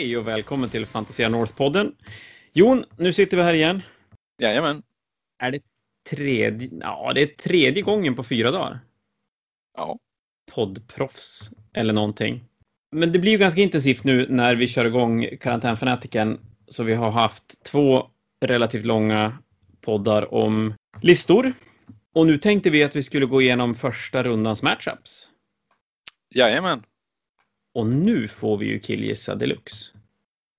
Hej 0.00 0.16
och 0.16 0.28
välkommen 0.28 0.68
till 0.68 0.86
Fantasia 0.86 1.28
North-podden. 1.28 1.92
Jon, 2.52 2.84
nu 2.96 3.12
sitter 3.12 3.36
vi 3.36 3.42
här 3.42 3.54
igen. 3.54 3.82
Jajamän. 4.38 4.82
Är 5.38 5.50
det 5.50 5.62
tredje, 6.10 6.70
ja, 6.80 7.12
det 7.14 7.22
är 7.22 7.26
tredje 7.26 7.82
gången 7.82 8.16
på 8.16 8.24
fyra 8.24 8.50
dagar? 8.50 8.80
Ja. 9.76 9.98
Poddproffs 10.52 11.50
eller 11.72 11.92
någonting. 11.92 12.44
Men 12.92 13.12
det 13.12 13.18
blir 13.18 13.32
ju 13.32 13.38
ganska 13.38 13.60
intensivt 13.60 14.04
nu 14.04 14.26
när 14.28 14.54
vi 14.54 14.68
kör 14.68 14.84
igång 14.84 15.26
karantänfanatiken. 15.40 16.38
Så 16.66 16.82
vi 16.84 16.94
har 16.94 17.10
haft 17.10 17.64
två 17.64 18.10
relativt 18.44 18.84
långa 18.84 19.38
poddar 19.80 20.34
om 20.34 20.74
listor. 21.02 21.52
Och 22.14 22.26
nu 22.26 22.38
tänkte 22.38 22.70
vi 22.70 22.84
att 22.84 22.96
vi 22.96 23.02
skulle 23.02 23.26
gå 23.26 23.42
igenom 23.42 23.74
första 23.74 24.22
rundans 24.22 24.62
matchups. 24.62 25.28
Jajamän. 26.34 26.82
Och 27.74 27.86
nu 27.86 28.28
får 28.28 28.56
vi 28.56 28.66
ju 28.66 28.78
killgissa 28.80 29.34
deluxe. 29.34 29.84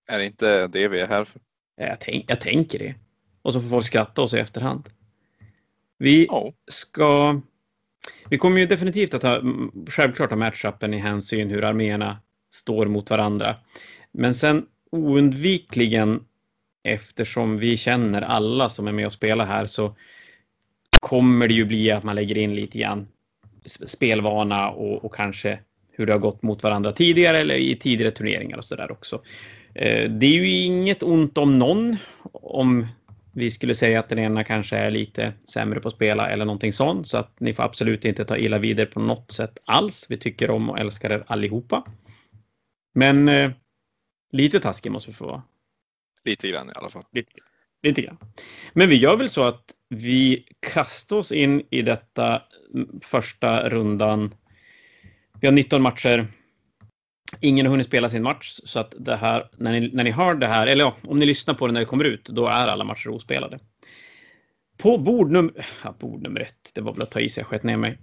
Är 0.07 0.19
det 0.19 0.25
inte 0.25 0.67
det 0.67 0.88
vi 0.88 0.99
är 0.99 1.07
här 1.07 1.23
för? 1.23 1.41
Jag, 1.75 1.99
tänk, 1.99 2.25
jag 2.27 2.41
tänker 2.41 2.79
det. 2.79 2.95
Och 3.41 3.53
så 3.53 3.61
får 3.61 3.69
folk 3.69 3.85
skratta 3.85 4.21
oss 4.21 4.33
i 4.33 4.38
efterhand. 4.39 4.89
Vi 5.97 6.25
Ja. 6.29 6.53
ska... 6.67 7.39
Vi 8.29 8.38
kommer 8.38 8.59
ju 8.59 8.66
definitivt 8.66 9.13
att 9.13 9.23
ha, 9.23 9.41
självklart 9.89 10.29
ha 10.29 10.38
matchupen 10.38 10.93
i 10.93 10.97
hänsyn 10.97 11.49
hur 11.49 11.63
arméerna 11.63 12.19
står 12.53 12.85
mot 12.85 13.09
varandra. 13.09 13.55
Men 14.11 14.33
sen 14.33 14.66
oundvikligen, 14.91 16.25
eftersom 16.83 17.57
vi 17.57 17.77
känner 17.77 18.21
alla 18.21 18.69
som 18.69 18.88
är 18.88 18.91
med 18.91 19.05
och 19.07 19.13
spelar 19.13 19.45
här, 19.45 19.66
så 19.66 19.95
kommer 21.02 21.47
det 21.47 21.53
ju 21.53 21.66
bli 21.66 21.91
att 21.91 22.03
man 22.03 22.16
lägger 22.16 22.38
in 22.38 22.55
lite 22.55 22.77
grann 22.77 23.07
sp- 23.63 23.86
spelvana 23.88 24.69
och, 24.69 25.05
och 25.05 25.14
kanske 25.16 25.59
hur 25.92 26.06
det 26.06 26.14
har 26.14 26.20
gått 26.20 26.42
mot 26.42 26.64
varandra 26.64 26.92
tidigare 26.92 27.39
eller 27.39 27.56
i 27.56 27.75
tidigare 27.75 28.11
turneringar 28.11 28.58
och 28.58 28.66
så 28.66 28.75
där 28.75 28.92
också. 28.92 29.22
Eh, 29.73 30.09
Det 30.11 30.25
är 30.25 30.33
ju 30.33 30.48
inget 30.48 31.03
ont 31.03 31.38
om 31.38 31.59
någon 31.59 31.98
om 32.31 32.88
vi 33.33 33.52
skulle 33.52 33.75
säga 33.75 34.00
att 34.00 34.09
den 34.09 34.20
ena 34.20 34.44
kanske 34.44 34.78
är 34.78 34.92
lite 34.92 35.33
sämre 35.53 35.80
på 35.80 35.88
att 35.88 35.94
spela 35.94 36.30
eller 36.30 36.45
någonting 36.45 36.73
sånt. 36.73 37.08
Så 37.08 37.17
att 37.17 37.39
ni 37.39 37.53
får 37.53 37.64
absolut 37.64 38.06
inte 38.06 38.25
ta 38.25 38.38
illa 38.38 38.58
vid 38.58 38.80
er 38.80 38.86
på 38.86 39.00
något 39.00 39.31
sätt 39.31 39.58
alls. 39.66 40.06
Vi 40.09 40.17
tycker 40.17 40.52
om 40.52 40.70
och 40.70 40.80
älskar 40.80 41.09
er 41.09 41.23
allihopa. 41.28 41.86
Men 42.94 43.30
eh, 43.30 43.52
lite 44.31 44.59
taskig 44.59 44.92
måste 44.92 45.09
vi 45.09 45.16
få 45.16 45.26
vara. 45.26 45.44
Lite 46.26 46.48
grann 46.48 46.70
i 46.70 46.73
alla 46.76 46.89
fall. 46.89 47.03
Lite, 47.11 47.31
lite 47.83 48.02
grann. 48.02 48.17
Men 48.73 48.89
vi 48.89 48.95
gör 48.95 49.17
väl 49.17 49.30
så 49.30 49.44
att 49.44 49.64
vi 49.89 50.45
kastar 50.59 51.16
oss 51.16 51.31
in 51.31 51.64
i 51.70 51.81
detta 51.81 52.42
första 53.02 53.70
rundan. 53.70 54.36
Vi 55.42 55.47
har 55.47 55.52
19 55.52 55.81
matcher. 55.81 56.28
Ingen 57.39 57.66
har 57.66 57.72
hunnit 57.72 57.88
spela 57.88 58.09
sin 58.09 58.23
match, 58.23 58.59
så 58.64 58.80
att 58.80 58.94
det 59.00 59.16
här, 59.16 59.50
när 59.58 59.72
ni, 59.72 59.89
när 59.94 60.03
ni 60.03 60.11
hör 60.11 60.36
det 60.36 60.48
här, 60.48 60.67
eller 60.67 60.83
ja, 60.83 60.95
om 61.03 61.20
ni 61.20 61.25
lyssnar 61.25 61.53
på 61.53 61.67
det 61.67 61.73
när 61.73 61.80
det 61.80 61.86
kommer 61.86 62.03
ut, 62.03 62.25
då 62.25 62.45
är 62.45 62.67
alla 62.67 62.83
matcher 62.83 63.09
ospelade. 63.09 63.59
På 64.78 64.98
bord 64.98 65.31
nummer, 65.31 65.66
ja, 65.83 65.95
bord 66.00 66.22
nummer 66.22 66.39
ett, 66.42 66.72
det 66.73 66.81
var 66.81 66.94
väl 66.94 67.02
att 67.02 67.11
ta 67.11 67.20
i 67.20 67.30
sig, 67.30 67.42
jag 67.42 67.48
sköt 67.48 67.64
ner 67.64 67.78
mig. 67.78 67.98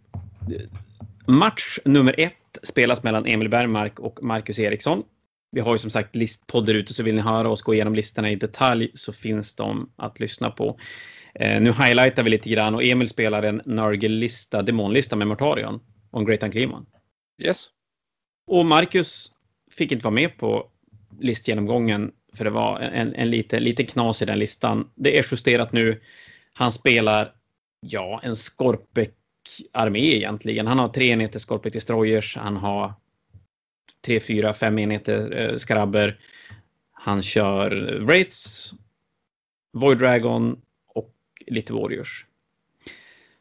Match 1.26 1.78
nummer 1.84 2.14
ett 2.20 2.58
spelas 2.62 3.02
mellan 3.02 3.26
Emil 3.26 3.48
Bergmark 3.48 3.98
och 3.98 4.22
Marcus 4.22 4.58
Eriksson. 4.58 5.02
Vi 5.50 5.60
har 5.60 5.74
ju 5.74 5.78
som 5.78 5.90
sagt 5.90 6.16
listpoddar 6.16 6.74
ute, 6.74 6.94
så 6.94 7.02
vill 7.02 7.14
ni 7.14 7.20
höra 7.20 7.48
oss 7.48 7.62
gå 7.62 7.74
igenom 7.74 7.94
listorna 7.94 8.30
i 8.30 8.36
detalj 8.36 8.90
så 8.94 9.12
finns 9.12 9.54
de 9.54 9.92
att 9.96 10.20
lyssna 10.20 10.50
på. 10.50 10.78
Eh, 11.34 11.60
nu 11.60 11.72
highlightar 11.72 12.22
vi 12.22 12.30
lite 12.30 12.48
grann 12.48 12.74
och 12.74 12.84
Emil 12.84 13.08
spelar 13.08 13.42
en 13.42 13.62
Nurgle-lista, 13.64 14.62
demonlista 14.62 15.16
med 15.16 15.26
Mortarion 15.26 15.80
och 16.10 16.20
en 16.20 16.26
Great 16.26 16.42
Unclean 16.42 16.86
Yes. 17.38 17.70
och 18.46 18.66
Marcus 18.66 19.32
fick 19.70 19.92
inte 19.92 20.04
vara 20.04 20.14
med 20.14 20.36
på 20.36 20.70
listgenomgången 21.20 22.12
för 22.32 22.44
det 22.44 22.50
var 22.50 22.80
en, 22.80 23.14
en 23.14 23.30
lite, 23.30 23.60
lite 23.60 23.84
knas 23.84 24.22
i 24.22 24.24
den 24.24 24.38
listan. 24.38 24.90
Det 24.94 25.18
är 25.18 25.26
justerat 25.32 25.72
nu. 25.72 26.00
Han 26.52 26.72
spelar, 26.72 27.34
ja, 27.80 28.20
en 28.22 28.36
Skorpek-armé 28.36 30.16
egentligen. 30.16 30.66
Han 30.66 30.78
har 30.78 30.88
tre 30.88 31.08
enheter 31.08 31.38
Skorpek 31.38 31.72
Destroyers. 31.72 32.36
Han 32.36 32.56
har 32.56 32.92
tre, 34.00 34.20
fyra, 34.20 34.54
fem 34.54 34.78
enheter 34.78 35.36
eh, 35.36 35.56
skarabber. 35.56 36.20
Han 36.92 37.22
kör 37.22 37.98
Wraiths, 38.00 38.72
Void 39.72 39.98
Dragon 39.98 40.62
och 40.86 41.14
lite 41.46 41.72
Warriors. 41.72 42.26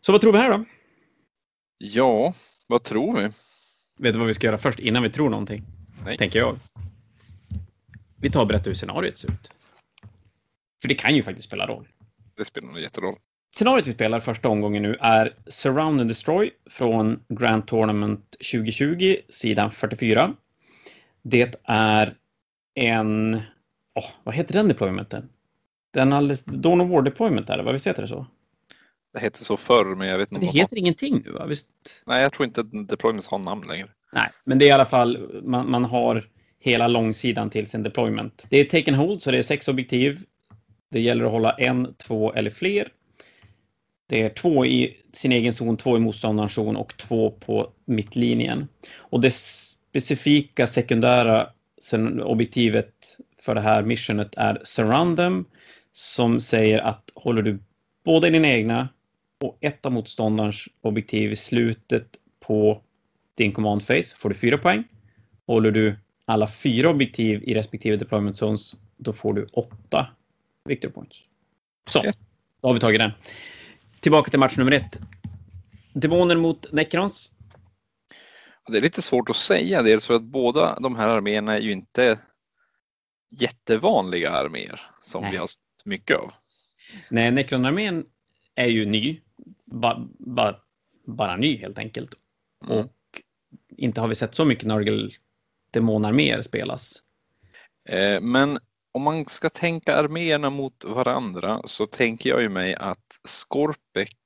Så 0.02 0.12
vad 0.12 0.22
tror 0.22 0.32
vi 0.32 0.38
här 0.38 0.58
då? 0.58 0.66
Ja, 1.78 2.34
vad 2.68 2.84
tror 2.84 3.20
vi? 3.20 3.30
Vet 3.98 4.14
du 4.14 4.20
vad 4.20 4.28
vi 4.28 4.34
ska 4.34 4.48
göra 4.48 4.58
först 4.58 4.80
innan 4.80 5.04
vi 5.04 5.10
tror 5.10 5.30
någonting? 5.30 5.64
Nej. 6.06 6.18
Tänker 6.18 6.40
jag. 6.40 6.60
Vi 8.16 8.30
tar 8.30 8.42
och 8.42 8.48
berättar 8.48 8.66
hur 8.66 8.76
scenariot 8.76 9.18
ser 9.18 9.28
ut. 9.28 9.50
För 10.82 10.88
det 10.88 10.96
kan 10.96 11.16
ju 11.16 11.24
faktiskt 11.24 11.48
spela 11.48 11.68
roll. 11.68 11.88
Det 12.38 12.46
spelar 12.46 12.68
nog 12.68 12.80
jätteroll. 12.80 13.16
Scenariot 13.56 13.88
vi 13.88 13.94
spelar 13.94 14.20
första 14.20 14.50
omgången 14.50 14.84
nu 14.84 14.98
är 15.00 15.34
Surround 15.48 16.02
and 16.02 16.10
Destroy 16.10 16.52
från 16.70 17.20
Grand 17.30 17.68
Tournament 17.68 18.36
2020, 18.52 19.16
sidan 19.30 19.72
44. 19.72 20.34
Det 21.22 21.56
är 21.64 22.16
en... 22.76 23.42
åh, 23.96 24.10
vad 24.24 24.36
heter 24.36 24.54
den 24.54 24.68
deploymenten? 24.68 25.30
Den 25.94 26.14
alldeles... 26.14 26.44
Dawn 26.44 26.82
of 26.82 26.90
War 26.90 27.02
deployment 27.02 27.50
är 27.50 27.58
det, 27.58 27.64
va? 27.64 27.72
Visst 27.72 27.88
heter 27.88 28.02
det 28.02 28.08
så? 28.08 28.26
Det 29.18 29.22
hette 29.22 29.46
så 29.46 29.58
förr, 29.58 29.96
men 29.96 30.08
jag 30.08 30.18
vet 30.18 30.32
inte. 30.32 30.46
det 30.46 30.52
heter 30.52 30.78
ingenting 30.78 31.22
nu, 31.26 31.32
va? 31.32 31.46
Visst? 31.46 31.68
Nej, 32.06 32.22
jag 32.22 32.34
tror 32.34 32.46
inte 32.46 32.64
Deployments 32.64 33.28
har 33.28 33.40
namn 33.40 33.64
längre. 33.68 33.88
Nej, 34.14 34.30
men 34.44 34.60
det 34.60 34.66
är 34.66 34.68
i 34.68 34.72
alla 34.72 34.86
fall, 34.86 35.42
man, 35.44 35.72
man 35.72 35.86
har 35.86 36.28
hela 36.60 36.88
långsidan 36.88 37.50
till 37.50 37.68
sin 37.68 37.84
deployment. 37.84 38.46
Det 38.50 38.58
är 38.58 38.66
take 38.66 38.92
and 38.92 39.02
hold, 39.02 39.22
så 39.22 39.32
det 39.32 39.38
är 39.38 39.44
sex 39.44 39.68
objektiv. 39.68 40.24
Det 40.92 41.00
gäller 41.00 41.26
att 41.26 41.32
hålla 41.32 41.52
en, 41.52 41.94
två 41.94 42.34
eller 42.34 42.50
fler. 42.50 42.88
Det 44.08 44.22
är 44.22 44.30
två 44.30 44.66
i 44.66 44.98
sin 45.14 45.32
egen 45.32 45.54
zon, 45.54 45.78
två 45.78 45.98
i 45.98 46.00
motståndarens 46.00 46.54
zon 46.54 46.76
och 46.76 46.98
två 46.98 47.32
på 47.32 47.72
mittlinjen. 47.86 48.68
Och 48.98 49.22
det 49.22 49.34
specifika 49.34 50.68
sekundära 50.68 51.50
objektivet 52.24 52.94
för 53.42 53.56
det 53.56 53.62
här 53.62 53.84
missionet 53.84 54.34
är 54.38 54.62
surround 54.64 55.18
them 55.18 55.46
som 55.92 56.40
säger 56.40 56.80
att 56.80 57.10
håller 57.16 57.42
du 57.42 57.60
båda 58.06 58.28
i 58.28 58.32
dina 58.32 58.48
egna 58.48 58.90
och 59.40 59.58
ett 59.62 59.86
av 59.86 59.92
motståndarens 59.92 60.68
objektiv 60.82 61.32
i 61.32 61.36
slutet 61.36 62.18
på 62.40 62.82
din 63.36 63.52
command 63.52 63.88
phase 63.88 64.16
får 64.16 64.30
du 64.30 64.36
fyra 64.36 64.58
poäng. 64.58 64.84
Håller 65.46 65.72
du 65.72 65.96
alla 66.26 66.48
fyra 66.48 66.90
objektiv 66.90 67.44
i 67.44 67.54
respektive 67.54 67.98
deployment 67.98 68.38
zones, 68.38 68.76
då 68.98 69.14
får 69.14 69.34
du 69.34 69.46
åtta 69.46 70.08
victory 70.66 70.94
points. 70.94 71.18
Så, 71.90 72.04
då 72.62 72.68
har 72.68 72.74
vi 72.74 72.80
tagit 72.80 73.00
den. 73.00 73.12
Tillbaka 74.00 74.30
till 74.30 74.40
match 74.40 74.58
nummer 74.58 74.72
ett. 74.72 75.00
Demoner 75.94 76.36
mot 76.36 76.72
Necrons. 76.72 77.32
Det 78.68 78.78
är 78.78 78.82
lite 78.82 79.02
svårt 79.02 79.30
att 79.30 79.36
säga, 79.36 79.82
dels 79.82 80.08
för 80.08 80.14
att 80.14 80.24
båda 80.24 80.80
de 80.80 80.96
här 80.96 81.08
arméerna 81.08 81.54
är 81.54 81.60
ju 81.60 81.72
inte 81.72 82.20
jättevanliga 83.30 84.32
arméer 84.32 84.82
som 85.02 85.22
Nej. 85.22 85.32
vi 85.32 85.38
har 85.38 85.48
sett 85.48 85.86
mycket 85.86 86.18
av. 86.18 86.34
Nej, 87.10 87.32
Necron-armén 87.32 88.06
är 88.56 88.68
ju 88.68 88.86
ny. 88.86 89.22
Ba, 89.72 90.08
ba, 90.20 90.56
bara 91.06 91.36
ny 91.36 91.58
helt 91.58 91.80
enkelt. 91.80 92.14
Mm. 92.66 92.78
Och 92.78 93.22
inte 93.70 94.02
har 94.02 94.08
vi 94.08 94.16
sett 94.16 94.36
så 94.36 94.46
mycket 94.46 94.68
Nurgle 94.68 95.12
demonarméer 95.72 96.42
spelas. 96.42 97.04
Eh, 97.90 98.22
Men 98.22 98.60
om 98.92 99.02
man 99.02 99.26
ska 99.26 99.50
tänka 99.50 99.96
arméerna 99.96 100.50
mot 100.50 100.84
varandra 100.84 101.62
så 101.66 101.86
tänker 101.86 102.30
jag 102.30 102.42
ju 102.42 102.50
mig 102.50 102.76
att 102.76 103.20
Skorpek, 103.24 104.18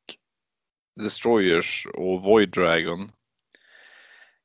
Destroyers 0.95 1.87
och 1.93 2.21
Void 2.21 2.49
Dragon 2.49 3.11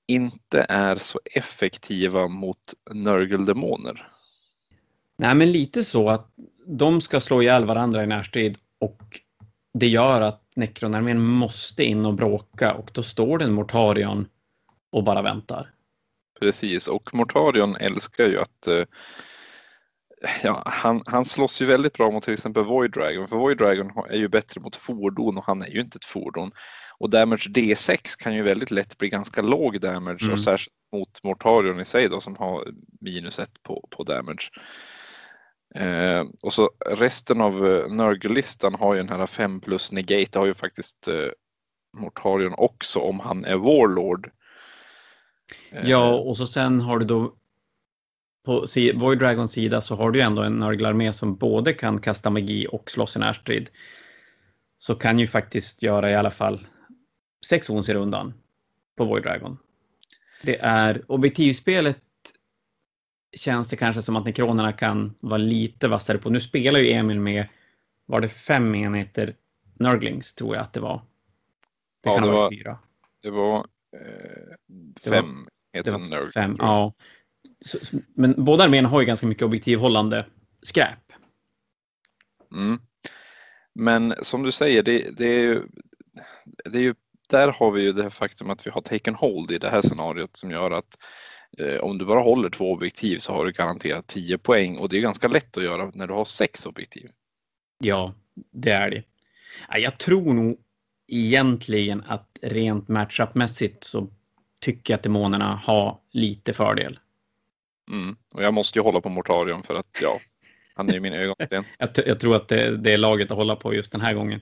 inte 0.06 0.66
är 0.68 0.96
så 0.96 1.20
effektiva 1.24 2.28
mot 2.28 2.74
Nurgle-demoner. 2.90 4.08
Nej, 5.16 5.34
men 5.34 5.52
lite 5.52 5.84
så 5.84 6.08
att 6.08 6.30
de 6.66 7.00
ska 7.00 7.20
slå 7.20 7.42
ihjäl 7.42 7.64
varandra 7.64 8.04
i 8.04 8.06
närstrid 8.06 8.58
och 8.78 9.20
det 9.74 9.88
gör 9.88 10.20
att 10.20 10.45
Necron-armén 10.56 11.20
måste 11.20 11.84
in 11.84 12.06
och 12.06 12.14
bråka 12.14 12.74
och 12.74 12.90
då 12.94 13.02
står 13.02 13.38
det 13.38 13.44
en 13.44 13.52
Mortarion 13.52 14.28
och 14.92 15.04
bara 15.04 15.22
väntar. 15.22 15.72
Precis, 16.40 16.88
och 16.88 17.14
Mortarion 17.14 17.76
älskar 17.76 18.24
ju 18.24 18.40
att 18.40 18.66
eh, 18.66 18.84
ja, 20.42 20.62
han, 20.66 21.02
han 21.06 21.24
slåss 21.24 21.62
ju 21.62 21.66
väldigt 21.66 21.92
bra 21.92 22.10
mot 22.10 22.24
till 22.24 22.34
exempel 22.34 22.64
Void 22.64 22.92
Dragon, 22.92 23.28
för 23.28 23.36
Void 23.36 23.58
Dragon 23.58 23.90
är 24.10 24.16
ju 24.16 24.28
bättre 24.28 24.60
mot 24.60 24.76
fordon 24.76 25.38
och 25.38 25.44
han 25.44 25.62
är 25.62 25.66
ju 25.70 25.80
inte 25.80 25.96
ett 25.96 26.04
fordon. 26.04 26.50
Och 26.98 27.10
damage 27.10 27.48
D6 27.48 28.18
kan 28.18 28.34
ju 28.34 28.42
väldigt 28.42 28.70
lätt 28.70 28.98
bli 28.98 29.08
ganska 29.08 29.42
låg 29.42 29.80
damage 29.80 30.22
Mm. 30.22 30.32
och 30.32 30.40
särskilt 30.40 30.76
mot 30.92 31.22
Mortarion 31.24 31.80
i 31.80 31.84
sig 31.84 32.08
då 32.08 32.20
som 32.20 32.36
har 32.36 32.64
minus 33.00 33.38
ett 33.38 33.62
på, 33.62 33.88
på 33.90 34.04
damage. 34.04 34.50
Eh, 35.76 36.24
och 36.42 36.52
så 36.52 36.70
resten 36.86 37.40
av 37.40 37.66
eh, 37.66 37.88
Nurgle-listan 37.88 38.74
har 38.74 38.94
ju 38.94 39.02
den 39.02 39.20
här 39.20 39.26
5 39.26 39.60
plus 39.60 39.92
negate, 39.92 40.30
det 40.32 40.38
har 40.38 40.46
ju 40.46 40.54
faktiskt 40.54 41.08
eh, 41.08 41.28
Mortarion 41.96 42.54
också 42.56 42.98
om 42.98 43.20
han 43.20 43.44
är 43.44 43.56
Warlord. 43.56 44.30
Eh, 45.70 45.90
Ja, 45.90 46.14
och 46.14 46.36
så 46.36 46.46
sen 46.46 46.80
har 46.80 46.98
du 46.98 47.04
då 47.04 47.34
på 48.44 48.66
Void 48.94 49.18
Dragons 49.18 49.52
sida 49.52 49.80
så 49.80 49.94
har 49.96 50.10
du 50.10 50.20
ändå 50.20 50.42
en 50.42 50.58
nörglarmé 50.58 51.12
som 51.12 51.36
både 51.36 51.72
kan 51.72 52.00
kasta 52.00 52.30
magi 52.30 52.66
och 52.70 52.90
slåss 52.90 53.16
i 53.16 53.18
närstrid. 53.18 53.70
Så 54.78 54.94
kan 54.94 55.18
ju 55.18 55.26
faktiskt 55.26 55.82
göra 55.82 56.10
i 56.10 56.14
alla 56.14 56.30
fall 56.30 56.66
sex 57.46 57.70
ons 57.70 57.88
i 57.88 57.94
rundan 57.94 58.34
på 58.96 59.04
Void 59.04 59.22
Dragon. 59.22 59.58
Det 60.42 60.58
är 60.60 61.02
objektivspelet 61.06 61.96
känns 63.32 63.68
det 63.68 63.76
kanske 63.76 64.02
som 64.02 64.16
att 64.16 64.24
nekronerna 64.24 64.72
kan 64.72 65.14
vara 65.20 65.38
lite 65.38 65.88
vassare 65.88 66.18
på. 66.18 66.30
Nu 66.30 66.40
spelar 66.40 66.80
ju 66.80 66.92
Emil 66.92 67.20
med, 67.20 67.48
var 68.06 68.20
det 68.20 68.28
fem 68.28 68.74
enheter 68.74 69.36
Nurglings 69.74 70.34
tror 70.34 70.54
jag 70.54 70.62
att 70.62 70.72
det 70.72 70.80
var. 70.80 71.02
Det 72.02 72.08
ja, 72.08 72.14
kan 72.14 72.22
det 72.22 72.28
ha 72.28 72.38
varit 72.38 72.58
fyra. 72.58 72.78
Det 73.22 73.30
var 73.30 73.58
eh, 73.92 75.10
fem 75.10 75.46
det 75.84 75.90
var, 75.90 75.98
det 75.98 76.20
var 76.20 76.30
fem, 76.30 76.56
ja. 76.58 76.92
Så, 77.64 77.78
men 78.14 78.44
båda 78.44 78.64
arméerna 78.64 78.88
har 78.88 79.00
ju 79.00 79.06
ganska 79.06 79.26
mycket 79.26 79.42
objektivhållande 79.42 80.26
skräp. 80.62 81.12
Mm. 82.52 82.80
Men 83.74 84.14
som 84.22 84.42
du 84.42 84.52
säger, 84.52 84.82
det, 84.82 85.10
det, 85.16 85.26
är 85.26 85.42
ju, 85.42 85.62
det 86.64 86.78
är 86.78 86.82
ju, 86.82 86.94
där 87.28 87.48
har 87.48 87.70
vi 87.70 87.82
ju 87.82 87.92
det 87.92 88.10
faktum 88.10 88.50
att 88.50 88.66
vi 88.66 88.70
har 88.70 88.80
taken 88.80 89.14
hold 89.14 89.50
i 89.50 89.58
det 89.58 89.70
här 89.70 89.82
scenariot 89.82 90.36
som 90.36 90.50
gör 90.50 90.70
att 90.70 90.98
om 91.80 91.98
du 91.98 92.04
bara 92.04 92.20
håller 92.20 92.50
två 92.50 92.72
objektiv 92.72 93.18
så 93.18 93.32
har 93.32 93.44
du 93.44 93.52
garanterat 93.52 94.06
10 94.06 94.38
poäng 94.38 94.78
och 94.78 94.88
det 94.88 94.96
är 94.96 95.00
ganska 95.00 95.28
lätt 95.28 95.56
att 95.56 95.64
göra 95.64 95.90
när 95.94 96.06
du 96.06 96.14
har 96.14 96.24
sex 96.24 96.66
objektiv. 96.66 97.10
Ja, 97.78 98.14
det 98.52 98.70
är 98.70 98.90
det. 98.90 99.02
Jag 99.78 99.98
tror 99.98 100.34
nog 100.34 100.58
egentligen 101.08 102.02
att 102.06 102.38
rent 102.42 102.88
matchupmässigt 102.88 103.84
så 103.84 104.08
tycker 104.60 104.92
jag 104.92 104.98
att 104.98 105.02
demonerna 105.02 105.60
har 105.64 105.98
lite 106.10 106.52
fördel. 106.52 106.98
Mm. 107.90 108.16
Och 108.34 108.42
jag 108.42 108.54
måste 108.54 108.78
ju 108.78 108.82
hålla 108.82 109.00
på 109.00 109.08
Mortarion 109.08 109.62
för 109.62 109.74
att 109.74 109.98
ja, 110.02 110.20
han 110.74 110.88
är 110.88 110.94
ju 110.94 111.00
min 111.00 111.12
ögonsten. 111.12 111.64
jag, 111.78 111.90
jag, 112.06 112.20
tror 112.20 112.36
att 112.36 112.48
det, 112.48 112.76
det, 112.76 112.92
är 112.92 112.98
laget 112.98 113.30
att 113.30 113.36
hålla 113.36 113.56
på 113.56 113.74
just 113.74 113.92
den 113.92 114.00
här 114.00 114.14
gången. 114.14 114.40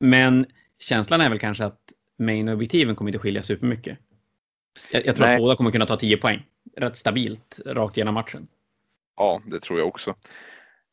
Men 0.00 0.46
känslan 0.78 1.20
är 1.20 1.30
väl 1.30 1.38
kanske 1.38 1.64
att 1.64 1.80
main-objektiven 2.16 2.96
kommer 2.96 3.08
inte 3.08 3.18
skilja 3.18 3.42
supermycket. 3.42 3.98
Jag, 4.90 5.06
jag 5.06 5.16
tror 5.16 5.26
Nej. 5.26 5.34
att 5.34 5.40
båda 5.40 5.56
kommer 5.56 5.70
kunna 5.70 5.86
ta 5.86 5.96
10 5.96 6.16
poäng 6.16 6.46
rätt 6.76 6.96
stabilt 6.96 7.60
rakt 7.66 7.96
igenom 7.96 8.14
matchen. 8.14 8.48
Ja, 9.16 9.42
det 9.46 9.60
tror 9.60 9.78
jag 9.78 9.88
också. 9.88 10.14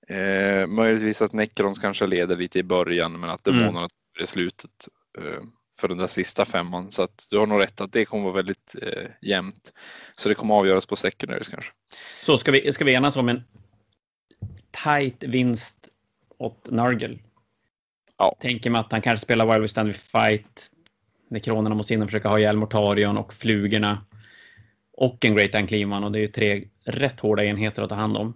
Eh, 0.07 0.67
möjligtvis 0.67 1.21
att 1.21 1.33
Necrons 1.33 1.79
kanske 1.79 2.07
leder 2.07 2.37
lite 2.37 2.59
i 2.59 2.63
början 2.63 3.19
men 3.19 3.29
att 3.29 3.43
demonerna 3.43 3.79
mm. 3.79 3.89
är 4.19 4.25
slutet. 4.25 4.87
Eh, 5.17 5.43
för 5.81 5.87
den 5.87 5.97
där 5.97 6.07
sista 6.07 6.45
femman. 6.45 6.91
Så 6.91 7.03
att 7.03 7.27
du 7.29 7.37
har 7.37 7.47
nog 7.47 7.59
rätt 7.59 7.81
att 7.81 7.93
det 7.93 8.05
kommer 8.05 8.23
vara 8.23 8.33
väldigt 8.33 8.75
eh, 8.81 9.09
jämnt. 9.21 9.73
Så 10.15 10.29
det 10.29 10.35
kommer 10.35 10.55
avgöras 10.55 10.85
på 10.85 10.95
secondaries 10.95 11.49
kanske. 11.49 11.71
Så 12.23 12.37
ska 12.37 12.51
vi, 12.51 12.73
ska 12.73 12.85
vi 12.85 12.93
enas 12.93 13.15
om 13.15 13.29
en 13.29 13.43
tight 14.71 15.23
vinst 15.23 15.89
åt 16.37 16.69
Nurgle? 16.71 17.19
Ja. 18.17 18.37
Tänker 18.39 18.69
man 18.69 18.81
att 18.81 18.91
han 18.91 19.01
kanske 19.01 19.23
spelar 19.23 19.59
Wild 19.59 19.71
Stand 19.71 19.95
Fight. 19.95 20.71
Nekronerna 21.31 21.75
måste 21.75 21.93
in 21.93 22.01
och 22.01 22.07
försöka 22.07 22.29
ha 22.29 22.39
ihjäl 22.39 22.57
Mortarion 22.57 23.17
och 23.17 23.33
flugorna. 23.33 24.05
Och 24.93 25.25
en 25.25 25.35
Great 25.35 25.55
Ankliman 25.55 26.03
och 26.03 26.11
det 26.11 26.19
är 26.19 26.21
ju 26.21 26.27
tre 26.27 26.67
rätt 26.85 27.19
hårda 27.19 27.43
enheter 27.43 27.81
att 27.81 27.89
ta 27.89 27.95
hand 27.95 28.17
om. 28.17 28.33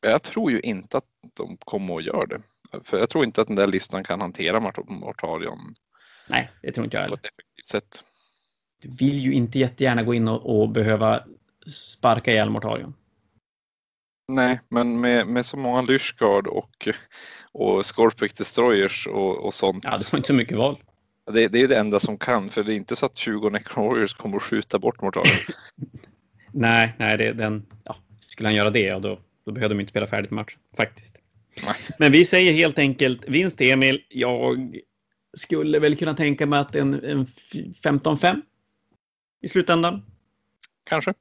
Jag 0.00 0.22
tror 0.22 0.50
ju 0.50 0.60
inte 0.60 0.98
att 0.98 1.04
de 1.34 1.56
kommer 1.56 1.96
att 1.96 2.04
göra 2.04 2.26
det. 2.26 2.40
För 2.84 2.98
jag 2.98 3.10
tror 3.10 3.24
inte 3.24 3.40
att 3.40 3.46
den 3.46 3.56
där 3.56 3.66
listan 3.66 4.04
kan 4.04 4.20
hantera 4.20 4.72
Mortarion 4.86 5.74
Nej, 6.28 6.50
det 6.62 6.72
tror 6.72 6.84
inte 6.84 6.96
jag 6.96 7.02
heller. 7.02 7.16
På 7.16 7.26
ett 7.26 7.32
effektivt 7.32 7.68
sätt. 7.68 8.04
Du 8.82 8.88
vill 8.88 9.18
ju 9.18 9.32
inte 9.32 9.58
jättegärna 9.58 10.02
gå 10.02 10.14
in 10.14 10.28
och, 10.28 10.60
och 10.60 10.68
behöva 10.68 11.24
sparka 11.66 12.30
ihjäl 12.30 12.50
Mortarion. 12.50 12.94
Nej, 14.28 14.60
men 14.68 15.00
med, 15.00 15.26
med 15.26 15.46
så 15.46 15.56
många 15.56 15.82
Lyshgard 15.82 16.46
och, 16.46 16.88
och 17.52 17.86
Scorpic 17.86 18.32
Destroyers 18.32 19.06
och, 19.06 19.44
och 19.46 19.54
sånt. 19.54 19.84
Ja, 19.84 19.98
det 19.98 20.12
var 20.12 20.16
inte 20.16 20.26
så 20.26 20.34
mycket 20.34 20.58
val. 20.58 20.83
Det, 21.32 21.48
det 21.48 21.60
är 21.60 21.68
det 21.68 21.76
enda 21.76 22.00
som 22.00 22.18
kan, 22.18 22.50
för 22.50 22.64
det 22.64 22.74
är 22.74 22.76
inte 22.76 22.96
så 22.96 23.06
att 23.06 23.16
20 23.16 23.50
Necron 23.50 23.88
Warriors 23.88 24.14
kommer 24.14 24.36
att 24.36 24.42
skjuta 24.42 24.78
bort 24.78 25.02
Mortarion. 25.02 25.36
nej, 26.52 26.94
nej, 26.98 27.18
det, 27.18 27.32
den, 27.32 27.66
ja, 27.84 27.96
skulle 28.26 28.48
han 28.48 28.56
göra 28.56 28.70
det, 28.70 28.80
ja, 28.80 28.98
då, 28.98 29.20
då 29.46 29.52
behövde 29.52 29.74
de 29.74 29.80
inte 29.80 29.90
spela 29.90 30.06
färdigt 30.06 30.30
match, 30.30 30.56
faktiskt. 30.76 31.18
Nej. 31.62 31.74
Men 31.98 32.12
vi 32.12 32.24
säger 32.24 32.52
helt 32.52 32.78
enkelt 32.78 33.28
vinst 33.28 33.60
Emil. 33.60 34.04
Jag 34.08 34.78
skulle 35.36 35.78
väl 35.78 35.96
kunna 35.96 36.14
tänka 36.14 36.46
mig 36.46 36.58
att 36.58 36.76
en, 36.76 37.04
en 37.04 37.26
15-5 37.26 38.42
i 39.42 39.48
slutändan. 39.48 40.02
Kanske. 40.84 41.14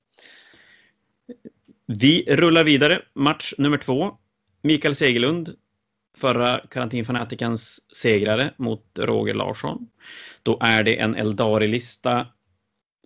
Vi 1.85 2.25
rullar 2.35 2.63
vidare. 2.63 3.01
Match 3.13 3.53
nummer 3.57 3.77
två. 3.77 4.17
Mikael 4.61 4.95
Segerlund, 4.95 5.55
förra 6.17 6.61
karantinfanatikans 6.69 7.79
segrare 7.95 8.53
mot 8.57 8.85
Roger 8.99 9.33
Larsson. 9.33 9.87
Då 10.43 10.57
är 10.61 10.83
det 10.83 10.99
en 10.99 11.15
Eldari-lista 11.15 12.27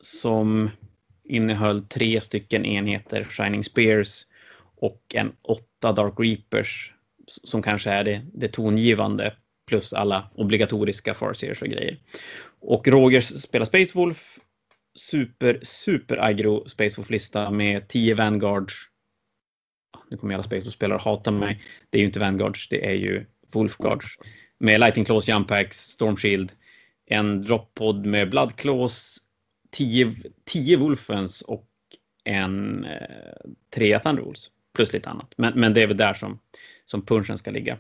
som 0.02 0.70
innehöll 1.24 1.84
tre 1.84 2.22
stycken 2.22 2.66
enheter 2.66 3.24
Shining 3.24 3.64
Spears 3.64 4.26
och 4.76 5.02
en 5.14 5.32
åtta 5.42 5.92
Dark 5.92 6.14
Reapers 6.18 6.94
som 7.28 7.62
kanske 7.62 7.90
är 7.90 8.04
det, 8.04 8.22
det 8.34 8.48
tongivande 8.48 9.34
plus 9.68 9.94
alla 9.94 10.30
obligatoriska 10.36 11.14
Farseers 11.14 11.62
och 11.62 11.68
grejer. 11.68 11.98
Och 12.60 12.88
Rogers 12.88 13.28
spelar 13.28 13.66
Space 13.66 13.92
Wolf. 13.96 14.40
Super, 14.96 15.60
super 15.64 16.18
aggro 16.18 16.68
Space 16.68 16.98
Wolf-lista 16.98 17.52
med 17.52 17.88
10 17.88 18.16
Vanguards. 18.16 18.74
Nu 20.10 20.18
kommer 20.18 20.34
alla 20.34 20.72
spelare 20.72 21.00
hata 21.00 21.32
mig. 21.32 21.64
Det 21.90 21.98
är 21.98 22.00
ju 22.00 22.06
inte 22.06 22.20
Vanguards, 22.20 22.70
det 22.70 22.86
är 22.86 22.94
ju 22.94 23.26
Wolfguards. 23.52 24.18
Med 24.58 24.80
Lightning 24.80 25.06
Claws, 25.06 25.28
Jump 25.28 25.48
Packs, 25.48 25.78
Storm 25.78 26.18
Shield, 26.18 26.52
en 27.06 27.42
droppod 27.42 28.06
med 28.06 28.30
Blood 28.30 28.56
Claws, 28.56 29.18
10, 29.72 30.16
10 30.46 30.78
Wolfens 30.78 31.42
och 31.42 31.70
en 32.24 32.86
eh, 32.86 33.50
3 33.74 34.00
Thunder 34.00 34.24
Wolves. 34.24 34.50
Plus 34.76 34.94
lite 34.94 35.10
annat. 35.10 35.34
Men, 35.38 35.60
men 35.60 35.74
det 35.74 35.82
är 35.82 35.88
väl 35.88 35.98
där 35.98 36.14
som, 36.14 36.40
som 36.86 37.06
punchen 37.06 37.38
ska 37.38 37.52
ligga. 37.52 37.78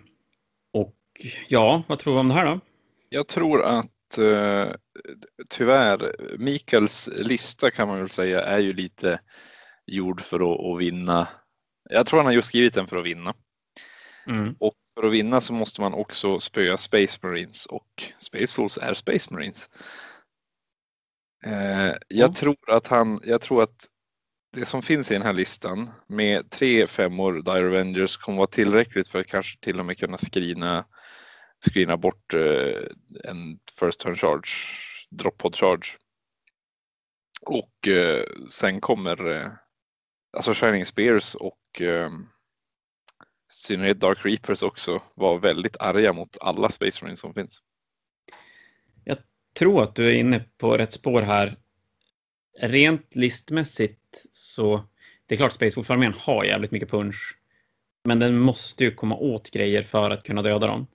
Och 0.73 0.95
ja, 1.47 1.83
vad 1.87 1.99
tror 1.99 2.13
du 2.13 2.19
om 2.19 2.27
det 2.27 2.33
här 2.33 2.45
då? 2.45 2.59
Jag 3.09 3.27
tror 3.27 3.63
att 3.63 4.17
eh, 4.17 4.71
tyvärr, 5.49 6.15
Mikaels 6.37 7.09
lista 7.17 7.71
kan 7.71 7.87
man 7.87 7.99
väl 7.99 8.09
säga 8.09 8.41
är 8.41 8.59
ju 8.59 8.73
lite 8.73 9.19
gjord 9.85 10.21
för 10.21 10.53
att, 10.53 10.65
att 10.65 10.81
vinna. 10.81 11.27
Jag 11.89 12.05
tror 12.05 12.19
han 12.19 12.25
har 12.25 12.33
just 12.33 12.47
skrivit 12.47 12.73
den 12.73 12.87
för 12.87 12.97
att 12.97 13.05
vinna. 13.05 13.33
Mm. 14.27 14.55
Och 14.59 14.73
för 14.95 15.07
att 15.07 15.13
vinna 15.13 15.41
så 15.41 15.53
måste 15.53 15.81
man 15.81 15.93
också 15.93 16.39
spöa 16.39 16.77
Space 16.77 17.19
Marines 17.21 17.65
och 17.65 18.03
Space 18.17 18.61
Wolves 18.61 18.77
är 18.77 18.93
Space 18.93 19.33
Marines. 19.33 19.69
Eh, 21.45 21.95
jag 22.07 22.25
mm. 22.25 22.33
tror 22.33 22.57
att 22.67 22.87
han, 22.87 23.21
jag 23.23 23.41
tror 23.41 23.63
att 23.63 23.87
det 24.53 24.65
som 24.65 24.81
finns 24.81 25.11
i 25.11 25.13
den 25.13 25.23
här 25.23 25.33
listan 25.33 25.89
med 26.07 26.49
tre 26.49 26.87
femmor 26.87 27.33
Dire 27.41 27.67
Avengers 27.67 28.17
kommer 28.17 28.37
vara 28.37 28.47
tillräckligt 28.47 29.07
för 29.07 29.19
att 29.19 29.27
kanske 29.27 29.59
till 29.59 29.79
och 29.79 29.85
med 29.85 29.97
kunna 29.97 30.17
skrina 30.17 30.85
screena 31.65 31.97
bort 31.97 32.33
eh, 32.33 32.81
en 33.23 33.59
first 33.79 33.99
turn 33.99 34.15
charge, 34.15 34.49
drop 35.09 35.37
pod 35.37 35.55
charge. 35.55 35.97
Och 37.41 37.87
eh, 37.87 38.25
sen 38.49 38.81
kommer 38.81 39.27
eh, 39.31 39.51
alltså 40.31 40.53
Shining 40.53 40.85
Spears 40.85 41.35
och 41.35 41.81
eh, 41.81 42.11
synnerhet 43.47 43.99
Dark 43.99 44.25
Reapers 44.25 44.63
också 44.63 45.01
vara 45.15 45.37
väldigt 45.37 45.77
arga 45.79 46.13
mot 46.13 46.37
alla 46.41 46.69
Space 46.69 47.03
Marines 47.03 47.19
som 47.19 47.33
finns. 47.33 47.61
Jag 49.03 49.17
tror 49.53 49.83
att 49.83 49.95
du 49.95 50.07
är 50.07 50.15
inne 50.15 50.45
på 50.57 50.77
rätt 50.77 50.93
spår 50.93 51.21
här. 51.21 51.57
Rent 52.59 53.15
listmässigt 53.15 54.25
så 54.31 54.87
det 55.25 55.35
är 55.35 55.37
klart 55.37 55.53
Space 55.53 55.75
Wolf-armén 55.75 56.13
har 56.17 56.43
jävligt 56.45 56.71
mycket 56.71 56.89
punch. 56.89 57.37
Men 58.03 58.19
den 58.19 58.39
måste 58.39 58.83
ju 58.83 58.91
komma 58.91 59.15
åt 59.15 59.51
grejer 59.51 59.83
för 59.83 60.09
att 60.09 60.23
kunna 60.23 60.41
döda 60.41 60.67
dem. 60.67 60.87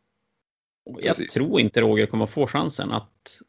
Jag 0.85 1.17
Precis. 1.17 1.33
tror 1.33 1.61
inte 1.61 1.81
Roger 1.81 2.07
kommer 2.07 2.27
få 2.27 2.47
chansen 2.47 2.93
att, 2.93 3.41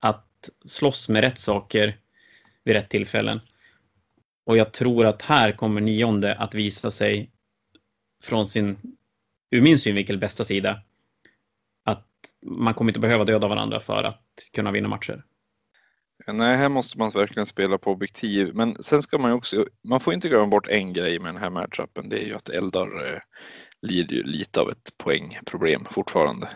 att 0.00 0.50
slåss 0.64 1.08
med 1.08 1.24
rätt 1.24 1.40
saker 1.40 2.00
vid 2.64 2.74
rätt 2.74 2.90
tillfällen. 2.90 3.40
Och 4.46 4.56
jag 4.56 4.72
tror 4.72 5.06
att 5.06 5.22
här 5.22 5.52
kommer 5.52 5.80
nionde 5.80 6.34
att 6.34 6.54
visa 6.54 6.90
sig 6.90 7.30
från 8.24 8.48
sin, 8.48 8.78
ur 9.50 9.60
min 9.60 9.78
synvinkel, 9.78 10.18
bästa 10.18 10.44
sida. 10.44 10.80
Att 11.84 12.06
man 12.46 12.74
kommer 12.74 12.90
inte 12.90 13.00
behöva 13.00 13.24
döda 13.24 13.48
varandra 13.48 13.80
för 13.80 14.04
att 14.04 14.22
kunna 14.52 14.72
vinna 14.72 14.88
matcher. 14.88 15.24
Nej, 16.26 16.56
här 16.56 16.68
måste 16.68 16.98
man 16.98 17.10
verkligen 17.10 17.46
spela 17.46 17.78
på 17.78 17.90
objektiv. 17.90 18.54
Men 18.54 18.82
sen 18.82 19.02
ska 19.02 19.18
man 19.18 19.30
ju 19.30 19.36
också, 19.36 19.66
man 19.88 20.00
får 20.00 20.14
inte 20.14 20.28
glömma 20.28 20.46
bort 20.46 20.66
en 20.66 20.92
grej 20.92 21.18
med 21.18 21.34
den 21.34 21.42
här 21.42 21.50
matchupen. 21.50 22.08
Det 22.08 22.18
är 22.18 22.26
ju 22.26 22.34
att 22.34 22.48
Eldar 22.48 23.06
eh, 23.06 23.20
lider 23.82 24.16
ju 24.16 24.22
lite 24.22 24.60
av 24.60 24.70
ett 24.70 24.98
poängproblem 24.98 25.84
fortfarande. 25.90 26.48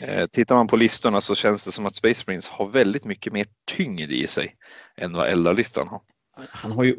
Eh, 0.00 0.26
tittar 0.26 0.56
man 0.56 0.66
på 0.66 0.76
listorna 0.76 1.20
så 1.20 1.34
känns 1.34 1.64
det 1.64 1.72
som 1.72 1.86
att 1.86 1.94
Space 1.94 2.24
Marines 2.26 2.48
har 2.48 2.68
väldigt 2.68 3.04
mycket 3.04 3.32
mer 3.32 3.46
tyngd 3.66 4.12
i 4.12 4.26
sig 4.26 4.56
än 4.96 5.12
vad 5.12 5.28
Eldar-listan 5.28 5.88
har 5.88 6.00
han 6.48 6.72
har 6.72 6.84
ju 6.84 6.96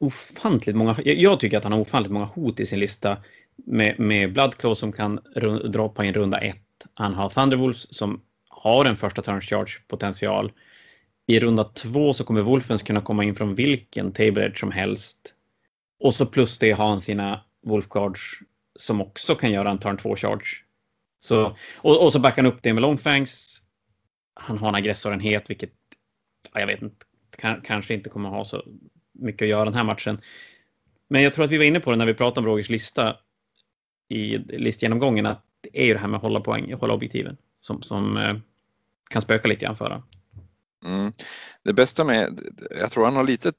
ofantligt 0.00 0.76
många, 0.76 0.96
jag 1.04 1.40
tycker 1.40 1.58
att 1.58 1.62
han 1.62 1.72
har 1.72 1.80
ofantligt 1.80 2.12
många 2.12 2.24
hot 2.24 2.60
i 2.60 2.66
sin 2.66 2.80
lista 2.80 3.16
med, 3.56 4.00
med 4.00 4.32
Bloodclaw 4.32 4.74
som 4.74 4.92
kan 4.92 5.20
droppa 5.72 6.04
in 6.04 6.14
runda 6.14 6.38
ett. 6.38 6.86
Han 6.94 7.14
har 7.14 7.28
Thunderwolves 7.28 7.94
som 7.94 8.20
har 8.48 8.84
en 8.84 8.96
första 8.96 9.22
turn 9.22 9.40
charge 9.40 9.70
potential. 9.88 10.52
I 11.26 11.40
runda 11.40 11.64
två 11.64 12.14
så 12.14 12.24
kommer 12.24 12.42
Wolfens 12.42 12.82
kunna 12.82 13.00
komma 13.00 13.24
in 13.24 13.34
från 13.34 13.54
vilken 13.54 14.12
table 14.12 14.44
edge 14.44 14.60
som 14.60 14.72
helst. 14.72 15.34
Och 16.00 16.14
så 16.14 16.26
plus 16.26 16.58
det 16.58 16.72
har 16.72 16.88
han 16.88 17.00
sina 17.00 17.40
Wolfguards 17.62 18.40
som 18.78 19.00
också 19.00 19.34
kan 19.34 19.52
göra 19.52 19.70
en 19.70 19.78
turn 19.78 19.96
2 19.96 20.16
charge. 20.16 20.46
Så, 21.18 21.56
och, 21.76 22.04
och 22.04 22.12
så 22.12 22.18
backar 22.18 22.42
han 22.42 22.52
upp 22.52 22.62
det 22.62 22.72
med 22.72 22.82
Longfangs. 22.82 23.62
Han 24.34 24.58
har 24.58 24.68
en 24.68 24.74
aggressorenhet, 24.74 25.50
vilket 25.50 25.72
jag 26.54 26.66
vet 26.66 26.82
inte, 26.82 27.06
kanske 27.62 27.94
inte 27.94 28.10
kommer 28.10 28.28
ha 28.28 28.44
så 28.44 28.62
mycket 29.12 29.42
att 29.42 29.48
göra 29.48 29.64
den 29.64 29.74
här 29.74 29.84
matchen. 29.84 30.20
Men 31.08 31.22
jag 31.22 31.34
tror 31.34 31.44
att 31.44 31.50
vi 31.50 31.58
var 31.58 31.64
inne 31.64 31.80
på 31.80 31.90
det 31.90 31.96
när 31.96 32.06
vi 32.06 32.14
pratade 32.14 32.40
om 32.40 32.46
Rogers 32.46 32.68
lista 32.68 33.16
i 34.08 34.38
listgenomgången, 34.38 35.26
att 35.26 35.44
det 35.60 35.82
är 35.82 35.86
ju 35.86 35.92
det 35.92 35.98
här 35.98 36.08
med 36.08 36.16
att 36.16 36.22
hålla 36.22 36.40
poäng, 36.40 36.72
hålla 36.72 36.94
objektiven 36.94 37.36
som, 37.60 37.82
som 37.82 38.16
eh, 38.16 38.36
kan 39.10 39.22
spöka 39.22 39.48
lite 39.48 39.64
grann 39.64 39.76
för 39.76 40.02
mm. 40.84 41.12
Det 41.64 41.72
bästa 41.72 42.04
med, 42.04 42.40
jag 42.70 42.90
tror 42.92 43.04
han 43.04 43.16
har 43.16 43.24
lite 43.24 43.52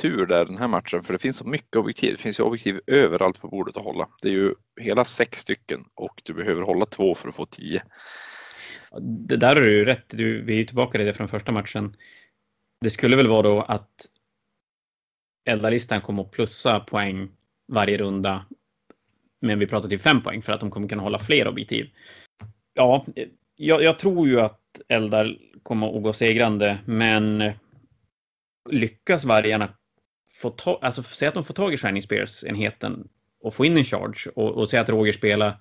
tur 0.00 0.26
där 0.26 0.44
den 0.44 0.58
här 0.58 0.68
matchen 0.68 1.02
för 1.02 1.12
det 1.12 1.18
finns 1.18 1.36
så 1.36 1.44
mycket 1.44 1.76
objektiv. 1.76 2.12
Det 2.12 2.22
finns 2.22 2.40
ju 2.40 2.44
objektiv 2.44 2.80
överallt 2.86 3.40
på 3.40 3.48
bordet 3.48 3.76
att 3.76 3.84
hålla. 3.84 4.08
Det 4.22 4.28
är 4.28 4.32
ju 4.32 4.54
hela 4.80 5.04
sex 5.04 5.38
stycken 5.38 5.84
och 5.94 6.22
du 6.24 6.34
behöver 6.34 6.62
hålla 6.62 6.86
två 6.86 7.14
för 7.14 7.28
att 7.28 7.34
få 7.34 7.44
tio. 7.44 7.82
Det 9.00 9.36
där 9.36 9.56
är 9.56 9.60
du 9.60 9.84
rätt. 9.84 10.04
Du, 10.08 10.42
vi 10.42 10.52
är 10.52 10.58
ju 10.58 10.66
tillbaka 10.66 11.02
i 11.02 11.04
det 11.04 11.14
från 11.14 11.28
första 11.28 11.52
matchen. 11.52 11.96
Det 12.80 12.90
skulle 12.90 13.16
väl 13.16 13.28
vara 13.28 13.42
då 13.42 13.60
att 13.60 14.06
eldarlistan 15.44 16.00
kommer 16.00 16.22
att 16.22 16.30
plussa 16.30 16.80
poäng 16.80 17.28
varje 17.68 17.98
runda. 17.98 18.46
Men 19.40 19.58
vi 19.58 19.66
pratar 19.66 19.88
till 19.88 19.98
fem 20.00 20.22
poäng 20.22 20.42
för 20.42 20.52
att 20.52 20.60
de 20.60 20.70
kommer 20.70 20.88
kunna 20.88 21.02
hålla 21.02 21.18
fler 21.18 21.48
objektiv. 21.48 21.90
Ja, 22.74 23.06
jag, 23.56 23.82
jag 23.82 23.98
tror 23.98 24.28
ju 24.28 24.40
att 24.40 24.60
eldar 24.88 25.38
kommer 25.62 25.96
att 25.96 26.02
gå 26.02 26.12
segrande, 26.12 26.78
men 26.84 27.52
lyckas 28.70 29.24
vargarna 29.24 29.68
få 30.28 30.50
ta, 30.50 30.78
alltså 30.82 31.02
säga 31.02 31.28
att 31.28 31.34
de 31.34 31.44
får 31.44 31.54
tag 31.54 31.74
i 31.74 31.76
Shining 31.76 32.02
Spears-enheten 32.02 33.08
och 33.40 33.54
få 33.54 33.64
in 33.64 33.76
en 33.76 33.84
charge 33.84 34.30
och, 34.34 34.50
och 34.50 34.68
säga 34.68 34.82
att 34.82 34.88
Roger 34.88 35.12
spelar 35.12 35.60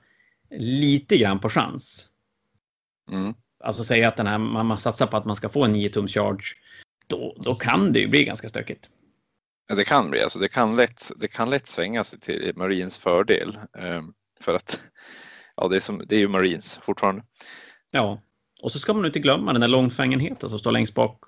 lite 0.49 1.17
grann 1.17 1.39
på 1.39 1.49
chans. 1.49 2.09
Mm. 3.11 3.33
Alltså 3.59 3.83
säga 3.83 4.07
att 4.07 4.17
den 4.17 4.27
här, 4.27 4.37
man, 4.37 4.65
man 4.65 4.79
satsar 4.79 5.07
på 5.07 5.17
att 5.17 5.25
man 5.25 5.35
ska 5.35 5.49
få 5.49 5.63
en 5.63 5.73
9 5.73 5.89
tums 5.89 6.13
charge. 6.13 6.55
Då, 7.07 7.35
då 7.39 7.55
kan 7.55 7.93
det 7.93 7.99
ju 7.99 8.07
bli 8.07 8.25
ganska 8.25 8.49
stökigt. 8.49 8.89
Ja, 9.67 9.75
det 9.75 9.83
kan 9.83 10.09
bli, 10.09 10.21
alltså 10.21 10.39
det 10.39 10.47
kan 10.47 10.75
lätt, 10.75 11.11
det 11.15 11.27
kan 11.27 11.49
lätt 11.49 11.67
svänga 11.67 12.03
sig 12.03 12.19
till 12.19 12.53
Marines 12.55 12.97
fördel. 12.97 13.59
Um, 13.73 14.13
för 14.39 14.55
att 14.55 14.79
ja, 15.55 15.67
det 15.67 15.75
är, 15.75 15.79
som, 15.79 16.03
det 16.07 16.15
är 16.15 16.19
ju 16.19 16.27
Marines 16.27 16.79
fortfarande. 16.83 17.23
Ja, 17.91 18.21
och 18.61 18.71
så 18.71 18.79
ska 18.79 18.93
man 18.93 19.05
inte 19.05 19.19
glömma 19.19 19.51
den 19.51 19.61
där 19.61 19.67
långfängenheten 19.67 20.49
som 20.49 20.59
står 20.59 20.71
längst 20.71 20.93
bak. 20.93 21.23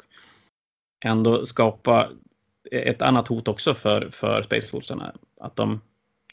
Ändå 1.05 1.45
skapa 1.45 2.09
ett 2.71 3.01
annat 3.01 3.27
hot 3.27 3.47
också 3.47 3.73
för, 3.73 4.09
för 4.09 4.43
Space 4.43 4.67
Force. 4.67 5.11
Att 5.41 5.55
de, 5.55 5.81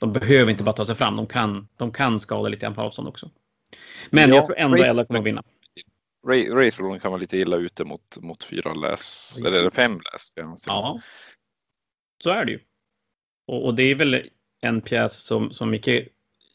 de 0.00 0.12
behöver 0.12 0.50
inte 0.50 0.64
bara 0.64 0.76
ta 0.76 0.84
sig 0.84 0.94
fram, 0.94 1.16
de 1.16 1.26
kan, 1.26 1.68
de 1.76 1.92
kan 1.92 2.20
skada 2.20 2.48
lite 2.48 2.60
grann 2.60 2.74
på 2.74 2.80
avstånd 2.80 3.08
också. 3.08 3.30
Men 4.10 4.30
ja, 4.30 4.36
jag 4.36 4.46
tror 4.46 4.58
ändå 4.58 4.76
Ella 4.76 5.04
kommer 5.04 5.20
att 5.20 5.26
vinna. 5.26 5.42
Wraithlorn 6.24 7.00
kan 7.00 7.10
vara 7.10 7.20
lite 7.20 7.36
illa 7.36 7.56
ute 7.56 7.84
mot, 7.84 8.18
mot 8.20 8.44
fyra 8.44 8.74
läs, 8.74 9.38
eller, 9.38 9.58
eller 9.58 9.70
fem 9.70 10.00
läs. 10.12 10.32
Ja, 10.66 11.00
så 12.22 12.30
är 12.30 12.44
det 12.44 12.52
ju. 12.52 12.60
Och, 13.46 13.64
och, 13.64 13.74
det 13.74 13.82
är 13.82 13.94
väl 13.94 14.30
en 14.60 14.80
pjäs 14.80 15.14
som, 15.14 15.52
som 15.52 15.70
Micke, 15.70 16.08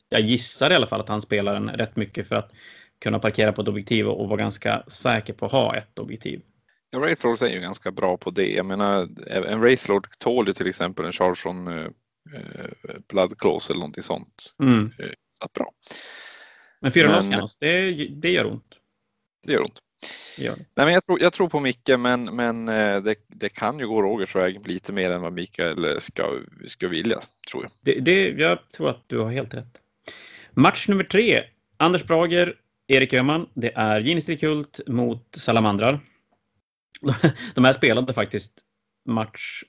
jag 0.09 0.21
gissar 0.21 0.71
i 0.71 0.75
alla 0.75 0.87
fall 0.87 1.01
att 1.01 1.07
han 1.07 1.21
spelar 1.21 1.53
den 1.53 1.69
rätt 1.69 1.95
mycket 1.95 2.27
för 2.27 2.35
att 2.35 2.51
kunna 2.99 3.19
parkera 3.19 3.51
på 3.51 3.61
ett 3.61 3.67
objektiv 3.67 4.07
och, 4.07 4.29
vara 4.29 4.39
ganska 4.39 4.83
säker 4.87 5.33
på 5.33 5.45
att 5.45 5.51
ha 5.51 5.75
ett 5.75 5.99
objektiv. 5.99 6.41
Ja, 6.89 6.99
Wraithlord 6.99 7.41
är 7.41 7.47
ju 7.47 7.59
ganska 7.59 7.91
bra 7.91 8.17
på 8.17 8.31
det. 8.31 8.51
Jag 8.51 8.65
menar, 8.65 9.09
en 9.27 9.59
Wraithlord 9.59 10.07
tål 10.17 10.47
ju 10.47 10.53
till 10.53 10.67
exempel 10.67 11.05
en 11.05 11.11
charge 11.11 11.35
från 11.35 11.67
uh, 11.67 11.89
Blood 13.07 13.37
Claws 13.39 13.69
eller 13.69 13.79
någonting 13.79 14.03
sånt. 14.03 14.55
Mm. 14.59 14.83
Uh, 14.85 15.11
så 15.33 15.47
bra. 15.53 15.71
Men 16.81 16.91
fyra 16.91 17.21
loss 17.21 17.57
det, 17.57 17.91
det 17.91 18.31
gör 18.31 18.45
ont. 18.45 18.68
Det 19.45 19.53
gör 19.53 19.61
ont. 19.61 19.79
Ja. 20.37 20.55
Nej, 20.55 20.85
men 20.85 20.93
jag, 20.93 21.03
tror, 21.03 21.21
jag 21.21 21.33
tror 21.33 21.49
på 21.49 21.59
Micke, 21.59 21.89
men, 21.99 22.35
men 22.35 22.65
det, 22.65 23.15
det 23.27 23.49
kan 23.49 23.79
ju 23.79 23.87
gå 23.87 24.01
Rogers 24.01 24.35
väg 24.35 24.67
lite 24.67 24.93
mer 24.93 25.11
än 25.11 25.21
vad 25.21 25.33
Mikael 25.33 26.01
ska, 26.01 26.39
ska 26.65 26.87
vilja, 26.87 27.19
tror 27.51 27.63
jag. 27.63 27.71
Det, 27.81 27.99
det, 27.99 28.29
jag 28.29 28.59
tror 28.71 28.89
att 28.89 29.03
du 29.07 29.19
har 29.19 29.31
helt 29.31 29.53
rätt. 29.53 29.81
Match 30.51 30.87
nummer 30.87 31.03
tre. 31.03 31.43
Anders 31.77 32.03
Brager, 32.03 32.55
Erik 32.87 33.13
Öhman. 33.13 33.49
Det 33.53 33.71
är 33.75 34.01
Ginistri 34.01 34.63
mot 34.87 35.35
Salamandrar. 35.37 35.99
De 37.55 37.65
här 37.65 37.73
spelade 37.73 38.13
faktiskt 38.13 38.53
match 39.05 39.63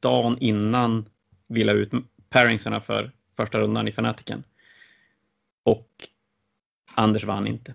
dagen 0.00 0.38
innan 0.40 1.08
vi 1.48 1.64
la 1.64 1.72
ut 1.72 1.92
paringsarna 2.28 2.80
för 2.80 3.12
första 3.36 3.60
rundan 3.60 3.88
i 3.88 3.92
Fanatiken. 3.92 4.44
Och 5.64 6.08
Anders 6.94 7.24
vann 7.24 7.46
inte. 7.46 7.74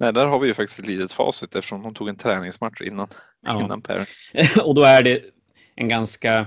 Nej, 0.00 0.12
där 0.12 0.26
har 0.26 0.38
vi 0.38 0.48
ju 0.48 0.54
faktiskt 0.54 0.78
ett 0.78 0.86
litet 0.86 1.12
facit 1.12 1.54
eftersom 1.54 1.82
de 1.82 1.94
tog 1.94 2.08
en 2.08 2.16
träningsmatch 2.16 2.80
innan, 2.80 3.08
ja. 3.40 3.64
innan 3.64 3.82
pairing. 3.82 4.06
Och 4.64 4.74
då 4.74 4.82
är 4.82 5.02
det 5.02 5.24
en 5.74 5.88
ganska, 5.88 6.46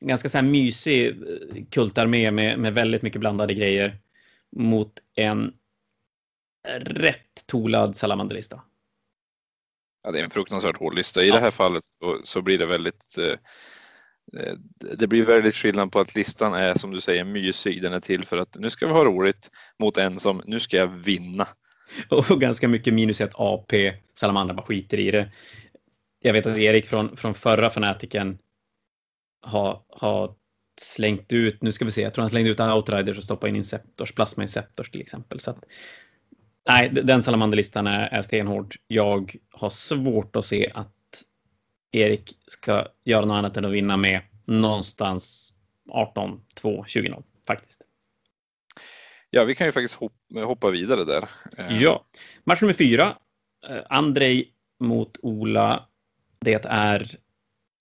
en 0.00 0.08
ganska 0.08 0.28
så 0.28 0.38
här 0.38 0.44
mysig 0.44 1.08
eh, 1.08 1.64
kultarmé 1.70 2.30
med, 2.30 2.58
med 2.58 2.74
väldigt 2.74 3.02
mycket 3.02 3.20
blandade 3.20 3.54
grejer 3.54 3.98
mot 4.56 4.98
en 5.14 5.52
rätt 6.84 7.46
tolad 7.46 7.96
salamanderlista. 7.96 8.62
Ja, 10.04 10.10
det 10.10 10.20
är 10.20 10.24
en 10.24 10.30
fruktansvärt 10.30 10.78
hård 10.78 10.94
lista. 10.94 11.22
I 11.22 11.28
ja. 11.28 11.34
det 11.34 11.40
här 11.40 11.50
fallet 11.50 11.84
så, 11.84 12.20
så 12.24 12.42
blir 12.42 12.58
det 12.58 12.66
väldigt 12.66 13.18
eh, 13.18 13.38
eh, 14.40 14.54
det 14.98 15.06
blir 15.06 15.24
väldigt 15.24 15.54
skillnad 15.54 15.92
på 15.92 16.00
att 16.00 16.14
listan 16.14 16.54
är 16.54 16.74
som 16.74 16.90
du 16.90 17.00
säger 17.00 17.24
mysig. 17.24 17.82
Den 17.82 17.92
är 17.92 18.00
till 18.00 18.24
för 18.24 18.36
att 18.36 18.54
nu 18.54 18.70
ska 18.70 18.86
vi 18.86 18.92
ha 18.92 19.04
roligt 19.04 19.50
mot 19.78 19.98
en 19.98 20.18
som 20.18 20.42
nu 20.46 20.60
ska 20.60 20.76
jag 20.76 20.86
vinna. 20.86 21.48
Och 22.08 22.40
ganska 22.40 22.68
mycket 22.68 22.94
minus 22.94 23.20
ett 23.20 23.34
AP. 23.34 23.92
Salamandra 24.14 24.54
bara 24.54 24.66
skiter 24.66 24.98
i 24.98 25.10
det. 25.10 25.32
Jag 26.20 26.32
vet 26.32 26.46
att 26.46 26.58
Erik 26.58 26.86
från, 26.86 27.16
från 27.16 27.34
förra 27.34 27.70
fanatiken 27.70 28.38
har, 29.42 29.82
har 29.88 30.34
slängt 30.80 31.32
ut, 31.32 31.62
nu 31.62 31.72
ska 31.72 31.84
vi 31.84 31.90
se, 31.90 32.02
jag 32.02 32.14
tror 32.14 32.22
han 32.22 32.30
slängde 32.30 32.50
ut 32.50 32.60
Outriders 32.60 33.18
och 33.18 33.24
stoppade 33.24 33.50
in 33.50 33.56
Inceptors, 33.56 34.12
Plasma 34.12 34.42
Inceptors 34.42 34.90
till 34.90 35.00
exempel. 35.00 35.40
Så 35.40 35.50
att, 35.50 35.64
nej, 36.68 36.88
den 36.88 37.22
salamanderlistan 37.22 37.86
är, 37.86 38.08
är 38.08 38.22
stenhård. 38.22 38.76
Jag 38.86 39.36
har 39.50 39.70
svårt 39.70 40.36
att 40.36 40.44
se 40.44 40.70
att 40.74 41.24
Erik 41.92 42.38
ska 42.46 42.88
göra 43.04 43.24
något 43.24 43.34
annat 43.34 43.56
än 43.56 43.64
att 43.64 43.72
vinna 43.72 43.96
med 43.96 44.20
någonstans 44.44 45.52
18, 45.90 46.40
2, 46.54 46.84
20 46.86 47.08
0 47.08 47.22
faktiskt. 47.46 47.83
Ja, 49.34 49.44
vi 49.44 49.54
kan 49.54 49.66
ju 49.66 49.72
faktiskt 49.72 50.00
hoppa 50.44 50.70
vidare 50.70 51.04
där. 51.04 51.28
Eh. 51.58 51.82
Ja, 51.82 52.04
match 52.44 52.60
nummer 52.60 52.74
fyra. 52.74 53.16
Eh, 53.68 53.82
Andrej 53.88 54.54
mot 54.80 55.16
Ola. 55.22 55.86
Det 56.40 56.64
är 56.64 57.18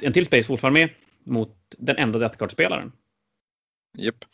en 0.04 0.14
till 0.14 0.26
Space 0.26 0.48
Wolf-armé 0.48 0.90
mot 1.24 1.58
den 1.78 1.98
enda 1.98 2.20
Death 2.20 2.38
Guard-spelaren. 2.38 2.92
Japp. 3.98 4.26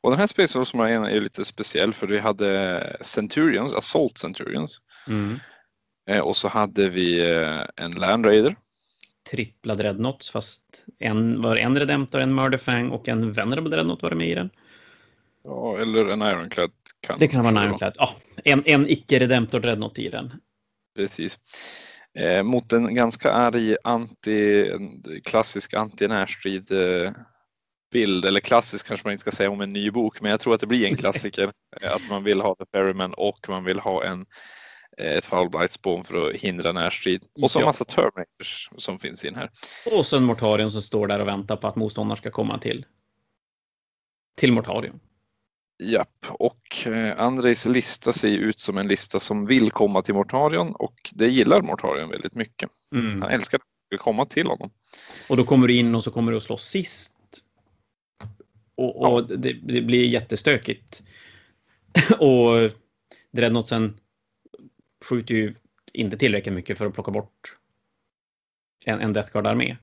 Och 0.00 0.10
den 0.10 0.18
här 0.18 0.26
Space 0.26 0.58
Wolf 0.58 0.74
är 0.74 1.20
lite 1.20 1.44
speciell 1.44 1.92
för 1.92 2.06
vi 2.06 2.18
hade 2.18 2.96
Centurions, 3.00 3.74
Assault 3.74 4.18
Centurions. 4.18 4.80
Mm. 5.06 5.38
Eh, 6.10 6.20
och 6.20 6.36
så 6.36 6.48
hade 6.48 6.88
vi 6.88 7.20
en 7.76 7.92
Land 7.92 8.26
Raider. 8.26 8.56
Trippla 9.30 9.74
Dreadnoughts 9.74 10.30
fast 10.30 10.84
en 10.98 11.42
var 11.42 11.56
en 11.56 11.78
Redemptor, 11.78 12.20
en 12.20 12.34
Murderfang 12.34 12.90
och 12.90 13.08
en 13.08 13.32
Venerable 13.32 13.70
Dreadnought 13.70 14.02
var 14.02 14.10
det 14.10 14.16
med 14.16 14.28
i 14.28 14.34
den. 14.34 14.50
Ja, 15.44 15.78
eller 15.78 16.06
en 16.06 16.22
Ironclad. 16.22 16.70
Kan 17.00 17.18
det 17.18 17.28
kan 17.28 17.44
vara 17.44 17.60
en 17.60 17.68
Ironclad. 17.68 17.94
Ja, 17.98 18.16
en, 18.44 18.62
en 18.66 18.88
icke-redemptor 18.88 19.60
dreadnought 19.60 19.98
i 19.98 20.08
den. 20.08 20.32
Precis. 20.96 21.38
Eh, 22.18 22.42
mot 22.42 22.72
en 22.72 22.94
ganska 22.94 23.32
arg 23.32 23.76
anti, 23.84 24.70
klassisk 25.24 25.74
anti-närstrid 25.74 26.72
eh, 26.72 27.12
bild, 27.92 28.24
eller 28.24 28.40
klassisk 28.40 28.86
kanske 28.86 29.06
man 29.06 29.12
inte 29.12 29.20
ska 29.20 29.30
säga 29.30 29.50
om 29.50 29.60
en 29.60 29.72
ny 29.72 29.90
bok, 29.90 30.20
men 30.20 30.30
jag 30.30 30.40
tror 30.40 30.54
att 30.54 30.60
det 30.60 30.66
blir 30.66 30.86
en 30.86 30.96
klassiker. 31.02 31.52
att 31.82 32.08
man 32.08 32.24
vill 32.24 32.40
ha 32.40 32.54
The 32.54 32.64
Ferryman 32.72 33.14
och 33.14 33.48
man 33.48 33.64
vill 33.64 33.78
ha 33.78 34.04
en, 34.04 34.26
eh, 34.98 35.12
ett 35.12 35.24
Foulblight 35.24 35.72
Spawn 35.72 36.04
för 36.04 36.28
att 36.28 36.36
hindra 36.36 36.72
närstrid. 36.72 37.22
Och 37.42 37.50
så 37.50 37.60
ja. 37.60 37.66
massa 37.66 37.84
Terminators 37.84 38.68
som 38.76 38.98
finns 38.98 39.24
in 39.24 39.34
här. 39.34 39.50
Och 39.92 40.06
så 40.06 40.16
en 40.16 40.24
Mortarion 40.24 40.72
som 40.72 40.82
står 40.82 41.06
där 41.06 41.20
och 41.20 41.28
väntar 41.28 41.56
på 41.56 41.68
att 41.68 41.76
motståndaren 41.76 42.16
ska 42.16 42.30
komma 42.30 42.58
till, 42.58 42.86
till 44.36 44.52
Mortarion. 44.52 45.00
Japp, 45.82 46.26
och 46.28 46.86
eh, 46.86 47.20
Andrejs 47.20 47.66
lista 47.66 48.12
ser 48.12 48.28
ut 48.28 48.60
som 48.60 48.78
en 48.78 48.88
lista 48.88 49.20
som 49.20 49.46
vill 49.46 49.70
komma 49.70 50.02
till 50.02 50.14
Mortarion 50.14 50.72
och 50.72 51.10
det 51.14 51.28
gillar 51.28 51.62
Mortarion 51.62 52.10
väldigt 52.10 52.34
mycket. 52.34 52.70
Mm. 52.94 53.22
Han 53.22 53.30
älskar 53.30 53.60
ska 53.92 54.04
komma 54.04 54.26
till 54.26 54.46
honom. 54.46 54.70
Och 55.28 55.36
då 55.36 55.44
kommer 55.44 55.68
du 55.68 55.74
in 55.76 55.94
och 55.94 56.04
så 56.04 56.10
kommer 56.10 56.32
du 56.32 56.38
att 56.38 56.44
slå 56.44 56.56
sist. 56.56 57.14
Och, 58.74 59.02
och 59.02 59.20
ja. 59.20 59.36
det, 59.36 59.52
det, 59.52 59.82
blir 59.82 60.04
jättestökigt. 60.04 61.02
och 62.18 62.70
Dreadnoughtsen 63.30 63.98
skjuter 65.04 65.34
ju 65.34 65.54
inte 65.92 66.16
tillräckligt 66.18 66.54
mycket 66.54 66.78
för 66.78 66.86
att 66.86 66.94
plocka 66.94 67.10
bort 67.10 67.56
en, 68.84 69.00
en 69.00 69.12
Death 69.12 69.32
Guard-armé. 69.32 69.76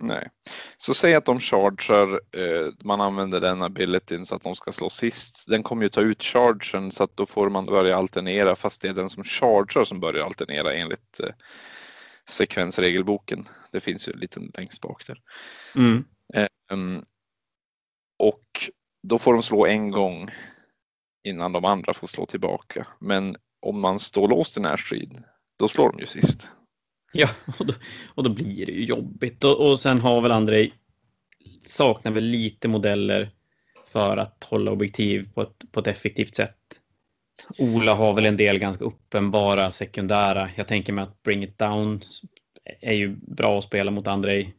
Nej. 0.00 0.28
Så 0.76 0.94
säg 0.94 1.14
att 1.14 1.24
de 1.24 1.40
chargear, 1.40 2.20
eh, 2.36 2.72
man 2.84 3.00
använder 3.00 3.40
den 3.40 3.62
abilityn 3.62 4.26
så 4.26 4.34
att 4.34 4.42
de 4.42 4.56
ska 4.56 4.72
slå 4.72 4.90
sist. 4.90 5.44
Den 5.48 5.62
kommer 5.62 5.82
ju 5.82 5.88
ta 5.88 6.00
ut 6.00 6.22
chargen 6.22 6.92
så 6.92 7.04
att 7.04 7.16
då 7.16 7.26
får 7.26 7.48
man 7.48 7.66
börja 7.66 7.96
alternera 7.96 8.56
fast 8.56 8.82
det 8.82 8.88
är 8.88 8.94
den 8.94 9.08
som 9.08 9.24
chargear 9.24 9.84
som 9.84 10.00
börjar 10.00 10.26
alternera 10.26 10.72
enligt 10.72 11.20
eh, 11.20 11.34
sekvensregelboken. 12.28 13.48
Det 13.72 13.80
finns 13.80 14.08
ju 14.08 14.12
lite 14.12 14.40
längst 14.54 14.80
bak 14.80 15.06
där. 15.06 15.20
Mm. 15.74 16.04
Eh, 16.34 16.48
um, 16.72 17.04
och 18.18 18.70
då 19.02 19.18
får 19.18 19.32
de 19.32 19.42
slå 19.42 19.66
en 19.66 19.90
gång 19.90 20.30
innan 21.24 21.52
de 21.52 21.64
andra 21.64 21.94
får 21.94 22.06
slå 22.06 22.26
tillbaka. 22.26 22.86
Men 22.98 23.36
om 23.60 23.80
man 23.80 23.98
står 23.98 24.28
låst 24.28 24.56
i 24.56 24.60
närstrid, 24.60 25.22
då 25.58 25.68
slår 25.68 25.92
de 25.92 25.98
ju 25.98 26.06
sist. 26.06 26.50
Ja, 27.12 27.28
och 27.58 27.66
då, 27.66 27.72
och 28.14 28.24
då 28.24 28.30
blir 28.30 28.66
det 28.66 28.72
ju 28.72 28.84
jobbigt. 28.84 29.44
Och, 29.44 29.70
och 29.70 29.80
sen 29.80 30.00
har 30.00 30.20
väl 30.20 30.32
Andrej 30.32 30.72
saknar 31.66 32.12
väl 32.12 32.24
lite 32.24 32.68
modeller 32.68 33.30
för 33.92 34.16
att 34.16 34.44
hålla 34.44 34.70
objektiv 34.70 35.28
på 35.34 35.42
ett, 35.42 35.72
på 35.72 35.80
ett 35.80 35.86
effektivt 35.86 36.36
sätt. 36.36 36.56
Ola 37.58 37.94
har 37.94 38.14
väl 38.14 38.26
en 38.26 38.36
del 38.36 38.58
ganska 38.58 38.84
uppenbara 38.84 39.70
sekundära. 39.70 40.50
Jag 40.56 40.68
tänker 40.68 40.92
mig 40.92 41.02
att 41.02 41.22
Bring 41.22 41.42
It 41.42 41.58
Down 41.58 42.00
är 42.80 42.94
ju 42.94 43.16
bra 43.16 43.58
att 43.58 43.64
spela 43.64 43.90
mot 43.90 44.06
Andrei. 44.06 44.54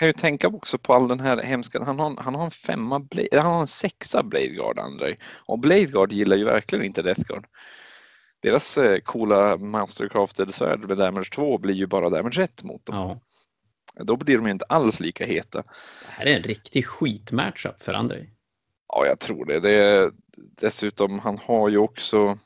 Kan 0.00 0.08
ju 0.08 0.12
tänka 0.12 0.48
också 0.48 0.78
på 0.78 0.94
all 0.94 1.08
den 1.08 1.20
här 1.20 1.42
hemska, 1.42 1.84
han 1.84 1.98
har, 1.98 2.16
han 2.16 2.34
har 2.34 2.44
en 2.44 2.50
femma, 2.50 3.06
han 3.32 3.52
har 3.52 3.60
en 3.60 3.66
sexa 3.66 4.22
Bladeguard, 4.22 4.78
Andrej. 4.78 5.18
Och 5.24 5.58
Bladeguard 5.58 6.12
gillar 6.12 6.36
ju 6.36 6.44
verkligen 6.44 6.84
inte 6.84 7.02
Deathguard 7.02 7.44
deras 8.42 8.78
eh, 8.78 9.00
coola 9.00 9.56
mastercrafted 9.56 10.54
svärd 10.54 10.88
med 10.88 10.98
damage 10.98 11.30
2 11.34 11.58
blir 11.58 11.74
ju 11.74 11.86
bara 11.86 12.10
damage 12.10 12.38
1 12.38 12.62
mot 12.62 12.86
dem. 12.86 12.96
Ja. 12.96 13.20
Då 14.04 14.16
blir 14.16 14.36
de 14.36 14.46
ju 14.46 14.52
inte 14.52 14.64
alls 14.64 15.00
lika 15.00 15.26
heta. 15.26 15.58
Det 15.62 16.08
här 16.08 16.26
är 16.26 16.36
en 16.36 16.42
riktig 16.42 16.86
skitmatchup 16.86 17.82
för 17.82 17.92
Andrei. 17.92 18.30
Ja, 18.88 19.06
jag 19.06 19.18
tror 19.18 19.44
det. 19.44 19.60
det 19.60 19.70
är, 19.70 20.12
dessutom, 20.36 21.18
han 21.18 21.38
har 21.38 21.68
ju 21.68 21.78
också 21.78 22.38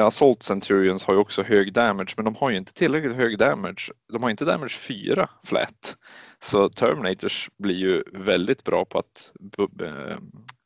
Assault 0.00 0.42
Centurions 0.42 1.04
har 1.04 1.14
ju 1.14 1.20
också 1.20 1.42
hög 1.42 1.72
damage, 1.72 2.14
men 2.16 2.24
de 2.24 2.34
har 2.36 2.50
ju 2.50 2.56
inte 2.56 2.72
tillräckligt 2.72 3.16
hög 3.16 3.38
damage. 3.38 3.90
De 4.12 4.22
har 4.22 4.30
inte 4.30 4.44
damage 4.44 4.78
4 4.78 5.28
flat. 5.44 5.96
Så 6.40 6.68
Terminators 6.68 7.50
blir 7.58 7.76
ju 7.76 8.02
väldigt 8.12 8.64
bra 8.64 8.84
på 8.84 8.98
att 8.98 9.32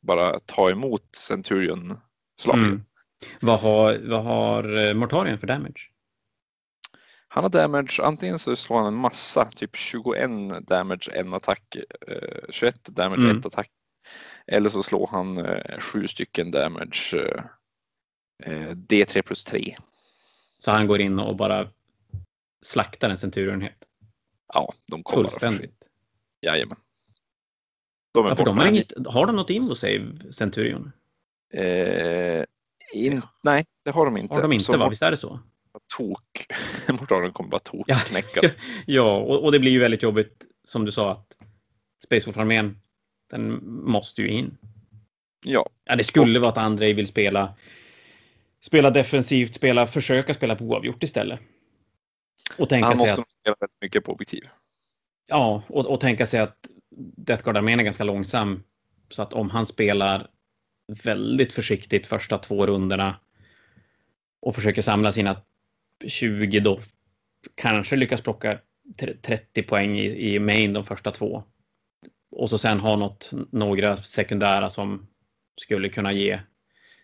bara 0.01 0.39
ta 0.39 0.69
emot 0.69 1.15
Centurion-slagen. 1.15 2.65
Mm. 2.65 2.83
Vad 3.41 3.59
har, 3.59 3.97
vad 3.97 4.23
har 4.23 4.77
eh, 4.77 4.93
Mortarion 4.93 5.37
för 5.37 5.47
damage? 5.47 5.91
Han 7.27 7.43
har 7.43 7.49
damage, 7.49 7.99
antingen 8.03 8.39
så 8.39 8.55
slår 8.55 8.77
han 8.77 8.87
en 8.87 8.99
massa, 8.99 9.45
typ 9.45 9.75
21 9.75 10.29
damage, 10.67 11.09
en 11.13 11.33
attack, 11.33 11.75
eh, 12.07 12.39
21 12.49 12.85
damage, 12.85 13.21
mm. 13.21 13.37
ett 13.37 13.45
attack. 13.45 13.71
Eller 14.47 14.69
så 14.69 14.83
slår 14.83 15.07
han 15.07 15.37
eh, 15.37 15.79
sju 15.79 16.07
stycken 16.07 16.51
damage, 16.51 17.15
eh, 18.43 18.71
D3 18.71 19.21
plus 19.21 19.43
3. 19.43 19.77
Så 20.59 20.71
han 20.71 20.87
går 20.87 21.01
in 21.01 21.19
och 21.19 21.35
bara 21.35 21.69
slaktar 22.61 23.09
en 23.09 23.17
centurionenhet? 23.17 23.83
Ja, 24.53 24.73
de 24.87 25.03
kommer 25.03 25.29
Fullständigt? 25.29 25.83
Jajamän. 26.41 26.77
De 28.13 28.25
är 28.25 28.29
ja, 28.29 28.35
för 28.35 28.45
de 28.45 28.57
har, 28.57 28.67
inget, 28.67 28.93
har 29.07 29.25
de 29.25 29.35
något 29.35 29.49
invo 29.49 29.75
save, 29.75 30.31
Centurion? 30.31 30.91
Eh, 31.53 32.43
in, 32.93 33.21
nej, 33.43 33.65
det 33.85 33.91
har 33.91 34.05
de 34.05 34.17
inte. 34.17 34.33
Har 34.33 34.41
de 34.41 34.51
inte, 34.51 34.65
så 34.65 34.77
va? 34.77 34.89
Visst 34.89 35.01
är 35.01 35.11
det 35.11 35.17
så? 35.17 35.39
Tok. 35.97 36.47
Mortalen 36.99 37.31
kommer 37.31 37.49
bara 37.49 37.59
tok 37.63 37.85
ja. 37.87 37.97
ja, 38.85 39.17
och, 39.17 39.43
och, 39.43 39.51
det 39.51 39.59
blir 39.59 39.71
ju 39.71 39.79
väldigt 39.79 40.03
jobbigt 40.03 40.45
som 40.63 40.85
du 40.85 40.91
sa 40.91 41.11
att 41.11 41.37
Space 42.05 42.31
armén 42.35 42.81
den 43.29 43.59
måste 43.83 44.21
ju 44.21 44.27
in. 44.27 44.57
Ja. 45.45 45.69
ja 45.85 45.95
det 45.95 46.03
skulle 46.03 46.39
och... 46.39 46.41
vara 46.41 46.51
att 46.51 46.57
Andrei 46.57 46.93
vill 46.93 47.07
spela 47.07 47.55
spela 48.61 48.89
defensivt, 48.89 49.55
spela, 49.55 49.87
försöka 49.87 50.33
spela 50.33 50.55
på 50.55 50.63
oavgjort 50.63 51.03
istället. 51.03 51.39
Och 52.57 52.69
tänka 52.69 52.87
Han 52.87 52.97
måste 52.97 53.15
sig 53.15 53.21
att, 53.21 53.31
spela 53.31 53.55
väldigt 53.59 53.81
mycket 53.81 54.03
på 54.03 54.11
objektiv. 54.11 54.49
Ja, 55.27 55.63
och, 55.67 55.85
och 55.85 56.01
tänka 56.01 56.25
sig 56.25 56.39
att 56.39 56.67
Death 56.97 57.43
Guard-armén 57.43 57.79
är 57.79 57.83
ganska 57.83 58.03
långsam. 58.03 58.63
Så 59.09 59.21
att 59.21 59.33
om 59.33 59.49
han 59.49 59.65
spelar 59.65 60.27
väldigt 60.87 61.53
försiktigt 61.53 62.07
första 62.07 62.37
två 62.37 62.65
rundorna 62.65 63.19
och 64.41 64.55
försöker 64.55 64.81
samla 64.81 65.11
sina 65.11 65.41
20 66.07 66.59
då. 66.59 66.79
Kanske 67.55 67.95
lyckas 67.95 68.21
plocka 68.21 68.59
30 69.21 69.63
poäng 69.63 69.99
i, 69.99 70.35
i 70.35 70.39
main 70.39 70.73
de 70.73 70.83
första 70.83 71.11
två. 71.11 71.43
Och 72.31 72.49
så 72.49 72.57
sen 72.57 72.79
ha 72.79 72.95
något, 72.95 73.31
några 73.51 73.97
sekundära 73.97 74.69
som 74.69 75.07
skulle 75.61 75.89
kunna 75.89 76.11
ge. 76.11 76.39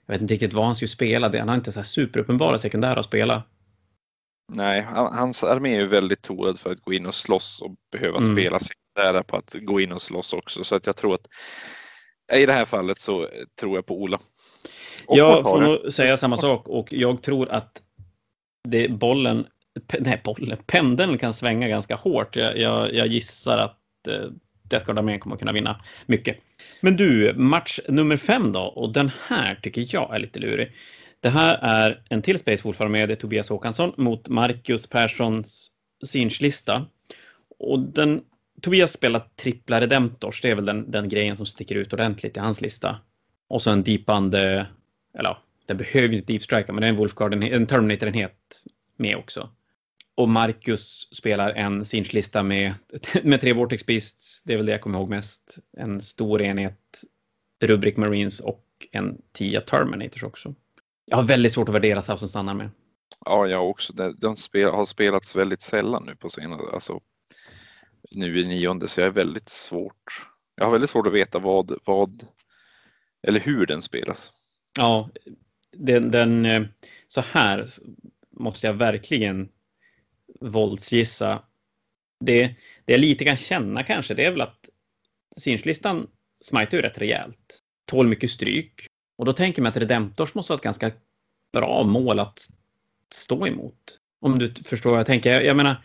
Jag 0.06 0.14
vet 0.14 0.22
inte 0.22 0.34
riktigt 0.34 0.54
vad 0.54 0.66
han 0.66 0.76
skulle 0.76 0.90
spela. 0.90 1.40
Han 1.40 1.48
har 1.48 1.56
inte 1.56 1.72
så 1.72 1.80
här 1.80 1.86
superuppenbara 1.86 2.58
sekundära 2.58 3.00
att 3.00 3.06
spela. 3.06 3.44
Nej, 4.54 4.82
hans 4.92 5.44
armé 5.44 5.76
är 5.76 5.80
ju 5.80 5.88
väldigt 5.88 6.22
torad 6.22 6.60
för 6.60 6.72
att 6.72 6.80
gå 6.80 6.94
in 6.94 7.06
och 7.06 7.16
slåss 7.16 7.62
och 7.62 7.76
behöva 7.92 8.18
mm. 8.18 8.36
spela 8.36 8.60
sekundära 8.60 9.24
på 9.24 9.38
att 9.38 9.56
gå 9.62 9.82
in 9.82 9.92
och 9.92 10.02
slåss 10.02 10.34
också. 10.34 10.64
Så 10.64 10.76
att 10.76 10.86
jag 10.86 10.96
tror 10.96 11.14
att 11.14 11.28
i 12.36 12.46
det 12.46 12.54
här 12.54 12.66
fallet 12.66 13.00
så 13.00 13.28
tror 13.60 13.78
jag 13.78 13.86
på 13.86 14.02
Ola. 14.02 14.20
Och 15.06 15.18
jag 15.18 15.44
får 15.44 15.62
nog 15.62 15.94
säga 15.94 16.18
samma 16.18 16.38
sak 16.38 16.68
och 16.68 16.94
jag 16.94 17.22
tror 17.22 17.50
att 17.50 17.82
det 18.68 18.88
bollen, 18.88 19.46
nej 20.00 20.22
bollen, 20.24 20.58
pendeln 20.66 21.18
kan 21.18 21.34
svänga 21.34 21.68
ganska 21.68 21.96
hårt. 21.96 22.36
Jag, 22.36 22.58
jag, 22.58 22.94
jag 22.94 23.08
gissar 23.08 23.58
att 23.58 24.08
eh, 24.08 24.30
Death 24.64 24.86
Guard 24.86 24.98
armén 24.98 25.20
kommer 25.20 25.36
kunna 25.36 25.52
vinna 25.52 25.82
mycket. 26.06 26.38
Men 26.82 26.98
du, 26.98 27.34
match 27.34 27.80
nummer 27.90 28.18
fem 28.18 28.52
då 28.52 28.62
och 28.62 28.94
den 28.94 29.12
här 29.28 29.56
tycker 29.56 29.88
jag 29.90 30.16
är 30.16 30.20
lite 30.20 30.40
lurig. 30.40 30.72
Det 31.20 31.30
här 31.30 31.58
är 31.62 32.04
en 32.10 32.22
till 32.22 32.40
Space 32.40 32.64
Wolf 32.64 32.82
är 32.82 33.16
Tobias 33.16 33.50
Håkansson 33.50 33.94
mot 33.98 34.28
Marcus 34.28 34.88
Perssons 34.88 35.72
Sinch-lista. 36.06 36.86
Och 37.60 37.80
den 37.80 38.22
Tobias 38.64 38.94
spelar 38.94 39.30
trippla 39.36 39.82
Redemptors, 39.82 40.42
det 40.42 40.50
är 40.50 40.56
väl 40.56 40.66
den, 40.66 40.92
den 40.92 41.10
grejen 41.10 41.38
som 41.38 41.46
sticker 41.46 41.76
ut 41.76 41.94
ordentligt 41.94 42.38
i 42.38 42.40
hans 42.40 42.62
lista. 42.62 42.98
Och 43.48 43.62
så 43.62 43.72
en 43.72 43.84
deepande, 43.84 44.68
eller 45.18 45.30
ja, 45.30 45.44
den 45.66 45.78
behöver 45.78 46.14
inte 46.14 46.34
deepstrika, 46.34 46.74
men 46.74 46.82
det 46.82 46.88
är 46.88 46.90
en 46.90 46.96
Wolfgarden, 46.96 47.44
en 47.44 47.68
Terminator-enhet 47.68 48.64
med 48.98 49.18
också. 49.18 49.50
Och 50.16 50.30
Marcus 50.30 51.10
spelar 51.12 51.50
en 51.50 51.86
Sinch-lista 51.86 52.44
med, 52.44 52.74
med 53.24 53.42
tre 53.42 53.54
Vortex 53.54 53.86
Beasts, 53.86 54.44
det 54.44 54.54
är 54.54 54.58
väl 54.58 54.66
det 54.66 54.72
jag 54.72 54.82
kommer 54.82 55.00
ihåg 55.00 55.10
mest. 55.10 55.58
En 55.78 56.02
stor 56.02 56.42
enhet, 56.42 57.02
Rubrik 57.64 57.98
Marines 57.98 58.40
och 58.40 58.66
en 58.92 59.18
tia 59.32 59.62
Terminators 59.62 60.24
också. 60.24 60.56
Jag 61.06 61.18
har 61.18 61.24
väldigt 61.24 61.54
svårt 61.54 61.70
att 61.70 61.76
värdera 61.76 62.02
Thousand 62.02 62.30
Sun 62.30 62.58
med. 62.58 62.70
Ja, 63.26 63.48
jag 63.48 63.70
också. 63.70 63.94
De 63.94 64.36
spel, 64.36 64.70
har 64.70 64.86
spelats 64.86 65.36
väldigt 65.36 65.62
sällan 65.62 66.04
nu 66.06 66.16
på 66.16 66.30
senare, 66.30 66.62
alltså 66.74 67.00
nu 68.12 68.40
i 68.40 68.48
nionde 68.48 68.88
så 68.88 69.02
jag 69.02 69.08
är 69.08 69.12
väldigt 69.12 69.50
svårt. 69.50 70.28
Jag 70.56 70.66
har 70.66 70.72
väldigt 70.72 70.90
svårt 70.90 71.08
att 71.08 71.14
veta 71.14 71.40
vad, 71.40 71.78
vad 71.86 72.28
eller 73.28 73.40
hur 73.40 73.66
den 73.66 73.82
spelas. 73.82 74.32
Ja, 74.78 75.10
den, 75.72 76.12
den 76.12 76.46
eh, 76.46 76.64
så 77.08 77.22
här 77.22 77.68
måste 78.30 78.68
jag 78.68 78.74
verkligen 78.74 79.50
våldsgissa. 80.40 81.44
Det, 82.20 82.44
det 82.86 82.94
jag 82.94 83.00
lite 83.00 83.26
kan 83.26 83.38
känna 83.38 83.84
kanske, 83.84 84.14
det 84.14 84.26
är 84.26 84.32
väl 84.32 84.42
att 84.42 84.70
Sinch-listan 85.38 86.08
smajtar 86.42 86.78
ju 86.78 86.82
rätt 86.82 86.98
rejält. 86.98 87.60
Tål 87.86 88.08
mycket 88.08 88.32
stryk. 88.32 88.88
Och 89.18 89.26
då 89.26 89.34
tänker 89.34 89.62
man 89.62 89.70
att 89.70 89.78
Redemptors 89.78 90.34
måste 90.34 90.54
ha 90.54 90.58
ett 90.58 90.64
ganska 90.64 90.92
bra 91.52 91.84
mål 91.84 92.20
att 92.20 92.48
stå 93.14 93.48
emot. 93.48 94.00
Om 94.20 94.40
du 94.40 94.54
förstår 94.54 94.90
vad 94.90 95.00
jag 95.00 95.06
tänker. 95.06 95.32
Jag, 95.32 95.46
jag 95.46 95.58
menar, 95.58 95.76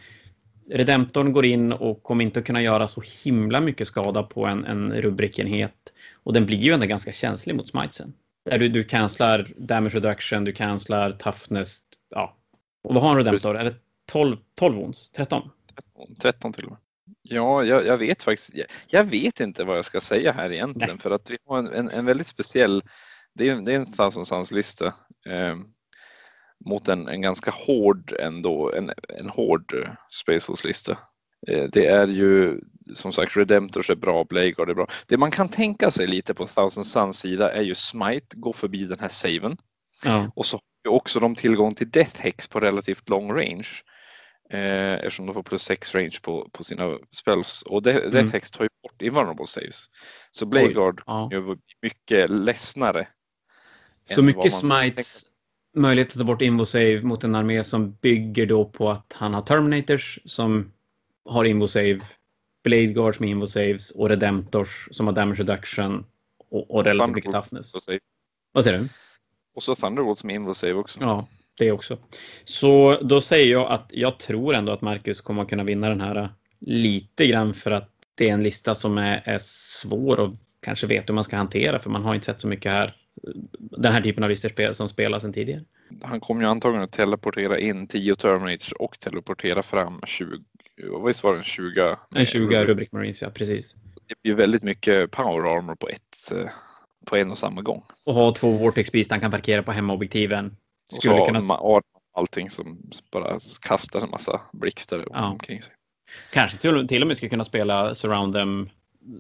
Redemptorn 0.71 1.33
går 1.33 1.45
in 1.45 1.73
och 1.73 2.03
kommer 2.03 2.25
inte 2.25 2.41
att 2.41 2.47
kunna 2.47 2.63
göra 2.63 2.89
så 2.89 3.03
himla 3.25 3.61
mycket 3.61 3.89
skada 3.89 4.23
på 4.23 4.47
en, 4.47 4.65
en 4.65 4.93
rubrikenhet. 4.93 5.93
Och 6.23 6.33
den 6.33 6.47
blir 6.47 6.59
ju 6.59 6.73
ändå 6.73 6.87
ganska 6.87 7.13
känslig 7.13 7.57
mot 7.57 7.69
smitesen. 7.69 8.13
Där 8.51 8.59
du, 8.59 8.69
du 8.69 8.85
cancelar 8.85 9.49
damage 9.57 9.95
reduction, 9.95 10.45
du 10.45 10.53
cancelar 10.53 11.13
toughness. 11.13 11.79
Ja. 12.11 12.37
Och 12.83 12.95
vad 12.95 13.03
har 13.03 13.11
en 13.11 13.17
Redemptor? 13.17 13.57
Är 13.57 13.65
det 13.65 13.75
12, 14.07 14.37
12 14.55 14.79
ons? 14.79 15.11
13? 15.11 15.51
13, 15.75 16.15
13 16.21 16.53
till 16.53 16.65
och 16.65 16.71
med. 16.71 16.79
Ja, 17.23 17.65
jag, 17.65 17.87
jag 17.87 17.99
vet 17.99 18.23
faktiskt. 18.23 18.55
Jag, 18.55 18.67
jag, 18.87 19.05
vet 19.05 19.41
inte 19.41 19.65
vad 19.65 19.79
jag 19.79 19.85
ska 19.85 20.01
säga 20.01 20.33
här 20.33 20.53
egentligen 20.53 20.95
Nej. 20.95 21.03
för 21.03 21.11
att 21.11 21.31
vi 21.31 21.39
har 21.47 21.59
en, 21.59 21.69
en, 21.69 21.91
en 21.91 22.05
väldigt 22.05 22.27
speciell. 22.27 22.83
Det 23.35 23.49
är, 23.49 23.57
det 23.57 23.73
är 23.73 23.77
en 23.77 23.93
Thousand 23.93 24.53
lista. 24.53 24.87
Eh, 25.27 25.57
mot 26.67 26.89
en, 26.89 27.09
en 27.09 27.23
ganska 27.23 27.51
hård 27.51 28.13
ändå, 28.19 28.73
en, 28.73 28.93
en 29.09 29.29
hård 29.29 29.97
Spaceforce-lista. 30.23 30.99
Eh, 31.49 31.65
det 31.73 31.87
är 31.87 32.07
ju 32.07 32.61
som 32.95 33.13
sagt 33.13 33.37
Redemptors 33.37 33.91
är 33.91 33.95
bra, 33.95 34.25
Bladeguard 34.25 34.71
är 34.71 34.75
bra. 34.75 34.87
Det 35.07 35.17
man 35.17 35.31
kan 35.31 35.49
tänka 35.49 35.91
sig 35.91 36.07
lite 36.07 36.35
på 36.35 36.47
Thousand 36.47 36.87
Suns 36.87 37.19
sida 37.19 37.53
är 37.53 37.63
ju 37.63 37.75
Smite, 37.75 38.37
gå 38.37 38.53
förbi 38.53 38.85
den 38.85 38.99
här 39.01 39.09
saven. 39.09 39.57
Ja. 40.05 40.31
Och 40.37 40.47
så 40.47 40.57
har 40.57 40.91
ju 40.91 40.97
också 40.97 41.21
de 41.21 41.35
tillgång 41.35 41.75
till 41.75 41.91
Death 41.91 42.21
Hex 42.21 42.49
på 42.49 42.61
relativt 42.61 43.09
lång 43.09 43.33
range. 43.33 43.69
Eh, 44.51 44.93
eftersom 44.95 45.27
de 45.27 45.35
får 45.35 45.43
plus 45.43 45.63
6 45.63 45.95
range 45.95 46.19
på, 46.23 46.49
på 46.53 46.65
sina 46.65 46.99
spells. 47.11 47.63
Och 47.63 47.83
De- 47.83 47.93
Death 47.93 48.17
Mm. 48.17 48.31
Hex 48.31 48.51
tar 48.51 48.65
ju 48.65 48.69
bort 48.83 49.03
invulnerable 49.03 49.47
saves. 49.47 49.85
Så 50.31 50.47
Bladeguard 50.47 51.03
ja. 51.07 51.29
gör 51.33 51.59
mycket 51.83 52.31
ledsnare. 52.31 53.09
Så 54.05 54.23
mycket 54.23 54.53
smites, 54.55 55.25
möjlighet 55.75 56.13
att 56.13 56.19
ta 56.19 56.25
bort 56.25 56.43
invo 56.43 56.65
save 56.65 57.03
mot 57.03 57.25
en 57.25 57.35
armé 57.35 57.65
som 57.65 57.93
bygger 57.93 58.47
då 58.47 58.65
på 58.65 58.91
att 58.91 59.13
han 59.15 59.35
har 59.35 59.43
Terminators 59.43 60.19
som 60.25 60.73
har 61.25 61.45
invo 61.45 61.67
save, 61.67 62.01
Blade 62.65 62.87
Guards 62.87 63.21
med 63.21 63.31
invo 63.31 63.47
saves 63.47 63.91
och 63.91 64.09
Redemptors 64.09 64.89
som 64.91 65.07
har 65.07 65.15
damage 65.15 65.41
reduction 65.41 66.05
och, 66.51 66.71
och 66.71 66.85
relativt 66.85 67.15
mycket 67.15 67.33
toughness. 67.33 67.75
Vad 68.53 68.65
säger 68.65 68.79
du? 68.79 68.89
Och 69.55 69.63
så 69.63 69.75
Thunderbolt 69.75 70.19
som 70.19 70.31
invul 70.31 70.55
save 70.55 70.75
också. 70.75 70.99
Ja, 71.01 71.27
det 71.59 71.73
också. 71.73 71.99
Så 72.45 72.99
då 73.03 73.21
säger 73.21 73.53
jag 73.53 73.71
att 73.71 73.91
jag 73.93 74.19
tror 74.19 74.55
ändå 74.55 74.73
att 74.73 74.81
Marcus 74.81 75.21
kommer 75.21 75.43
att 75.43 75.49
kunna 75.49 75.65
vinna 75.65 75.89
den 75.89 76.01
här 76.01 76.17
äh, 76.17 76.29
lite 76.61 77.27
grann 77.27 77.55
för 77.55 77.71
att 77.71 77.91
det 78.15 78.29
är 78.29 78.33
en 78.33 78.43
lista 78.43 78.75
som 78.75 78.99
är, 78.99 79.23
är 79.25 79.39
svår 79.43 80.21
och 80.21 80.35
kanske 80.61 80.87
vet 80.87 81.09
hur 81.09 81.15
man 81.15 81.25
ska 81.25 81.37
hantera 81.37 81.79
för 81.79 81.91
man 81.91 82.05
har 82.05 82.15
inte 82.15 82.27
sett 82.27 82.41
så 82.41 82.49
mycket 82.49 82.73
här. 82.73 82.97
Den 83.59 83.93
här 83.93 84.01
typen 84.01 84.25
av 84.25 84.31
listor 84.31 84.49
spel, 84.49 84.75
som 84.75 84.89
spelas 84.89 85.23
sedan 85.23 85.33
tidigare. 85.33 85.63
Han 86.03 86.21
kommer 86.21 86.43
ju 86.43 86.49
antagligen 86.49 86.85
att 86.85 86.93
teleportera 86.93 87.59
in 87.59 87.87
10 87.87 88.15
Terminators 88.15 88.73
och 88.73 89.01
teleportera 89.01 89.63
fram 89.63 90.01
20, 90.07 90.43
visst 91.07 91.25
var 91.25 91.33
det 91.33 91.39
en 91.39 91.45
20? 91.45 91.97
En 92.15 92.27
20 92.27 92.65
Rubrik 92.65 92.93
Marines, 92.93 93.23
ja 93.23 93.31
precis. 93.31 93.75
Det 94.09 94.15
blir 94.23 94.35
väldigt 94.35 94.63
mycket 94.63 95.11
power 95.11 95.57
armor 95.57 95.75
på 95.75 95.89
ett, 95.89 96.33
eh, 96.33 96.51
på 97.07 97.17
en 97.17 97.31
och 97.31 97.39
samma 97.39 97.63
gång. 97.63 97.83
Och 98.07 98.15
ha 98.15 98.35
två 98.35 98.51
Vortex 98.51 98.93
Beast 98.93 99.11
han 99.11 99.21
kan 99.21 99.31
parkera 99.31 99.63
på 99.63 99.73
hemmaobjektiven. 99.73 100.47
Och 100.91 100.95
Skulle 100.97 101.19
så 101.19 101.27
kunna, 101.27 101.41
ma- 101.41 101.77
ar- 101.77 101.83
allting 102.15 102.51
som 102.51 102.91
bara 103.13 103.39
kastar 103.61 104.01
en 104.03 104.11
massa 104.11 104.41
blixtar 104.53 105.07
Ja. 105.13 105.27
omkring 105.27 105.63
sig. 105.63 105.75
kanske 106.33 106.59
till, 106.59 106.89
till 106.89 107.03
och 107.03 107.09
med 107.09 107.17
skulle 107.17 107.31
kunna 107.31 107.45
spela 107.45 107.95
Surround 107.95 108.35
them 108.35 108.69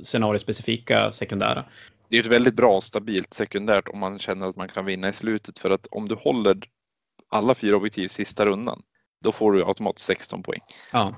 scenariospecifika 0.02 1.12
sekundära. 1.12 1.64
Det 2.08 2.16
är 2.16 2.20
ett 2.20 2.26
väldigt 2.26 2.54
bra 2.54 2.80
stabilt 2.80 3.34
sekundärt 3.34 3.88
om 3.88 3.98
man 3.98 4.18
känner 4.18 4.46
att 4.46 4.56
man 4.56 4.68
kan 4.68 4.84
vinna 4.84 5.08
i 5.08 5.12
slutet 5.12 5.58
för 5.58 5.70
att 5.70 5.86
om 5.90 6.08
du 6.08 6.14
håller 6.14 6.58
alla 7.28 7.54
fyra 7.54 7.76
objektiv 7.76 8.08
sista 8.08 8.46
rundan 8.46 8.82
då 9.20 9.32
får 9.32 9.52
du 9.52 9.64
automatiskt 9.64 10.06
16 10.06 10.42
poäng. 10.42 10.60
Ja. 10.92 11.14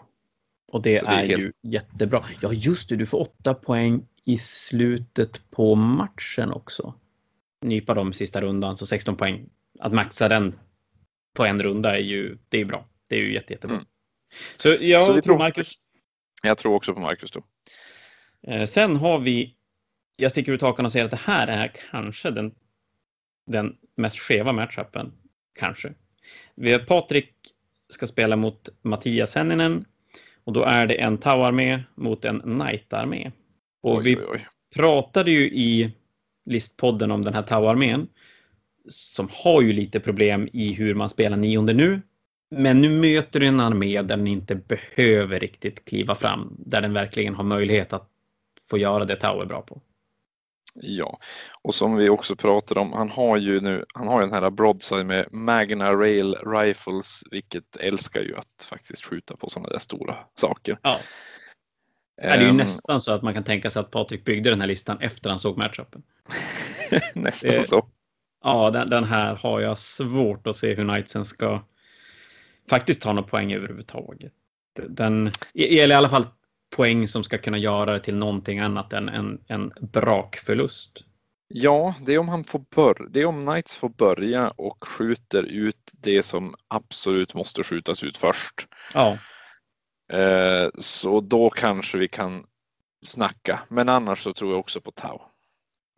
Och 0.73 0.83
det, 0.83 0.99
Så 0.99 1.07
det 1.07 1.13
är 1.13 1.23
är, 1.23 1.27
helt- 1.29 1.43
ju 1.43 1.53
jättebra. 1.63 2.25
Ja, 2.43 2.53
just 2.53 2.89
det, 2.89 2.97
du 2.97 3.07
får 3.07 3.19
åtta 3.21 3.55
poäng 3.55 4.07
i 4.25 4.39
slutet 4.39 5.51
på 5.51 5.75
matchen 5.75 6.53
också. 6.53 6.95
Nypa 7.63 7.95
dem 7.95 8.13
sista 8.13 8.41
rundan, 8.41 8.77
så 8.77 8.87
16 8.87 9.17
poäng. 9.17 9.49
Att 9.79 9.93
maxa 9.93 10.29
den 10.29 10.59
på 11.35 11.45
en 11.45 11.63
runda 11.63 11.97
är 11.97 12.03
ju, 12.03 12.39
det 12.49 12.61
är 12.61 12.65
bra. 12.65 12.87
Det 13.09 13.15
är 13.17 13.21
ju 13.21 13.33
jätte, 13.35 13.53
jättebra. 13.53 13.77
Mm. 13.77 13.87
Så 14.57 14.69
jag 14.81 15.07
Så 15.07 15.23
tror- 15.23 15.39
Marcus. 15.39 15.73
Jag 16.43 16.59
tror 16.59 16.75
också 16.75 16.95
på 16.95 17.01
Marcus 17.01 17.31
då. 17.31 17.43
Eh, 18.43 18.67
sen 18.67 18.97
har 18.97 19.19
vi, 19.19 19.57
jag 20.21 20.31
sticker 20.31 20.53
ut 20.53 20.63
hakan 20.63 20.87
och 20.87 20.93
säger 20.93 21.05
att 21.05 21.11
det 21.11 21.21
här 21.25 21.47
är 21.49 21.73
kanske 21.91 22.31
den, 22.31 22.55
den 23.47 23.77
mest 23.97 24.19
skeva 24.19 24.53
matchupen. 24.53 25.13
Kanske. 25.59 25.95
Vi 26.55 26.73
har 26.73 26.79
Patrik 26.79 27.35
ska 27.89 28.07
spela 28.07 28.37
mot 28.37 28.69
Mattias 28.83 29.35
Henninen 29.35 29.85
och 30.45 30.53
då 30.53 30.63
är 30.63 30.87
det 30.87 30.95
en 31.01 31.19
Tau-armé 31.19 31.81
mot 31.95 32.25
en 32.25 32.41
Knight-armé. 32.41 33.33
Och 33.83 33.97
Oj, 33.97 34.05
vi 34.05 34.17
oj, 34.17 34.25
oj. 34.33 34.47
pratade 34.77 35.31
ju 35.31 35.41
i 35.41 35.93
listpodden 36.45 37.11
om 37.11 37.25
den 37.25 37.35
här 37.35 37.43
Tau-armén 37.43 38.09
som 38.89 39.29
har 39.33 39.63
ju 39.63 39.73
lite 39.73 40.01
problem 40.01 40.49
i 40.53 40.73
hur 40.73 40.95
man 40.95 41.09
spelar 41.09 41.37
nionde 41.37 41.73
nu. 41.73 42.03
Men 42.51 42.81
nu 42.81 42.89
möter 42.89 43.41
du 43.41 43.47
en 43.47 43.61
armé 43.61 44.03
där 44.03 44.17
den 44.17 44.27
inte 44.27 44.55
behöver 44.55 45.41
riktigt 45.41 45.85
kliva 45.85 46.15
fram, 46.15 46.57
där 46.59 46.83
den 46.83 46.93
verkligen 46.93 47.35
har 47.35 47.45
möjlighet 47.45 47.93
att 47.93 48.09
få 48.71 48.79
göra 48.79 49.05
det 49.05 49.17
Tau 49.17 49.41
är 49.41 49.47
bra 49.47 49.63
på. 49.63 49.83
Ja, 50.75 51.19
och 51.63 51.75
som 51.75 51.97
vi 51.97 52.09
också 52.09 52.37
pratade 52.37 52.81
om, 52.81 52.93
han 52.93 53.11
har 53.11 53.37
ju 53.37 53.61
nu, 53.61 53.85
han 53.95 54.09
har 54.09 54.21
ju 54.21 54.27
den 54.27 54.43
här 54.43 54.51
broadside 54.51 55.07
med 55.07 55.33
Magna 55.33 55.93
Rail 55.93 56.35
Rifles, 56.35 57.23
vilket 57.31 57.77
älskar 57.77 58.21
ju 58.21 58.37
att 58.37 58.69
faktiskt 58.71 59.05
skjuta 59.05 59.37
på 59.37 59.51
sådana 59.51 59.69
där 59.69 59.79
stora 59.79 60.17
saker. 60.35 60.79
Ja. 60.83 60.99
det 62.17 62.29
är 62.29 62.41
ju 62.41 62.49
Ehm, 62.49 62.57
nästan 62.57 63.01
så 63.01 63.13
att 63.13 63.23
man 63.23 63.35
kan 63.35 63.45
tänka 63.45 63.71
sig 63.71 63.81
att 63.81 63.91
Patrik 63.91 64.25
byggde 64.25 64.51
den 64.51 64.61
här 64.61 64.69
listan 64.69 65.01
efter 65.01 65.31
han 65.31 65.39
såg 65.39 65.59
matchupen. 65.59 66.03
nästan 67.15 67.55
Eh, 67.55 67.63
så. 67.63 67.89
Ja, 68.45 68.71
den, 68.71 68.91
den 68.91 69.05
här 69.05 69.35
har 69.35 69.61
jag 69.61 69.79
svårt 69.79 70.47
att 70.47 70.57
se 70.57 70.75
hur 70.75 70.85
Knightsen 70.85 71.25
ska 71.25 71.65
faktiskt 72.71 73.03
ta 73.03 73.13
några 73.13 73.29
poäng 73.29 73.53
överhuvudtaget. 73.53 74.33
Den, 74.89 75.33
eller 75.55 75.95
i 75.95 75.99
alla 75.99 76.09
fall 76.09 76.27
poäng 76.77 77.09
som 77.09 77.25
ska 77.25 77.39
kunna 77.39 77.59
göra 77.59 77.93
det 77.93 78.01
till 78.01 78.15
någonting 78.17 78.59
annat 78.59 78.93
än 78.93 79.09
en, 79.09 79.41
en 79.47 79.73
brakförlust. 79.81 81.05
Ja, 81.49 81.95
det 82.07 82.15
är 82.15 82.19
om 82.19 82.29
han 82.29 82.45
får 82.45 82.65
börja, 82.75 83.09
det 83.11 83.21
är 83.21 83.27
om 83.27 83.47
Knights 83.47 83.77
får 83.77 83.89
börja 83.89 84.49
och 84.49 84.85
skjuter 84.89 85.43
ut 85.43 85.91
det 85.93 86.23
som 86.23 86.55
absolut 86.69 87.35
måste 87.35 87.63
skjutas 87.63 88.03
ut 88.03 88.19
först. 88.19 88.67
Ja, 88.95 89.19
Eh, 90.13 90.69
så 90.79 91.21
då 91.21 91.51
kanske 91.51 91.99
vi 91.99 92.09
kan 92.09 92.47
snacka, 93.07 93.61
men 93.69 93.89
annars 93.89 94.23
så 94.23 94.33
tror 94.33 94.51
jag 94.51 94.61
också 94.61 94.81
på 94.81 94.91
Tau. 94.91 95.21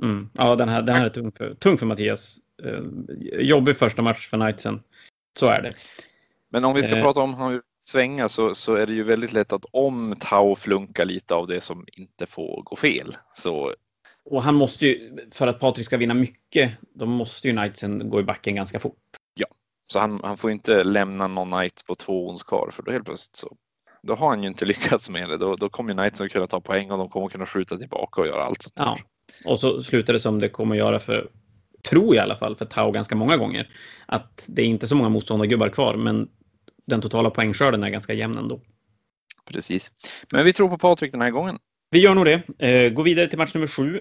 mm. 0.02 0.30
ja 0.34 0.56
den, 0.56 0.68
här, 0.68 0.82
den 0.82 0.96
här 0.96 1.04
är 1.06 1.10
tung 1.10 1.32
för, 1.32 1.54
tung 1.54 1.78
för 1.78 1.86
Mattias. 1.86 2.36
Eh, 2.62 2.80
jobbig 3.40 3.76
första 3.76 4.02
match 4.02 4.28
för 4.28 4.36
Knightsen. 4.36 4.82
Så 5.38 5.46
är 5.46 5.62
det. 5.62 5.72
Men 6.50 6.64
om 6.64 6.74
vi 6.74 6.82
ska 6.82 6.96
Eh. 6.96 7.02
prata 7.02 7.20
om 7.20 7.34
svänga 7.84 8.28
så, 8.28 8.54
så 8.54 8.74
är 8.74 8.86
det 8.86 8.92
ju 8.92 9.02
väldigt 9.02 9.32
lätt 9.32 9.52
att 9.52 9.64
om 9.70 10.16
Tau 10.20 10.54
flunkar 10.54 11.04
lite 11.04 11.34
av 11.34 11.46
det 11.46 11.60
som 11.60 11.86
inte 11.92 12.26
får 12.26 12.62
gå 12.62 12.76
fel 12.76 13.16
så 13.34 13.74
Och 14.24 14.42
han 14.42 14.54
måste 14.54 14.86
ju, 14.86 15.18
för 15.30 15.46
att 15.46 15.60
Patrik 15.60 15.86
ska 15.86 15.96
vinna 15.96 16.14
mycket, 16.14 16.72
då 16.94 17.06
måste 17.06 17.48
ju 17.48 17.54
Knightsen 17.54 18.10
gå 18.10 18.20
i 18.20 18.24
backen 18.24 18.54
ganska 18.54 18.80
fort. 18.80 18.98
Så 19.92 19.98
han, 19.98 20.20
han 20.24 20.36
får 20.36 20.50
inte 20.50 20.84
lämna 20.84 21.26
någon 21.26 21.50
knight 21.50 21.84
på 21.86 21.94
två 21.94 22.28
ons 22.28 22.42
kvar 22.42 22.70
för 22.72 22.82
då 22.82 22.92
helt 22.92 23.04
plötsligt 23.04 23.36
så 23.36 23.56
då 24.02 24.14
har 24.14 24.28
han 24.28 24.42
ju 24.42 24.48
inte 24.48 24.64
lyckats 24.72 25.10
med 25.10 25.28
det. 25.28 25.36
Då, 25.36 25.56
då 25.56 25.68
kommer 25.68 25.92
knightsen 25.92 26.28
kunna 26.28 26.46
ta 26.46 26.60
poäng 26.60 26.90
och 26.90 26.98
de 26.98 27.08
kommer 27.08 27.28
kunna 27.28 27.46
skjuta 27.46 27.76
tillbaka 27.78 28.20
och 28.20 28.26
göra 28.26 28.44
allt 28.44 28.62
sånt 28.62 28.74
där. 28.74 28.84
Ja. 28.84 28.98
Och 29.44 29.60
så 29.60 29.82
slutar 29.82 30.12
det 30.12 30.20
som 30.20 30.40
det 30.40 30.48
kommer 30.48 30.76
göra 30.76 31.00
för, 31.00 31.30
tror 31.88 32.14
jag 32.14 32.22
i 32.22 32.24
alla 32.24 32.36
fall, 32.36 32.56
för 32.56 32.64
Tau 32.64 32.90
ganska 32.90 33.16
många 33.16 33.36
gånger. 33.36 33.68
Att 34.06 34.44
det 34.46 34.62
är 34.62 34.66
inte 34.66 34.86
så 34.86 34.96
många 34.96 35.08
motståndargubbar 35.08 35.68
kvar, 35.68 35.96
men 35.96 36.28
den 36.84 37.00
totala 37.00 37.30
poängskörden 37.30 37.82
är 37.82 37.90
ganska 37.90 38.12
jämn 38.12 38.38
ändå. 38.38 38.60
Precis. 39.44 39.92
Men 40.32 40.44
vi 40.44 40.52
tror 40.52 40.68
på 40.68 40.78
Patrik 40.78 41.12
den 41.12 41.20
här 41.20 41.30
gången. 41.30 41.58
Vi 41.90 41.98
gör 41.98 42.14
nog 42.14 42.24
det. 42.24 42.42
Eh, 42.68 42.92
gå 42.92 43.02
vidare 43.02 43.28
till 43.28 43.38
match 43.38 43.54
nummer 43.54 43.66
sju. 43.66 44.00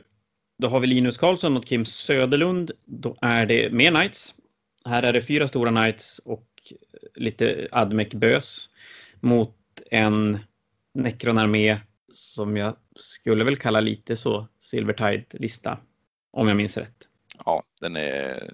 Då 0.58 0.68
har 0.68 0.80
vi 0.80 0.88
Linus 0.88 1.18
Karlsson 1.18 1.54
mot 1.54 1.66
Kim 1.66 1.86
Söderlund. 1.86 2.72
Då 2.86 3.18
är 3.22 3.46
det 3.46 3.74
mer 3.74 3.92
Knights. 3.92 4.36
Här 4.86 5.04
är 5.04 5.14
det 5.14 5.22
fyra 5.22 5.48
stora 5.48 5.70
Knights 5.70 6.20
och 6.20 6.48
lite 7.16 7.68
Admec-bös 7.72 8.70
mot 9.20 9.58
en 9.92 10.40
Necron-armé 10.94 11.78
som 12.12 12.58
jag 12.58 12.76
skulle 12.96 13.44
väl 13.44 13.56
kalla 13.56 13.82
lite 13.82 14.16
så 14.16 14.48
Silvertide-lista. 14.60 15.78
Om 16.32 16.48
jag 16.48 16.58
minns 16.58 16.78
rätt. 16.78 17.08
Ja, 17.46 17.64
den 17.82 17.96
är, 17.96 18.54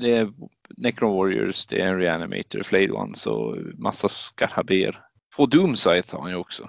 det 0.00 0.10
är 0.16 0.32
Necron 0.76 1.16
Warriors, 1.16 1.66
det 1.66 1.80
är 1.80 1.86
en 1.86 1.98
Reanimator, 1.98 2.62
Flayed 2.62 2.90
Ones 2.90 3.26
och 3.26 3.56
massa 3.78 4.08
skarhaber. 4.08 5.00
På 5.36 5.46
Doomsite 5.46 6.16
har 6.16 6.22
han 6.22 6.30
ju 6.30 6.36
också. 6.36 6.68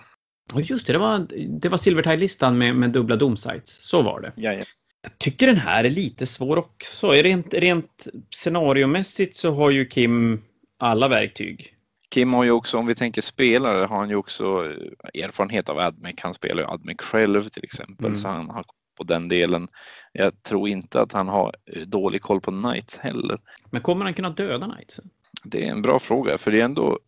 Ja, 0.54 0.60
just 0.60 0.88
det. 0.88 0.94
Det 0.94 1.00
var, 1.00 1.28
det 1.60 1.70
var 1.70 1.78
Silvertide-listan 1.78 2.58
med, 2.58 2.76
med 2.76 2.90
dubbla 2.90 3.16
domsites. 3.16 3.84
Så 3.84 4.02
var 4.02 4.22
det. 4.22 4.32
Ja, 4.36 4.54
ja. 4.54 4.64
Jag 5.02 5.18
tycker 5.18 5.48
den 5.48 5.58
här 5.58 5.84
är 5.84 5.90
lite 5.90 6.26
svår 6.26 6.58
också. 6.58 7.12
Rent, 7.12 7.54
rent 7.54 8.08
scenariomässigt 8.30 9.36
så 9.36 9.52
har 9.52 9.70
ju 9.72 9.86
Kim 9.86 10.42
alla 10.78 11.08
verktyg. 11.08 11.76
Kim 12.10 12.34
har 12.34 12.44
ju 12.44 12.52
också, 12.52 12.78
om 12.78 12.86
vi 12.86 12.96
tänker 12.96 13.22
spelare, 13.22 13.86
har 13.86 13.98
han 13.98 14.10
ju 14.10 14.16
också 14.16 14.74
erfarenhet 15.14 15.70
av 15.70 15.80
Admec. 15.80 16.16
Han 16.18 16.34
spelar 16.34 16.64
ju 16.64 16.70
Admec 16.70 16.98
själv 17.00 17.50
till 17.50 17.64
exempel, 17.64 18.06
Mm. 18.06 18.18
så 18.18 18.28
han 18.28 18.50
har 18.50 18.66
på 19.02 19.06
den 19.08 19.28
delen. 19.28 19.68
Jag 20.12 20.44
tror 20.44 20.70
inte 20.70 21.02
att 21.02 21.12
han 21.12 21.28
har 21.28 21.56
eh, 21.66 21.82
dålig 21.82 22.22
koll 22.22 22.42
på 22.42 22.52
Knights 22.52 22.98
heller. 22.98 23.40
Men 23.72 23.82
kommer 23.82 24.06
han 24.06 24.14
kunna 24.14 24.30
döda 24.30 24.72
Knightsen? 24.72 25.10
Det 25.44 25.66
är 25.66 25.72
en 25.72 25.82
bra 25.82 26.00
fråga, 26.00 26.38
för 26.38 26.52
det 26.52 26.62
är 26.62 26.66
ändå, 26.66 27.00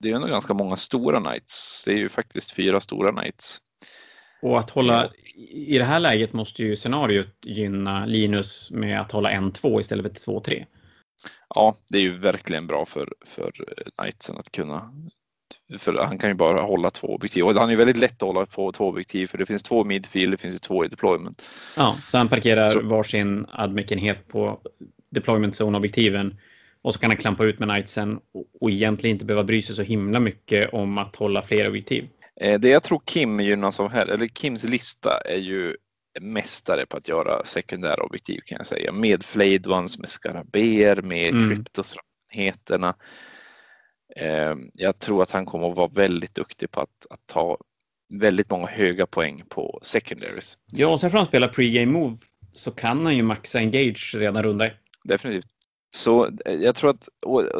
det 0.00 0.10
är 0.10 0.14
ändå 0.14 0.28
ganska 0.28 0.54
många 0.54 0.76
stora 0.76 1.20
Knights. 1.20 1.84
Det 1.84 1.92
är 1.92 1.98
ju 1.98 2.08
faktiskt 2.08 2.52
fyra 2.52 2.80
stora 2.80 3.12
Knights. 3.12 3.58
Och 4.42 4.58
att 4.58 4.70
hålla, 4.70 5.10
i 5.50 5.78
det 5.78 5.84
här 5.84 6.00
läget 6.00 6.32
måste 6.32 6.62
ju 6.62 6.76
scenariot 6.76 7.36
gynna 7.42 8.06
Linus 8.06 8.70
med 8.70 9.00
att 9.00 9.12
hålla 9.12 9.30
en 9.30 9.52
2 9.52 9.80
istället 9.80 10.24
för 10.24 10.32
2-3. 10.32 10.66
Ja, 11.48 11.76
det 11.88 11.98
är 11.98 12.02
ju 12.02 12.18
verkligen 12.18 12.66
bra 12.66 12.86
för, 12.86 13.12
för 13.26 13.52
eh, 13.68 13.90
Knightsen 13.96 14.36
att 14.36 14.52
kunna 14.52 14.92
För 15.78 15.94
han 15.94 16.18
kan 16.18 16.30
ju 16.30 16.34
bara 16.34 16.62
hålla 16.62 16.90
två 16.90 17.06
objektiv 17.14 17.44
och 17.44 17.54
han 17.54 17.70
är 17.70 17.76
väldigt 17.76 17.96
lätt 17.98 18.22
att 18.22 18.26
hålla 18.28 18.46
på 18.46 18.72
två 18.72 18.88
objektiv 18.88 19.26
för 19.26 19.38
det 19.38 19.46
finns 19.46 19.62
två 19.62 19.84
midfield, 19.84 20.32
det 20.32 20.36
finns 20.36 20.54
ju 20.54 20.58
två 20.58 20.84
i 20.84 20.88
deployment. 20.88 21.42
Ja, 21.76 21.96
så 22.10 22.18
han 22.18 22.28
parkerar 22.28 22.68
Så- 22.68 22.80
varsin 22.80 23.46
admic-enhet 23.52 24.28
på 24.28 24.60
deployment 25.10 25.54
zone-objektiven 25.60 26.36
och 26.82 26.94
så 26.94 27.00
kan 27.00 27.10
han 27.10 27.16
klampa 27.16 27.44
ut 27.44 27.58
med 27.58 27.68
knightsen 27.68 28.16
och, 28.32 28.44
och 28.60 28.70
egentligen 28.70 29.14
inte 29.16 29.24
behöva 29.24 29.44
bry 29.44 29.62
sig 29.62 29.76
så 29.76 29.82
himla 29.82 30.20
mycket 30.20 30.72
om 30.72 30.98
att 30.98 31.16
hålla 31.16 31.42
fler 31.42 31.68
objektiv. 31.68 32.08
Eh, 32.40 32.60
Det 32.60 32.68
jag 32.68 32.82
tror 32.82 33.02
Kim 33.04 33.40
gynnas 33.40 33.80
av 33.80 33.88
här, 33.90 34.06
eller 34.06 34.28
Kims 34.28 34.64
lista 34.64 35.20
är 35.20 35.38
ju 35.38 35.76
mästare 36.20 36.86
på 36.86 36.96
att 36.96 37.08
göra 37.08 37.44
sekundära 37.44 38.02
objektiv 38.02 38.40
kan 38.46 38.56
jag 38.56 38.66
säga. 38.66 38.92
Med 38.92 39.24
flayed 39.24 39.66
ones, 39.66 39.98
med 39.98 40.08
skarabéer, 40.08 41.02
med 41.02 41.34
Mm. 41.34 41.48
kryptostrategerna. 41.48 42.94
Eh, 44.16 44.54
Jag 44.74 44.98
tror 44.98 45.22
att 45.22 45.30
han 45.30 45.46
kommer 45.46 45.70
att 45.70 45.76
vara 45.76 45.88
väldigt 45.88 46.34
duktig 46.34 46.70
på 46.70 46.80
att, 46.80 47.06
att 47.10 47.20
ta 47.26 47.58
väldigt 48.20 48.50
många 48.50 48.66
höga 48.66 49.06
poäng 49.06 49.42
på 49.48 49.78
secondaries. 49.82 50.58
Ja, 50.72 50.88
och 50.88 51.00
sen 51.00 51.10
får 51.10 51.18
han 51.18 51.26
spela 51.26 51.48
pre-game 51.48 51.86
move 51.92 52.16
så 52.52 52.70
kan 52.70 53.04
han 53.06 53.16
ju 53.16 53.22
maxa 53.22 53.58
engage 53.58 54.14
redan 54.18 54.42
runda. 54.42 54.70
Definitivt. 55.04 55.46
Så 55.90 56.26
eh, 56.26 56.54
jag 56.54 56.74
tror 56.74 56.90
att, 56.90 57.08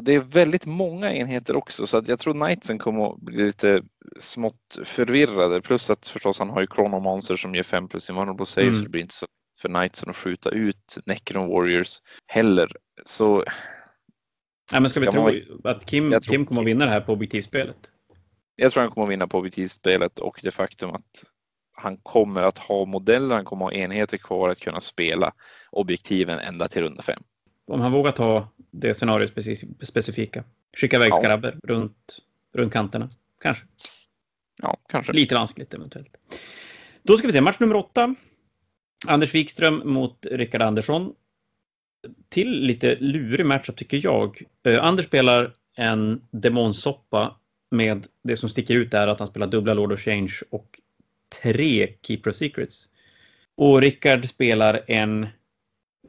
det 0.03 0.15
är 0.15 0.19
väldigt 0.19 0.67
många 0.67 1.13
enheter 1.13 1.57
också, 1.57 1.87
så 1.87 1.97
att 1.97 2.09
jag 2.09 2.19
tror 2.19 2.35
Knightsen 2.35 2.79
kommer 2.79 3.13
att 3.13 3.21
bli 3.21 3.45
lite 3.47 3.83
smått 4.21 4.79
förvirrade. 4.85 5.61
Plus 5.63 5.91
att 5.91 6.09
förstås 6.09 6.39
han 6.39 6.51
har 6.51 6.61
ju 6.61 6.67
Chronomancer 6.67 7.37
som 7.37 7.55
ger 7.55 7.63
5 7.63 7.89
plus 7.89 8.11
invulnerable 8.11 8.47
save, 8.47 8.67
Mm. 8.67 8.77
så 8.77 8.83
det 8.83 8.89
blir 8.89 9.03
inte 9.03 9.15
så 9.15 9.27
för 9.63 9.69
Knightsen 9.69 10.11
att 10.11 10.17
skjuta 10.17 10.51
ut 10.51 10.99
Necron 11.07 11.49
Warriors 11.49 11.99
heller. 12.27 12.73
Så 13.05 13.45
Nej, 14.73 14.81
men 14.81 14.91
ska, 14.91 15.01
vi 15.01 15.07
Ska 15.07 15.13
tro 15.13 15.23
man- 15.23 15.61
att 15.65 15.87
Kim, 15.87 16.11
tror 16.11 16.21
Kim 16.21 16.47
kommer 16.47 16.61
att 16.63 16.67
vinna 16.67 16.85
det 16.85 16.91
här 16.91 17.01
på 17.01 17.13
objektivspelet? 17.13 17.77
jag 18.57 18.73
tror 18.73 18.83
han 18.83 18.91
kommer 18.93 19.07
att 19.07 19.11
vinna 19.13 19.27
på 19.27 19.39
objektivspelet 19.39 20.19
och 20.19 20.41
det 20.43 20.51
faktum 20.51 20.91
att 20.91 21.25
han 21.73 21.97
kommer 21.97 22.43
att 22.43 22.59
ha 22.59 22.85
modeller, 22.85 23.35
han 23.35 23.45
kommer 23.45 23.67
att 23.67 23.73
ha 23.73 23.79
enheter 23.81 24.17
kvar 24.19 24.49
att 24.49 24.59
kunna 24.61 24.81
spela 24.81 25.33
objektiven 25.71 26.39
ända 26.39 26.69
till 26.69 26.83
runda 26.83 27.03
fem. 27.03 27.23
Om 27.67 27.81
han 27.81 27.93
vågar 27.93 28.13
ta 28.13 28.49
det 28.71 28.95
scenario-specifika. 28.95 30.45
Skicka 30.77 30.97
iväg 30.97 31.11
Ja. 31.11 31.17
skarabber 31.17 31.59
runt, 31.65 32.19
runt 32.55 32.73
kanterna. 32.73 33.11
Kanske. 33.41 33.65
Ja, 34.63 34.77
kanske. 34.89 35.13
Lite 35.13 35.35
vanskligt 35.35 35.75
eventuellt. 35.75 36.17
Då 37.03 37.17
ska 37.17 37.27
vi 37.27 37.33
se 37.33 37.41
match 37.41 37.57
nummer 37.61 37.77
åtta. 37.77 38.15
Anders 39.07 39.35
Wikström 39.35 39.83
mot 39.85 40.27
Rickard 40.31 40.63
Andersson. 40.63 41.15
Till 42.29 42.51
lite 42.51 42.97
lurig 43.01 43.47
matchup 43.47 43.77
tycker 43.77 44.01
jag. 44.05 44.43
Eh, 44.67 44.85
Anders 44.85 45.07
spelar 45.07 45.53
en 45.77 46.21
demonsoppa 46.31 47.37
med 47.71 48.07
det 48.23 48.37
som 48.37 48.49
sticker 48.49 48.75
ut 48.75 48.95
är 48.95 49.07
att 49.07 49.19
han 49.19 49.29
spelar 49.29 49.47
dubbla 49.47 49.75
Lord 49.75 49.93
of 49.93 50.01
Change 50.01 50.33
och 50.51 50.81
tre 51.43 51.95
Keeper 52.03 52.31
of 52.31 52.37
Secrets. 52.37 52.89
Och 53.57 53.81
Rickard 53.81 54.27
spelar 54.27 54.85
en 54.87 55.27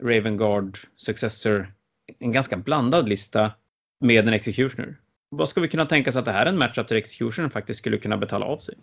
Ravenguard 0.02 0.78
Successor. 0.96 1.72
En 2.18 2.32
ganska 2.32 2.56
blandad 2.56 3.08
lista 3.08 3.52
med 4.00 4.28
en 4.28 4.34
Executioner. 4.34 4.96
Vad 5.28 5.48
ska 5.48 5.60
vi 5.60 5.68
kunna 5.68 5.86
tänka 5.86 6.10
oss 6.10 6.16
att 6.16 6.24
det 6.24 6.32
här 6.32 6.46
är 6.46 6.50
en 6.50 6.58
matchup 6.58 6.88
där 6.88 6.96
Executioner 6.96 7.48
faktiskt 7.48 7.78
skulle 7.78 7.98
kunna 7.98 8.16
betala 8.16 8.46
av 8.46 8.58
sig? 8.58 8.74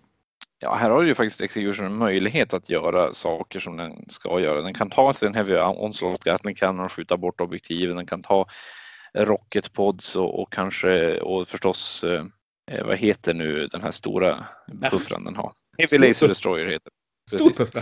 Ja, 0.65 0.75
här 0.75 0.89
har 0.89 1.03
ju 1.03 1.15
faktiskt 1.15 1.41
Execution 1.41 1.85
en 1.85 1.97
möjlighet 1.97 2.53
att 2.53 2.69
göra 2.69 3.13
saker 3.13 3.59
som 3.59 3.77
den 3.77 4.09
ska 4.09 4.39
göra. 4.39 4.61
Den 4.61 4.73
kan 4.73 4.89
ta 4.89 5.13
sig 5.13 5.27
en 5.27 5.35
Heavy 5.35 5.57
Onslaught 5.57 6.23
Gatling 6.23 6.55
Cannon 6.55 6.85
och 6.85 6.91
skjuta 6.91 7.17
bort 7.17 7.41
objektiven. 7.41 7.95
Den 7.95 8.05
kan 8.05 8.21
ta 8.21 8.47
Rocket 9.13 9.73
Pods 9.73 10.15
och, 10.15 10.41
och 10.41 10.53
kanske 10.53 11.19
och 11.19 11.47
förstås 11.47 12.03
eh, 12.03 12.25
vad 12.85 12.97
heter 12.97 13.33
nu 13.33 13.67
den 13.67 13.81
här 13.81 13.91
stora 13.91 14.45
puffran 14.91 15.23
den 15.23 15.35
har? 15.35 15.53
Heavy 15.77 16.07
Laser. 16.07 16.27
Destroyer 16.27 16.65
heter 16.65 16.91
det. 17.31 17.37
Stor 17.37 17.49
puffra. 17.49 17.81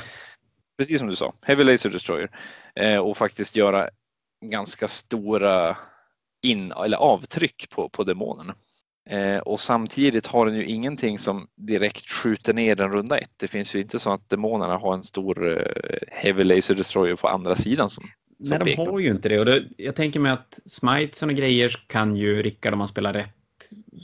Precis 0.78 1.00
som 1.00 1.08
du 1.08 1.16
sa, 1.16 1.34
Heavy 1.42 1.64
Laser 1.64 1.90
Destroyer. 1.90 2.30
Eh, 2.76 2.98
och 2.98 3.18
faktiskt 3.18 3.56
göra 3.56 3.90
ganska 4.46 4.88
stora 4.88 5.78
in 6.42 6.72
eller 6.72 6.98
avtryck 6.98 7.70
på, 7.70 7.90
på 7.90 8.04
demonerna. 8.04 8.56
Eh, 9.06 9.38
och 9.38 9.60
samtidigt 9.60 10.28
har 10.28 10.46
den 10.46 10.56
ju 10.56 10.66
ingenting 10.66 11.20
som 11.20 11.48
direkt 11.56 12.10
skjuter 12.10 12.54
ner 12.54 12.76
den 12.76 12.92
runda 12.92 13.18
ett. 13.18 13.32
Det 13.38 13.48
finns 13.48 13.76
ju 13.76 13.80
inte 13.80 14.00
så 14.00 14.12
att 14.12 14.30
demonerna 14.30 14.78
har 14.78 14.94
en 14.94 15.04
stor 15.04 15.58
eh, 15.58 15.98
Heavy 16.12 16.44
Laser 16.44 16.76
Destroyer 16.76 17.16
på 17.16 17.28
andra 17.28 17.56
sidan 17.56 17.90
som, 17.90 18.04
som 18.04 18.50
Nej, 18.50 18.60
de 18.60 18.66
pekar. 18.66 18.92
har 18.92 19.00
ju 19.00 19.10
inte 19.10 19.30
det. 19.30 19.40
Och 19.40 19.46
det, 19.46 19.64
jag 19.78 19.96
tänker 19.96 20.20
mig 20.20 20.32
att 20.32 20.60
smitesen 20.66 21.30
och 21.30 21.36
grejer 21.36 21.84
kan 21.88 22.16
ju 22.16 22.42
Rickard, 22.42 22.74
om 22.74 22.80
man 22.80 22.88
spelar 22.88 23.14
rätt, 23.14 23.30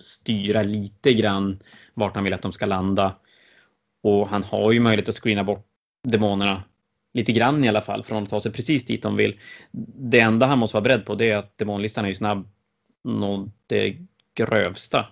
styra 0.01 0.63
lite 0.63 1.13
grann 1.13 1.59
vart 1.93 2.15
han 2.15 2.23
vill 2.23 2.33
att 2.33 2.41
de 2.41 2.53
ska 2.53 2.65
landa. 2.65 3.15
Och 4.03 4.29
han 4.29 4.43
har 4.43 4.71
ju 4.71 4.79
möjlighet 4.79 5.09
att 5.09 5.15
screena 5.15 5.43
bort 5.43 5.65
demonerna 6.07 6.63
lite 7.13 7.31
grann 7.31 7.63
i 7.63 7.67
alla 7.67 7.81
fall 7.81 8.03
från 8.03 8.23
att 8.23 8.29
ta 8.29 8.41
sig 8.41 8.51
precis 8.51 8.85
dit 8.85 9.03
de 9.03 9.15
vill. 9.15 9.39
Det 10.11 10.19
enda 10.19 10.45
han 10.45 10.59
måste 10.59 10.75
vara 10.75 10.83
beredd 10.83 11.05
på 11.05 11.15
det 11.15 11.29
är 11.29 11.37
att 11.37 11.57
demonlistan 11.57 12.05
är 12.05 12.09
ju 12.09 12.15
snabb 12.15 12.47
något 13.03 13.49
det 13.67 13.97
grövsta. 14.45 15.07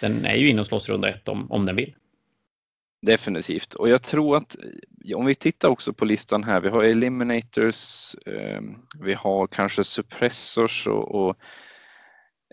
Den 0.00 0.24
är 0.24 0.34
ju 0.34 0.48
inne 0.48 0.60
och 0.60 0.66
slåss 0.66 0.88
runda 0.88 1.08
ett 1.08 1.28
om, 1.28 1.52
om 1.52 1.66
den 1.66 1.76
vill. 1.76 1.94
Definitivt. 3.02 3.74
Och 3.74 3.88
jag 3.88 4.02
tror 4.02 4.36
att 4.36 4.56
om 5.14 5.26
vi 5.26 5.34
tittar 5.34 5.68
också 5.68 5.92
på 5.92 6.04
listan 6.04 6.44
här. 6.44 6.60
Vi 6.60 6.68
har 6.68 6.84
eliminators, 6.84 8.14
eh, 8.26 8.60
vi 9.00 9.14
har 9.14 9.46
kanske 9.46 9.84
suppressors 9.84 10.86
och, 10.86 11.14
och 11.14 11.36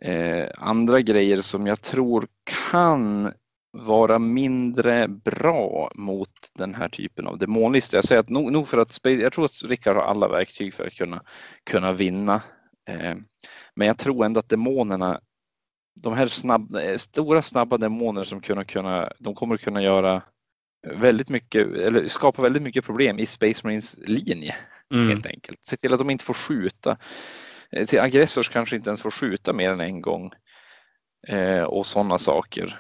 eh, 0.02 0.50
andra 0.58 1.02
grejer 1.02 1.42
som 1.42 1.68
jag 1.68 1.82
tror 1.82 2.28
kan 2.72 3.34
vara 3.72 4.20
mindre 4.20 5.08
bra 5.08 5.92
mot 5.96 6.32
den 6.54 6.76
här 6.76 6.90
typen 6.90 7.28
av 7.28 7.38
demonlista. 7.38 7.98
Jag 7.98 8.06
säger 8.06 8.20
att 8.20 8.30
nog, 8.30 8.52
nog 8.52 8.68
för 8.68 8.78
att 8.78 9.00
jag 9.04 9.34
tror 9.34 9.46
att 9.46 9.64
Rickard 9.64 9.96
har 9.96 10.04
alla 10.04 10.28
verktyg 10.28 10.74
för 10.74 10.88
att 10.88 10.94
kunna, 10.94 11.24
kunna 11.64 11.92
vinna. 11.92 12.42
Eh, 12.90 13.16
men 13.76 13.88
jag 13.88 13.98
tror 13.98 14.26
ändå 14.26 14.40
att 14.40 14.50
demonerna, 14.50 15.22
de 15.96 16.14
här 16.14 16.28
snabba, 16.28 16.82
eh, 16.82 16.98
stora 16.98 17.42
snabba 17.42 17.78
demoner 17.78 18.24
som 18.24 18.42
kunna, 18.42 18.66
kunna, 18.66 19.12
de 19.20 19.36
kommer 19.36 19.56
att 19.56 19.62
kunna 19.62 19.82
göra 19.84 20.22
väldigt 20.88 21.30
mycket, 21.30 21.68
eller 21.68 22.08
skapa 22.08 22.42
väldigt 22.42 22.64
mycket 22.64 22.86
problem 22.86 23.20
i 23.20 23.26
Space 23.26 23.62
Marines 23.64 23.98
linje 23.98 24.56
Mm. 24.94 25.10
helt 25.10 25.26
enkelt. 25.26 25.60
Se 25.66 25.78
till 25.78 25.94
att 25.94 26.00
de 26.00 26.10
inte 26.10 26.26
får 26.26 26.34
skjuta. 26.34 26.98
Eh, 27.72 27.86
Till 27.86 28.00
aggressors 28.00 28.50
kanske 28.50 28.76
inte 28.76 28.90
ens 28.90 29.02
får 29.02 29.12
skjuta 29.12 29.54
mer 29.54 29.70
än 29.70 29.80
en 29.82 30.02
gång. 30.02 30.32
Eh, 31.28 31.64
och 31.64 31.86
sådana 31.86 32.18
saker. 32.18 32.80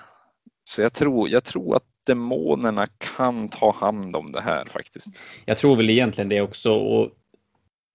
Så 0.63 0.82
jag 0.82 0.93
tror, 0.93 1.30
jag 1.30 1.43
tror 1.43 1.76
att 1.76 1.84
demonerna 2.06 2.88
kan 2.88 3.50
ta 3.50 3.71
hand 3.71 4.15
om 4.15 4.32
det 4.32 4.41
här 4.41 4.65
faktiskt. 4.65 5.08
Jag 5.45 5.58
tror 5.58 5.76
väl 5.76 5.89
egentligen 5.89 6.30
det 6.30 6.41
också. 6.41 6.74
Och 6.74 7.12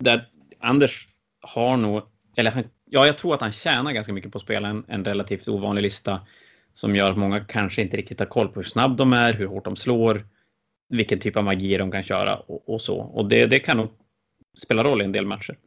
där 0.05 0.29
Anders 0.61 1.09
har 1.41 1.77
nog, 1.77 2.03
eller 2.37 2.51
han, 2.51 2.65
ja, 2.91 3.07
jag 3.07 3.19
tror 3.19 3.35
att 3.35 3.41
han 3.41 3.53
tjänar 3.53 3.93
ganska 3.93 4.13
mycket 4.13 4.33
på 4.33 4.39
att 4.39 4.45
spela 4.45 4.69
en, 4.69 4.85
en 4.89 5.05
relativt 5.05 5.49
ovanlig 5.49 5.83
lista 5.83 6.21
som 6.75 6.97
gör 6.97 7.11
att 7.11 7.17
många 7.17 7.41
kanske 7.45 7.83
inte 7.83 7.97
riktigt 7.97 8.19
har 8.19 8.27
koll 8.27 8.49
på 8.49 8.61
hur 8.61 8.69
snabb 8.69 8.97
de 8.97 9.13
är, 9.13 9.35
hur 9.35 9.47
hårt 9.47 9.65
de 9.65 9.77
slår, 9.77 10.27
vilken 10.89 11.19
typ 11.19 11.37
av 11.37 11.45
magi 11.45 11.77
de 11.77 11.91
kan 11.91 12.03
köra 12.03 12.37
och, 12.37 12.69
och 12.69 12.81
så. 12.81 12.99
Och 12.99 13.29
det, 13.29 13.47
det 13.47 13.59
kan 13.59 13.77
nog 13.77 13.89
spela 14.57 14.85
roll 14.85 15.03
i 15.03 15.05
en 15.05 15.13
del 15.13 15.27
matcher. 15.27 15.59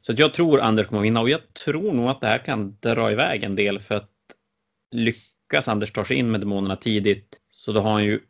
Så 0.00 0.14
jag 0.16 0.34
tror 0.34 0.60
Anders 0.60 0.86
kommer 0.86 1.02
vinna 1.02 1.20
och 1.20 1.30
jag 1.30 1.54
tror 1.54 1.92
nog 1.92 2.08
att 2.08 2.20
det 2.20 2.26
här 2.26 2.38
kan 2.38 2.76
dra 2.80 3.12
iväg 3.12 3.44
en 3.44 3.54
del 3.54 3.80
för 3.80 3.94
att 3.94 4.10
lyckas 4.90 5.68
Anders 5.68 5.92
ta 5.92 6.04
sig 6.04 6.16
in 6.16 6.30
med 6.30 6.40
demonerna 6.40 6.76
tidigt 6.76 7.36
så 7.48 7.72
då 7.72 7.80
har 7.80 7.92
han 7.92 8.04
ju 8.04 8.20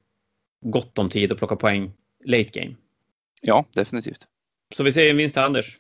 gott 0.61 0.99
om 0.99 1.11
tid 1.11 1.33
att 1.33 1.39
plocka 1.39 1.57
poäng 1.57 1.93
late 2.25 2.61
game. 2.61 2.75
Ja, 3.41 3.65
definitivt. 3.75 4.27
Så 4.75 4.83
vi 4.83 4.93
säger 4.93 5.11
en 5.11 5.17
vinst 5.17 5.35
till 5.35 5.43
Anders. 5.43 5.79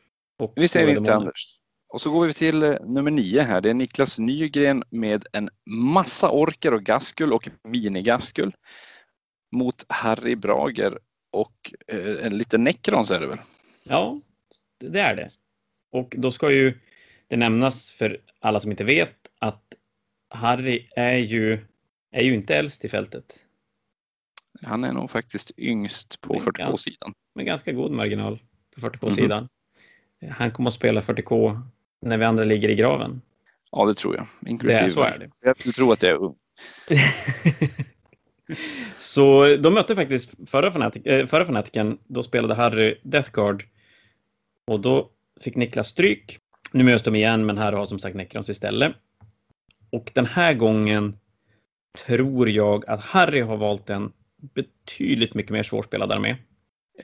Vi 0.56 0.68
säger 0.68 0.86
vinst 0.86 1.04
till. 1.04 1.12
Anders. 1.12 1.58
Och 1.88 2.00
så 2.00 2.10
går 2.10 2.26
vi 2.26 2.32
till 2.32 2.62
eh, 2.62 2.76
nummer 2.84 3.10
nio 3.10 3.42
här. 3.42 3.60
Det 3.60 3.70
är 3.70 3.74
Niklas 3.74 4.18
Nygren 4.18 4.84
med 4.90 5.26
en 5.32 5.50
massa 5.66 6.30
orker 6.30 6.74
och 6.74 6.82
gaskul 6.84 7.32
och 7.32 7.48
minigaskul 7.64 8.56
mot 9.52 9.84
Harry 9.88 10.36
Brager 10.36 10.98
och 11.30 11.72
eh, 11.86 12.26
en 12.26 12.38
liten 12.38 12.64
Necrons 12.64 13.10
är 13.10 13.20
det 13.20 13.26
väl? 13.26 13.38
Ja, 13.88 14.20
det 14.80 15.00
är 15.00 15.16
det. 15.16 15.28
Och 15.92 16.14
då 16.18 16.30
ska 16.30 16.50
ju 16.52 16.78
det 17.28 17.36
nämnas 17.36 17.92
för 17.92 18.20
alla 18.40 18.60
som 18.60 18.70
inte 18.70 18.84
vet 18.84 19.14
att 19.38 19.74
Harry 20.30 20.88
är 20.96 21.16
ju, 21.16 21.58
är 22.10 22.22
ju 22.22 22.34
inte 22.34 22.56
äldst 22.56 22.84
i 22.84 22.88
fältet. 22.88 23.38
Han 24.62 24.84
är 24.84 24.92
nog 24.92 25.10
faktiskt 25.10 25.50
yngst 25.58 26.20
på 26.20 26.32
Men 26.32 26.42
40K-sidan. 26.42 27.12
Med 27.34 27.46
ganska 27.46 27.72
god 27.72 27.90
marginal 27.90 28.38
på 28.74 28.80
Mhm. 28.80 28.90
40K-sidan. 28.90 29.48
Han 30.30 30.50
kommer 30.50 30.68
att 30.68 30.74
spela 30.74 31.00
40K 31.00 31.60
när 32.00 32.18
vi 32.18 32.24
andra 32.24 32.44
ligger 32.44 32.68
i 32.68 32.74
graven. 32.74 33.20
Ja, 33.70 33.86
det 33.86 33.94
tror 33.94 34.16
jag. 34.16 34.26
Det 34.40 34.50
Inklusive. 34.50 34.84
är, 34.84 34.90
så 34.90 35.02
är 35.02 35.18
det. 35.18 35.30
Jag 35.64 35.74
tror 35.74 35.92
att 35.92 36.02
jag 36.02 36.12
är 36.12 36.16
ung. 36.16 36.34
så 38.98 39.56
de 39.56 39.74
mötte 39.74 39.96
faktiskt 39.96 40.50
förra, 40.50 40.72
fanatic, 40.72 41.06
äh, 41.06 41.26
förra 41.26 41.46
fanatiken. 41.46 41.98
Då 42.06 42.22
spelade 42.22 42.54
Harry 42.54 43.00
Death 43.02 43.30
Guard. 43.32 43.64
Och 44.66 44.80
då 44.80 45.10
fick 45.40 45.56
Niklas 45.56 45.88
stryk. 45.88 46.38
Nu 46.72 46.84
möts 46.84 47.04
de 47.04 47.14
igen, 47.14 47.46
men 47.46 47.58
Harry 47.58 47.76
har 47.76 47.86
som 47.86 47.98
sagt 47.98 48.16
Necrons 48.16 48.48
istället. 48.48 48.92
Och 49.90 50.10
den 50.14 50.26
här 50.26 50.54
gången 50.54 51.18
tror 52.06 52.48
jag 52.48 52.86
att 52.88 53.00
Harry 53.00 53.40
har 53.40 53.56
valt 53.56 53.90
en 53.90 54.12
betydligt 54.36 55.34
mycket 55.34 55.52
mer 55.52 55.62
svårspelad 55.62 56.12
armé. 56.12 56.36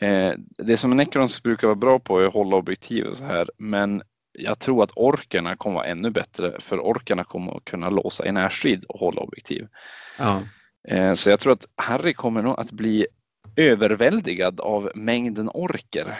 Eh, 0.00 0.32
det 0.58 0.76
som 0.76 0.96
Necrons 0.96 1.42
brukar 1.42 1.66
vara 1.66 1.76
bra 1.76 1.98
på 1.98 2.20
är 2.20 2.26
att 2.26 2.32
hålla 2.32 2.56
objektiv 2.56 3.04
och 3.04 3.16
så 3.16 3.24
här, 3.24 3.50
men 3.58 4.02
jag 4.34 4.58
tror 4.58 4.84
att 4.84 4.90
orkerna 4.96 5.56
kommer 5.56 5.74
vara 5.76 5.86
ännu 5.86 6.10
bättre 6.10 6.60
för 6.60 6.80
orkerna 6.80 7.24
kommer 7.24 7.56
att 7.56 7.64
kunna 7.64 7.90
låsa 7.90 8.26
i 8.26 8.32
närstrid 8.32 8.84
och 8.84 9.00
hålla 9.00 9.20
objektiv. 9.20 9.68
Ja. 10.18 10.42
Eh, 10.88 11.12
så 11.14 11.30
jag 11.30 11.40
tror 11.40 11.52
att 11.52 11.66
Harry 11.76 12.14
kommer 12.14 12.42
nog 12.42 12.60
att 12.60 12.72
bli 12.72 13.06
överväldigad 13.56 14.60
av 14.60 14.90
mängden 14.94 15.50
orker. 15.54 16.18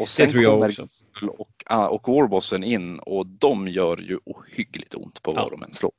Och 0.00 0.08
sen 0.08 0.26
Det 0.26 0.32
tror 0.32 0.42
jag 0.42 0.52
kommer 0.52 0.68
också. 0.68 1.06
Och, 1.38 1.50
ah, 1.66 1.86
och 1.86 2.08
Warbossen 2.08 2.64
in 2.64 2.98
och 2.98 3.26
de 3.26 3.68
gör 3.68 3.96
ju 3.96 4.18
ohyggligt 4.24 4.94
ont 4.94 5.22
på 5.22 5.32
Ja. 5.36 5.42
vad 5.42 5.52
de 5.52 5.62
än 5.62 5.72
slår. 5.72 5.92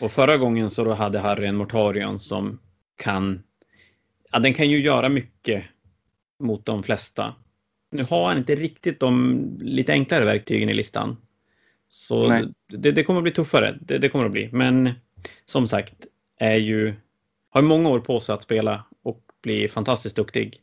Och 0.00 0.12
förra 0.12 0.36
gången 0.36 0.70
så 0.70 0.84
då 0.84 0.92
hade 0.94 1.18
Harry 1.18 1.46
en 1.46 1.56
Mortarion 1.56 2.18
som 2.18 2.60
kan, 2.96 3.42
ja 4.32 4.38
den 4.38 4.54
kan 4.54 4.68
ju 4.70 4.80
göra 4.80 5.08
mycket 5.08 5.64
mot 6.40 6.64
de 6.66 6.82
flesta. 6.82 7.34
Nu 7.90 8.02
har 8.02 8.28
han 8.28 8.38
inte 8.38 8.54
riktigt 8.54 9.00
de 9.00 9.42
lite 9.60 9.92
enklare 9.92 10.24
verktygen 10.24 10.68
i 10.68 10.74
listan. 10.74 11.16
Så 11.88 12.28
det, 12.68 12.92
det 12.92 13.04
kommer 13.04 13.20
att 13.20 13.24
bli 13.24 13.32
tuffare, 13.32 13.78
det, 13.80 13.98
det 13.98 14.08
kommer 14.08 14.24
att 14.24 14.32
bli. 14.32 14.48
Men 14.52 14.90
som 15.44 15.66
sagt, 15.66 16.06
är 16.38 16.56
ju, 16.56 16.94
har 17.50 17.62
många 17.62 17.88
år 17.88 18.00
på 18.00 18.20
sig 18.20 18.32
att 18.32 18.42
spela 18.42 18.84
och 19.02 19.22
bli 19.42 19.68
fantastiskt 19.68 20.16
duktig. 20.16 20.62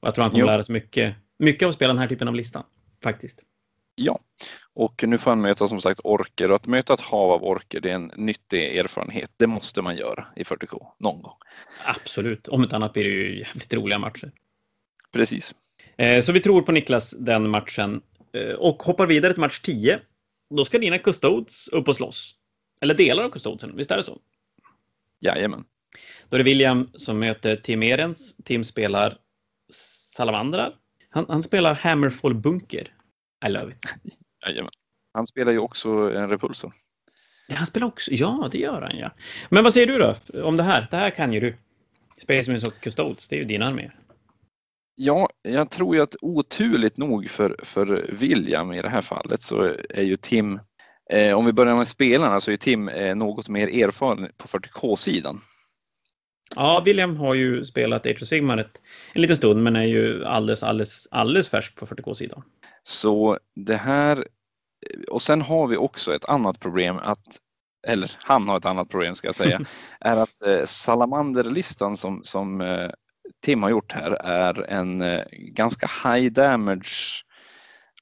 Och 0.00 0.08
jag 0.08 0.14
tror 0.14 0.22
han 0.22 0.30
kommer 0.30 0.40
Jo. 0.40 0.46
lära 0.46 0.64
sig 0.64 0.72
mycket, 0.72 1.14
mycket 1.38 1.62
av 1.66 1.70
att 1.70 1.76
spela 1.76 1.92
den 1.92 2.02
här 2.02 2.08
typen 2.08 2.28
av 2.28 2.34
listan. 2.34 2.64
Faktiskt. 3.02 3.40
Ja, 3.94 4.20
och 4.74 5.04
nu 5.06 5.18
får 5.18 5.30
han 5.30 5.40
möta 5.40 5.68
som 5.68 5.80
sagt 5.80 6.00
orker 6.04 6.50
och 6.50 6.56
att 6.56 6.66
möta 6.66 6.94
ett 6.94 7.00
hav 7.00 7.30
av 7.30 7.44
orker 7.44 7.80
det 7.80 7.90
är 7.90 7.94
en 7.94 8.12
nyttig 8.16 8.76
erfarenhet. 8.76 9.30
Det 9.36 9.46
måste 9.46 9.82
man 9.82 9.96
göra 9.96 10.26
i 10.36 10.42
40K 10.42 10.86
någon 10.98 11.22
gång. 11.22 11.36
Absolut, 11.84 12.48
om 12.48 12.62
inte 12.62 12.76
annat 12.76 12.92
blir 12.92 13.04
det 13.04 13.10
ju 13.10 13.38
jävligt 13.38 13.74
roliga 13.74 13.98
matcher. 13.98 14.32
Precis. 15.12 15.54
Eh, 15.96 16.22
Så 16.24 16.32
vi 16.32 16.40
tror 16.40 16.62
på 16.62 16.72
Niklas 16.72 17.10
den 17.18 17.50
matchen. 17.50 18.00
Eh, 18.32 18.54
Och 18.54 18.82
hoppar 18.82 19.06
vidare 19.06 19.32
till 19.32 19.40
match 19.40 19.60
10. 19.60 20.00
Då 20.50 20.64
ska 20.64 20.78
dina 20.78 20.98
Custodes 20.98 21.68
upp 21.68 21.88
och 21.88 21.96
slåss. 21.96 22.34
Eller 22.80 22.94
delar 22.94 23.24
av 23.24 23.30
Custodesen, 23.30 23.76
visst 23.76 23.90
är 23.90 23.96
det 23.96 24.02
så? 24.02 24.18
Jajamän. 25.20 25.64
Då 26.28 26.36
är 26.36 26.38
det 26.38 26.44
William 26.44 26.90
som 26.94 27.18
möter 27.18 27.56
Tim 27.56 27.82
Erens. 27.82 28.36
Tim 28.44 28.64
spelar 28.64 29.18
Salamandrar. 30.16 30.74
Han, 31.10 31.26
han 31.28 31.42
spelar 31.42 31.74
Hammerfall 31.74 32.34
Bunker. 32.34 32.92
I 33.46 33.48
love 33.48 33.72
it. 33.72 33.78
Jajamän. 34.46 34.70
Han 35.14 35.26
spelar 35.26 35.52
ju 35.52 35.58
också 35.58 35.88
en 36.14 36.28
repulsor. 36.30 36.72
Ja, 37.48 37.56
Han 37.56 37.66
spelar 37.66 37.86
också, 37.86 38.10
ja 38.12 38.48
det 38.52 38.58
gör 38.58 38.80
han 38.82 38.98
ja. 38.98 39.10
Men 39.48 39.64
vad 39.64 39.72
säger 39.74 39.86
du 39.86 39.98
då 39.98 40.16
om 40.42 40.56
det 40.56 40.62
här? 40.62 40.86
Det 40.90 40.96
här 40.96 41.10
kan 41.10 41.32
ju 41.32 41.40
du. 41.40 41.54
Space 42.22 42.50
Marines 42.50 42.64
och 42.64 42.80
Custodes, 42.80 43.28
det 43.28 43.36
är 43.36 43.38
ju 43.38 43.44
din 43.44 43.62
armé. 43.62 43.90
Ja, 44.98 45.28
jag 45.42 45.70
tror 45.70 45.96
ju 45.96 46.02
att 46.02 46.16
oturligt 46.20 46.96
nog 46.96 47.30
för, 47.30 47.56
för 47.62 48.10
William 48.12 48.72
i 48.72 48.82
det 48.82 48.88
här 48.88 49.00
fallet 49.00 49.40
så 49.40 49.74
är 49.90 50.02
ju 50.02 50.16
Tim, 50.16 50.60
eh, 51.10 51.38
om 51.38 51.46
vi 51.46 51.52
börjar 51.52 51.76
med 51.76 51.88
spelarna 51.88 52.40
så 52.40 52.50
är 52.50 52.56
Tim 52.56 52.88
eh, 52.88 53.14
något 53.14 53.48
mer 53.48 53.84
erfaren 53.84 54.28
på 54.36 54.48
40K-sidan. 54.48 55.40
Ja, 56.54 56.82
William 56.84 57.16
har 57.16 57.34
ju 57.34 57.64
spelat 57.64 58.06
Age 58.06 58.22
of 58.22 58.28
Sigmar 58.28 58.58
ett, 58.58 58.80
en 59.12 59.22
liten 59.22 59.36
stund 59.36 59.62
men 59.62 59.76
är 59.76 59.84
ju 59.84 60.24
alldeles, 60.24 60.62
alldeles, 60.62 61.08
alldeles 61.10 61.48
färsk 61.48 61.74
på 61.74 61.86
40K-sidan. 61.86 62.42
Så 62.82 63.38
det 63.54 63.76
här, 63.76 64.26
och 65.10 65.22
sen 65.22 65.42
har 65.42 65.66
vi 65.66 65.76
också 65.76 66.14
ett 66.14 66.28
annat 66.28 66.60
problem 66.60 66.98
att, 66.98 67.38
eller 67.86 68.10
han 68.18 68.48
har 68.48 68.56
ett 68.56 68.64
annat 68.64 68.88
problem 68.88 69.14
ska 69.14 69.28
jag 69.28 69.34
säga, 69.34 69.60
är 70.00 70.22
att 70.22 70.42
eh, 70.42 70.64
Salamanderlistan 70.64 71.96
som, 71.96 72.24
som 72.24 72.60
eh, 72.60 72.90
Tim 73.44 73.62
har 73.62 73.70
gjort 73.70 73.92
här 73.92 74.10
är 74.10 74.70
en 74.70 75.02
eh, 75.02 75.24
ganska 75.30 75.90
high 76.04 76.32
damage 76.32 77.22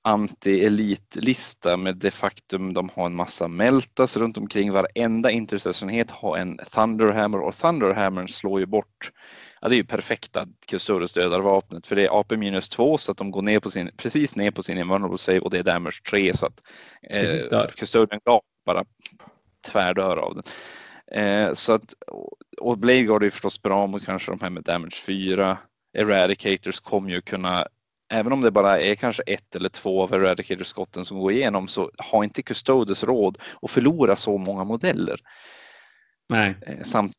anti-elitlista 0.03 1.77
med 1.77 1.97
det 1.97 2.11
faktum 2.11 2.75
de 2.75 2.89
har 2.95 3.07
en 3.07 3.15
massa 3.15 3.49
meltas 3.49 4.17
runt 4.17 4.39
omkring. 4.39 4.73
Varenda 4.73 5.31
intercessionenhet 5.31 6.11
har 6.11 6.37
en 6.37 6.59
Thunderhammer 6.75 7.41
och 7.41 7.57
Thunderhammern 7.57 8.29
slår 8.29 8.61
ju 8.61 8.67
bort 8.67 9.11
Ja, 9.61 9.69
det 9.69 9.75
är 9.75 9.77
ju 9.77 9.85
perfekta 9.85 10.47
Custodes 10.67 11.13
dödar 11.13 11.41
vapnet 11.41 11.87
för 11.87 11.97
det 11.97 12.05
är 12.05 12.21
AP 12.21 12.37
minus 12.37 12.69
2 12.69 12.99
så 12.99 13.13
att 13.13 13.19
de 13.19 13.31
går 13.31 13.43
ner 13.43 13.61
på 13.61 13.71
sin, 13.71 13.91
precis 13.97 14.37
ner 14.37 14.51
på 14.51 14.63
sin 14.63 14.79
invulnerable 14.79 15.19
save 15.19 15.41
och 15.41 15.51
det 15.51 15.59
är 15.59 15.63
damage 15.63 16.03
3 16.11 16.35
så 16.35 16.47
att. 16.47 16.63
Custodian 17.77 18.21
Gap 18.25 18.45
bara 18.67 18.85
tvärdör 19.67 20.17
av 20.17 20.35
den. 20.35 20.45
Eh, 21.17 21.53
så 21.53 21.73
att, 21.73 21.95
och 22.61 22.79
Blade 22.79 23.03
Guard 23.03 23.23
är 23.23 23.27
ju 23.27 23.31
förstås 23.31 23.63
bra 23.63 23.87
mot 23.87 24.05
kanske 24.05 24.33
de 24.33 24.41
här 24.41 24.51
med 24.51 24.63
damage 24.63 25.03
4. 25.07 25.59
Eradicators 25.99 26.81
kommer 26.81 27.11
ju 27.11 27.21
kunna, 27.21 27.67
även 28.13 28.33
om 28.33 28.41
det 28.41 28.51
bara 28.51 28.81
är 28.81 28.95
kanske 28.95 29.23
ett 29.23 29.57
eller 29.57 29.69
två 29.69 30.03
av 30.03 30.15
Eradicator-skotten 30.15 31.05
som 31.05 31.19
går 31.19 31.33
igenom 31.33 31.69
så 31.69 31.91
har 31.99 32.25
inte 32.25 32.43
Custodes 32.43 33.05
råd 33.05 33.39
att 33.63 33.71
förlora 33.71 34.17
så 34.17 34.39
många 34.39 34.65
modeller 34.65 35.21
Nej, 36.29 36.55
eh, 36.67 36.83
samtidigt. 36.83 37.19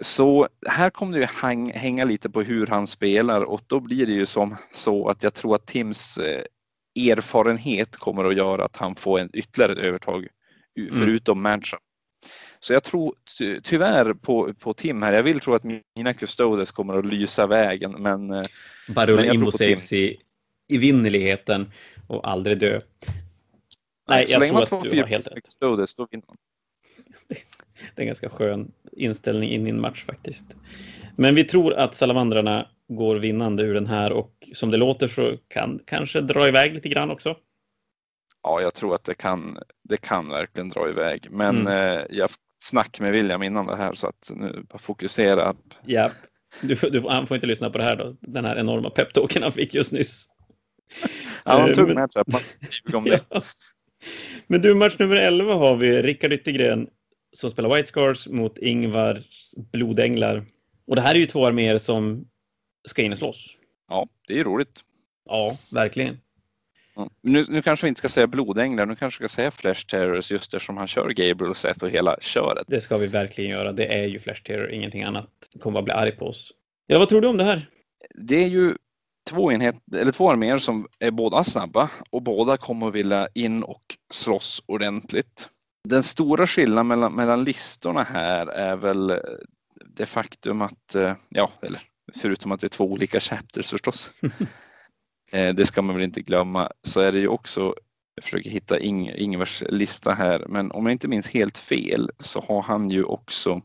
Så 0.00 0.48
här 0.66 0.90
kommer 0.90 1.12
det 1.12 1.20
ju 1.20 1.26
hang, 1.26 1.72
hänga 1.72 2.04
lite 2.04 2.30
på 2.30 2.42
hur 2.42 2.66
han 2.66 2.86
spelar 2.86 3.40
och 3.42 3.60
då 3.66 3.80
blir 3.80 4.06
det 4.06 4.12
ju 4.12 4.26
som 4.26 4.56
så 4.72 5.08
att 5.08 5.22
jag 5.22 5.34
tror 5.34 5.54
att 5.54 5.66
Tims 5.66 6.18
eh, 6.18 6.42
erfarenhet 7.10 7.96
kommer 7.96 8.24
att 8.24 8.36
göra 8.36 8.64
att 8.64 8.76
han 8.76 8.94
får 8.94 9.18
en 9.20 9.30
ytterligare 9.32 9.72
ett 9.72 9.78
övertag 9.78 10.24
u- 10.74 10.88
Mm. 10.88 10.98
förutom 11.00 11.42
matchup. 11.42 11.80
Så 12.62 12.72
jag 12.72 12.82
tror 12.82 13.14
ty, 13.38 13.60
tyvärr 13.60 14.12
på, 14.14 14.54
på 14.54 14.72
Tim 14.74 15.02
här. 15.02 15.12
Jag 15.12 15.22
vill 15.22 15.40
tro 15.40 15.54
att 15.54 15.64
mina 15.94 16.14
Custodes 16.14 16.70
kommer 16.70 16.98
att 16.98 17.06
lysa 17.06 17.46
vägen 17.46 17.92
men 17.98 18.30
eh, 18.30 18.44
bara 18.88 19.06
rulla 19.06 19.32
in 19.34 19.52
saves 19.52 19.92
i 19.92 20.16
evinnerligheten 20.72 21.72
och 22.08 22.28
aldrig 22.28 22.58
dö. 22.58 22.80
Nej, 24.08 24.26
så 24.26 24.32
jag 24.32 24.40
länge 24.40 24.50
tror 24.50 24.60
man 24.60 24.66
får 24.66 24.90
fyra. 24.90 25.40
Custodes 25.44 25.94
då 25.94 26.06
vinner 26.10 26.24
man. 26.28 26.36
Det 27.94 28.02
är 28.02 28.02
en 28.02 28.06
ganska 28.06 28.28
skön 28.30 28.72
inställning 28.92 29.50
in 29.50 29.66
i 29.66 29.70
en 29.70 29.80
match 29.80 30.04
faktiskt. 30.04 30.56
Men 31.16 31.34
vi 31.34 31.44
tror 31.44 31.74
att 31.74 31.94
Salamandrarna 31.94 32.68
går 32.88 33.16
vinnande 33.16 33.62
ur 33.62 33.74
den 33.74 33.86
här 33.86 34.12
och 34.12 34.48
som 34.54 34.70
det 34.70 34.76
låter 34.76 35.08
så 35.08 35.36
kan 35.48 35.80
kanske 35.86 36.20
dra 36.20 36.48
iväg 36.48 36.74
lite 36.74 36.88
grann 36.88 37.10
också. 37.10 37.36
Ja, 38.42 38.60
jag 38.60 38.74
tror 38.74 38.94
att 38.94 39.04
det 39.04 39.14
kan, 39.14 39.58
det 39.82 39.96
kan 39.96 40.28
verkligen 40.28 40.68
dra 40.68 40.88
iväg. 40.88 41.26
Men 41.30 41.56
Mm. 41.66 41.98
eh, 41.98 42.04
jag 42.10 42.30
snack 42.62 43.00
med 43.00 43.12
William 43.12 43.42
innan 43.42 43.66
det 43.66 43.76
här 43.76 43.94
så 43.94 44.06
att 44.06 44.30
nu 44.34 44.64
bara 44.68 44.78
fokusera. 44.78 45.54
Ja, 45.86 46.10
du, 46.62 46.74
du, 46.74 47.00
han 47.08 47.26
får 47.26 47.34
inte 47.34 47.46
lyssna 47.46 47.70
på 47.70 47.78
det 47.78 47.84
här 47.84 47.96
då. 47.96 48.16
Den 48.20 48.44
här 48.44 48.56
enorma 48.56 48.90
peptalken 48.90 49.42
han 49.42 49.52
fick 49.52 49.74
just 49.74 49.92
nyss. 49.92 50.28
Ja, 51.44 51.60
han 51.60 51.70
Eh, 51.70 51.74
tog. 51.74 51.94
Man 51.94 52.08
ljuger 52.70 52.96
om 52.98 53.04
det. 53.04 53.24
Ja. 53.30 53.42
Men 54.46 54.62
du, 54.62 54.74
match 54.74 54.96
nummer 54.98 55.16
11 55.16 55.54
har 55.54 55.76
vi 55.76 56.02
Rickard 56.02 56.32
Yttergren 56.32 56.88
som 57.32 57.50
spelar 57.50 57.74
White 57.76 57.88
Scars 57.88 58.28
mot 58.28 58.58
Ingvars 58.58 59.54
Blodänglar. 59.72 60.44
Och 60.86 60.96
det 60.96 61.02
här 61.02 61.14
är 61.14 61.18
ju 61.18 61.26
två 61.26 61.46
arméer 61.46 61.78
som 61.78 62.24
ska 62.88 63.02
in 63.02 63.12
och 63.12 63.18
slåss. 63.18 63.56
Ja, 63.88 64.08
det 64.26 64.32
är 64.32 64.36
ju 64.36 64.44
roligt. 64.44 64.80
Ja, 65.28 65.56
verkligen. 65.72 66.20
Nu, 67.20 67.44
nu 67.48 67.62
kanske 67.62 67.86
vi 67.86 67.88
inte 67.88 67.98
ska 67.98 68.08
säga 68.08 68.26
blodänglar, 68.26 68.86
nu 68.86 68.96
kanske 68.96 69.22
vi 69.22 69.28
ska 69.28 69.36
säga 69.36 69.50
Flash 69.50 69.86
Terrors 69.86 70.30
just 70.30 70.54
eftersom 70.54 70.76
han 70.76 70.88
kör 70.88 71.08
Gabriel 71.08 71.54
Seth 71.54 71.84
och 71.84 71.90
hela 71.90 72.16
köret. 72.20 72.64
Det 72.68 72.80
ska 72.80 72.96
vi 72.96 73.06
verkligen 73.06 73.50
göra. 73.50 73.72
Det 73.72 73.94
är 73.94 74.08
ju 74.08 74.18
Flash 74.18 74.42
Terror, 74.42 74.70
ingenting 74.70 75.02
annat. 75.02 75.28
Kommer 75.60 75.78
att 75.78 75.84
bli 75.84 75.94
arg 75.94 76.16
på 76.16 76.26
oss. 76.26 76.52
Ja, 76.86 76.98
vad 76.98 77.08
tror 77.08 77.20
du 77.20 77.28
om 77.28 77.36
det 77.36 77.44
här? 77.44 77.70
Det 78.14 78.44
är 78.44 78.48
ju 78.48 78.74
två, 79.30 79.52
enhet, 79.52 79.76
eller 79.96 80.12
två 80.12 80.30
arméer 80.30 80.58
som 80.58 80.86
är 80.98 81.10
båda 81.10 81.44
snabba 81.44 81.90
och 82.10 82.22
båda 82.22 82.56
kommer 82.56 82.88
att 82.88 82.94
vilja 82.94 83.28
in 83.34 83.62
och 83.62 83.96
slåss 84.12 84.62
ordentligt. 84.66 85.48
Den 85.88 86.02
stora 86.02 86.46
skillnaden 86.46 86.86
mellan, 86.86 87.12
mellan 87.12 87.44
listorna 87.44 88.02
här 88.02 88.46
är 88.46 88.76
väl 88.76 89.20
det 89.86 90.06
faktum 90.06 90.62
att, 90.62 90.94
eh, 90.94 91.14
ja, 91.28 91.50
eller 91.62 91.82
förutom 92.20 92.52
att 92.52 92.60
det 92.60 92.66
är 92.66 92.68
två 92.68 92.84
olika 92.84 93.20
chapters 93.20 93.70
förstås. 93.70 94.12
Eh, 95.32 95.54
det 95.54 95.66
ska 95.66 95.82
man 95.82 95.94
väl 95.96 96.04
inte 96.04 96.22
glömma. 96.22 96.70
Så 96.82 97.00
är 97.00 97.12
det 97.12 97.18
ju 97.18 97.28
också, 97.28 97.74
jag 98.14 98.24
försöker 98.24 98.50
hitta 98.50 98.78
Ing, 98.78 99.10
Ingvars 99.10 99.62
lista 99.68 100.12
här, 100.12 100.44
men 100.48 100.70
om 100.70 100.86
jag 100.86 100.92
inte 100.92 101.08
minns 101.08 101.28
helt 101.28 101.58
fel 101.58 102.10
så 102.18 102.40
har 102.40 102.62
han 102.62 102.90
ju 102.90 103.04
också, 103.04 103.62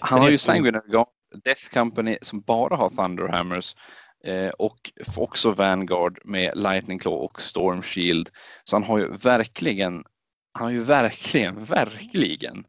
han 0.00 0.20
har 0.20 0.30
ju. 0.30 0.38
Sanguinary 0.38 0.90
Guard, 0.90 1.06
Death 1.44 1.68
Company 1.72 2.18
som 2.22 2.40
bara 2.40 2.76
har 2.76 2.90
Thunderhammers 2.90 3.76
eh, 4.24 4.48
och 4.48 4.90
också 5.16 5.50
Vanguard 5.50 6.18
med 6.24 6.52
Lightning 6.56 6.98
Claw 6.98 7.24
och 7.24 7.40
Storm 7.40 7.82
Shield. 7.82 8.30
Så 8.64 8.76
han 8.76 8.82
har 8.82 8.98
ju 8.98 9.16
verkligen, 9.16 10.04
han 10.52 10.64
har 10.64 10.70
ju 10.70 10.82
verkligen, 10.82 11.64
verkligen 11.64 12.66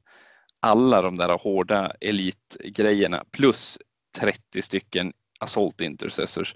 alla 0.59 1.01
de 1.01 1.15
där 1.15 1.37
hårda 1.37 1.91
elitgrejerna 2.01 3.23
plus 3.31 3.77
30 4.17 4.61
stycken 4.61 5.13
Assault 5.39 5.81
Intercessors. 5.81 6.55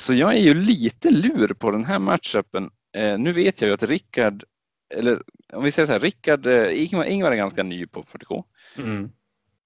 Så 0.00 0.14
jag 0.14 0.34
är 0.34 0.40
ju 0.40 0.54
lite 0.54 1.10
lur 1.10 1.48
på 1.48 1.70
den 1.70 1.84
här 1.84 1.98
matchupen. 1.98 2.70
Eh, 2.96 3.18
nu 3.18 3.32
vet 3.32 3.60
jag 3.60 3.68
ju 3.68 3.74
att 3.74 3.82
Rickard, 3.82 4.44
eller 4.94 5.22
om 5.52 5.64
vi 5.64 5.70
säger 5.72 5.86
så 5.86 5.92
här, 5.92 6.00
Rickard, 6.00 6.46
eh, 6.46 6.82
Ingvar, 6.84 7.04
Ingvar 7.04 7.32
är 7.32 7.36
ganska 7.36 7.62
ny 7.62 7.86
på 7.86 8.02
40K. 8.02 8.44
Mm. 8.78 9.10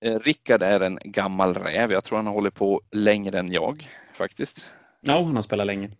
Eh, 0.04 0.18
Rickard 0.18 0.62
är 0.62 0.80
en 0.80 0.98
gammal 1.04 1.54
räv. 1.54 1.92
Jag 1.92 2.04
tror 2.04 2.16
han 2.18 2.26
har 2.26 2.32
hållit 2.34 2.54
på 2.54 2.82
längre 2.90 3.38
än 3.38 3.52
jag 3.52 3.88
faktiskt. 4.14 4.70
Ja, 5.00 5.22
han 5.24 5.36
har 5.36 5.42
spelat 5.42 5.66
länge. 5.66 5.90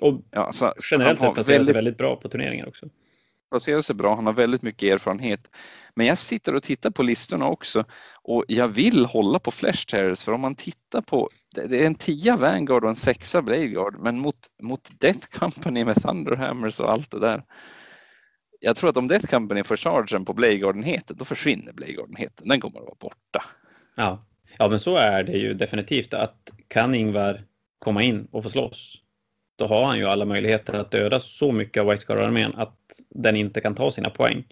Och 0.00 0.22
Ja, 0.30 0.52
så 0.52 0.74
generellt 0.90 1.20
sett 1.20 1.34
placerar 1.34 1.44
sig 1.44 1.54
väldigt- 1.58 1.76
väldigt 1.76 1.98
bra 1.98 2.16
på 2.16 2.28
turneringar 2.28 2.68
också 2.68 2.86
placerar 3.50 3.80
sig 3.80 3.94
bra, 3.94 4.14
han 4.14 4.26
har 4.26 4.32
väldigt 4.32 4.62
mycket 4.62 4.92
erfarenhet. 4.92 5.50
Men 5.94 6.06
jag 6.06 6.18
sitter 6.18 6.54
och 6.54 6.62
tittar 6.62 6.90
på 6.90 7.02
listorna 7.02 7.46
också 7.46 7.84
och 8.22 8.44
jag 8.48 8.68
vill 8.68 9.06
hålla 9.06 9.38
på 9.38 9.50
Flash 9.50 9.86
Terrors 9.86 10.24
för 10.24 10.32
om 10.32 10.40
man 10.40 10.54
tittar 10.54 11.00
på, 11.00 11.28
det 11.54 11.82
är 11.82 11.86
en 11.86 11.94
tia 11.94 12.36
Vanguard 12.36 12.84
och 12.84 12.90
en 12.90 12.96
sexa 12.96 13.42
Bladeguard, 13.42 13.98
men 13.98 14.18
mot, 14.18 14.36
mot 14.62 14.90
Death 15.00 15.38
Company 15.38 15.84
med 15.84 16.02
Thunderhammers 16.02 16.80
och 16.80 16.92
allt 16.92 17.10
det 17.10 17.20
där. 17.20 17.42
Jag 18.60 18.76
tror 18.76 18.90
att 18.90 18.96
om 18.96 19.08
Death 19.08 19.26
Company 19.26 19.64
får 19.64 19.76
chargen 19.76 20.24
på 20.24 20.34
Bladeguardenheten, 20.34 21.16
då 21.16 21.24
försvinner 21.24 21.72
Bladegardenheten, 21.72 22.48
Den 22.48 22.60
kommer 22.60 22.78
att 22.78 22.84
vara 22.84 22.96
borta. 23.00 23.44
Ja. 23.96 24.26
ja, 24.58 24.68
men 24.68 24.80
så 24.80 24.96
är 24.96 25.24
det 25.24 25.32
ju 25.32 25.54
definitivt 25.54 26.14
att 26.14 26.50
kan 26.68 26.94
Ingvar 26.94 27.44
komma 27.78 28.02
in 28.02 28.28
och 28.30 28.42
få 28.42 28.48
slåss, 28.48 29.02
då 29.60 29.66
har 29.66 29.86
han 29.86 29.98
ju 29.98 30.04
alla 30.04 30.24
möjligheter 30.24 30.72
att 30.72 30.90
döda 30.90 31.20
så 31.20 31.52
mycket 31.52 31.80
av 31.80 31.86
White 31.86 32.02
Scar-armén 32.02 32.52
att 32.56 32.76
den 33.08 33.36
inte 33.36 33.60
kan 33.60 33.74
ta 33.74 33.90
sina 33.90 34.10
poäng. 34.10 34.44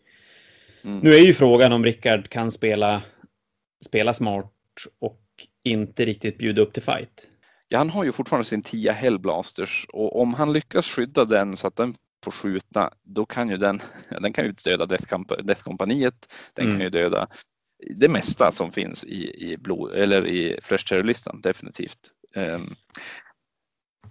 Mm. 0.84 0.98
Nu 0.98 1.14
är 1.14 1.20
ju 1.20 1.34
frågan 1.34 1.72
om 1.72 1.84
Rickard 1.84 2.28
kan 2.28 2.50
spela, 2.50 3.02
spela 3.84 4.14
smart 4.14 4.52
och 4.98 5.20
inte 5.64 6.04
riktigt 6.04 6.38
bjuda 6.38 6.62
upp 6.62 6.72
till 6.72 6.82
fight. 6.82 7.28
Ja, 7.68 7.78
han 7.78 7.90
har 7.90 8.04
ju 8.04 8.12
fortfarande 8.12 8.48
sin 8.48 8.62
10 8.62 8.92
Hellblasters 8.92 9.86
och 9.88 10.20
om 10.20 10.34
han 10.34 10.52
lyckas 10.52 10.86
skydda 10.86 11.24
den 11.24 11.56
så 11.56 11.66
att 11.66 11.76
den 11.76 11.94
får 12.24 12.32
skjuta, 12.32 12.90
då 13.02 13.26
kan 13.26 13.50
ju 13.50 13.56
den, 13.56 13.82
den 14.20 14.32
kan 14.32 14.44
ju 14.44 14.52
döda 14.52 14.86
Death, 14.86 15.04
Comp- 15.04 15.42
Death 15.42 15.62
Companiet, 15.62 16.32
den 16.54 16.64
Mm. 16.66 16.76
kan 16.76 16.84
ju 16.84 16.90
döda 16.90 17.26
det 17.96 18.08
mesta 18.08 18.50
som 18.52 18.72
finns 18.72 19.04
i, 19.04 19.50
i, 19.52 19.56
blod, 19.56 19.92
eller 19.92 20.26
i 20.26 20.58
Flash 20.62 20.86
Terror-listan, 20.88 21.40
definitivt. 21.42 21.98
Ehm, 22.34 22.74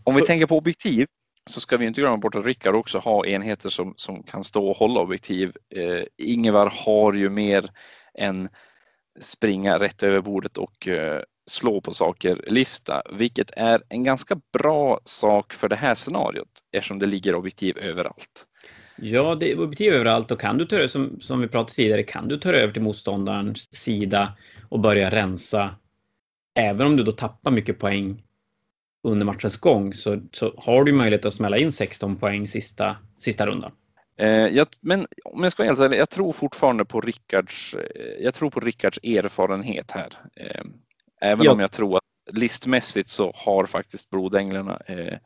om 0.08 0.16
vi 0.16 0.20
Så- 0.22 0.26
tänker 0.26 0.46
på 0.46 0.58
objektiv 0.58 1.08
så 1.50 1.62
ska 1.62 1.78
vi 1.78 1.86
inte 1.86 2.02
glömma 2.02 2.18
bort 2.18 2.36
att 2.36 2.46
Rickard 2.46 2.76
också 2.76 3.00
har 3.00 3.26
enheter 3.26 3.70
som, 3.70 3.94
som 3.98 4.24
kan 4.24 4.44
stå 4.44 4.68
och 4.68 4.78
hålla 4.78 5.00
objektiv. 5.00 5.54
Eh, 5.76 6.04
Ingvar 6.18 6.74
har 6.86 7.14
ju 7.14 7.30
mer 7.30 7.72
än 8.14 8.50
springa 9.22 9.80
rätt 9.80 10.04
över 10.04 10.22
bordet 10.22 10.58
och 10.58 10.88
eh, 10.88 11.22
slå 11.50 11.82
på 11.82 11.94
saker-lista, 11.94 13.02
vilket 13.14 13.52
är 13.52 13.82
en 13.90 14.04
ganska 14.04 14.42
bra 14.54 15.00
sak 15.06 15.54
för 15.54 15.70
det 15.70 15.76
här 15.76 15.96
scenariot 15.96 16.50
eftersom 16.72 17.00
det 17.00 17.06
ligger 17.06 17.36
objektiv 17.36 17.78
överallt. 17.78 18.46
Ja, 18.96 19.36
det 19.36 19.52
är 19.52 19.60
objektiv 19.60 19.94
överallt 19.94 20.32
och 20.32 20.40
kan 20.40 20.58
du 20.58 20.66
ta 20.66 20.88
som, 20.88 21.20
som 21.22 21.42
vi 21.42 21.48
pratade 21.48 21.74
tidigare, 21.76 22.04
kan 22.04 22.28
du 22.28 22.38
ta 22.38 22.52
över 22.52 22.74
till 22.74 22.82
motståndarens 22.82 23.76
sida 23.76 24.34
och 24.70 24.80
börja 24.80 25.12
rensa. 25.12 25.76
Även 26.60 26.88
om 26.88 26.98
du 26.98 27.04
då 27.04 27.12
tappar 27.12 27.52
mycket 27.52 27.80
poäng 27.80 28.24
under 29.12 29.26
matchens 29.26 29.58
gång 29.58 29.94
så, 29.94 30.22
så 30.32 30.54
har 30.58 30.84
du 30.84 30.94
möjlighet 30.94 31.26
att 31.26 31.34
smälla 31.34 31.58
in 31.58 31.72
16 31.72 32.16
poäng 32.16 32.48
sista, 32.48 32.98
sista 33.20 33.46
rundan. 33.46 33.72
Eh, 34.20 34.30
jag, 34.30 34.68
men 34.82 35.08
om 35.26 35.44
jag 35.44 35.52
ska 35.52 35.64
vara 35.64 35.70
helt 35.70 35.80
ärlig, 35.80 35.98
jag 35.98 36.10
tror 36.10 36.34
fortfarande 36.34 36.86
på 36.86 37.02
Rickards, 37.02 37.74
eh, 37.74 38.24
jag 38.24 38.34
tror 38.34 38.50
på 38.50 38.60
Rickards 38.60 39.00
erfarenhet 39.04 39.92
här. 39.92 40.10
Eh, 40.36 40.62
även 41.22 41.46
Ja. 41.46 41.52
om 41.52 41.60
jag 41.60 41.72
tror 41.72 41.98
att 41.98 42.04
listmässigt 42.32 43.10
så 43.10 43.32
har 43.36 43.66
faktiskt 43.66 44.10
Blodänglarna 44.10 44.80
eh, 44.86 45.18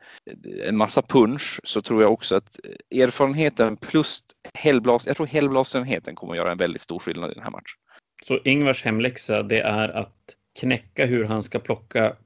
en 0.68 0.76
massa 0.76 1.02
punch 1.02 1.60
så 1.64 1.82
tror 1.82 2.02
jag 2.02 2.12
också 2.12 2.36
att 2.36 2.56
erfarenheten 2.90 3.76
plus 3.76 4.22
Hellblast, 4.54 5.06
jag 5.06 5.16
tror 5.16 5.26
Hellblastenheten 5.26 6.14
kommer 6.14 6.32
att 6.32 6.38
göra 6.38 6.52
en 6.52 6.58
väldigt 6.58 6.80
stor 6.82 6.98
skillnad 6.98 7.30
i 7.30 7.34
den 7.34 7.42
här 7.42 7.50
matchen. 7.50 7.78
Så 8.24 8.38
Ingvars 8.44 8.84
hemläxa 8.84 9.42
det 9.42 9.60
är 9.60 9.88
att 9.88 10.14
knäcka 10.60 11.06
hur 11.06 11.24
han 11.24 11.42
ska 11.42 11.58
plocka 11.58 12.16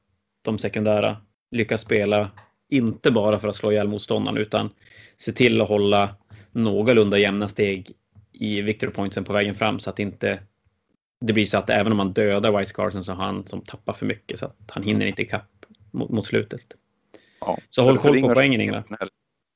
de 0.45 0.59
sekundära, 0.59 1.17
lyckas 1.51 1.81
spela 1.81 2.31
inte 2.69 3.11
bara 3.11 3.39
för 3.39 3.49
att 3.49 3.57
slå 3.57 3.73
ihjäl 3.73 3.89
motståndaren 3.89 4.39
utan 4.39 4.71
se 5.17 5.33
till 5.33 5.61
att 5.61 5.69
hålla 5.69 6.17
någorlunda 6.53 7.19
jämna 7.19 7.49
steg 7.49 7.93
i 8.33 8.63
victory 8.63 8.93
pointsen 8.93 9.25
på 9.25 9.33
vägen 9.33 9.55
fram 9.55 9.81
så 9.81 9.91
att 9.91 9.99
inte 9.99 10.41
det 11.21 11.33
blir 11.33 11.47
så 11.47 11.59
att 11.59 11.71
även 11.71 11.93
om 11.93 11.97
man 11.97 12.13
dödar 12.13 12.59
White 12.59 12.71
Scarsen 12.71 13.05
så 13.05 13.13
har 13.13 13.25
han 13.25 13.47
som 13.47 13.61
tappar 13.61 13.93
för 13.93 14.07
mycket 14.07 14.39
så 14.39 14.47
att 14.47 14.57
han 14.69 14.83
hinner 14.83 15.07
inte 15.07 15.23
ikapp 15.23 15.67
mot, 15.91 16.11
mot 16.11 16.27
slutet. 16.27 16.61
Ja, 17.41 17.59
Så 17.69 17.83
håll 17.83 17.99
koll 17.99 18.21
på 18.21 18.35
poängen 18.35 18.61
Ingvar. 18.61 18.85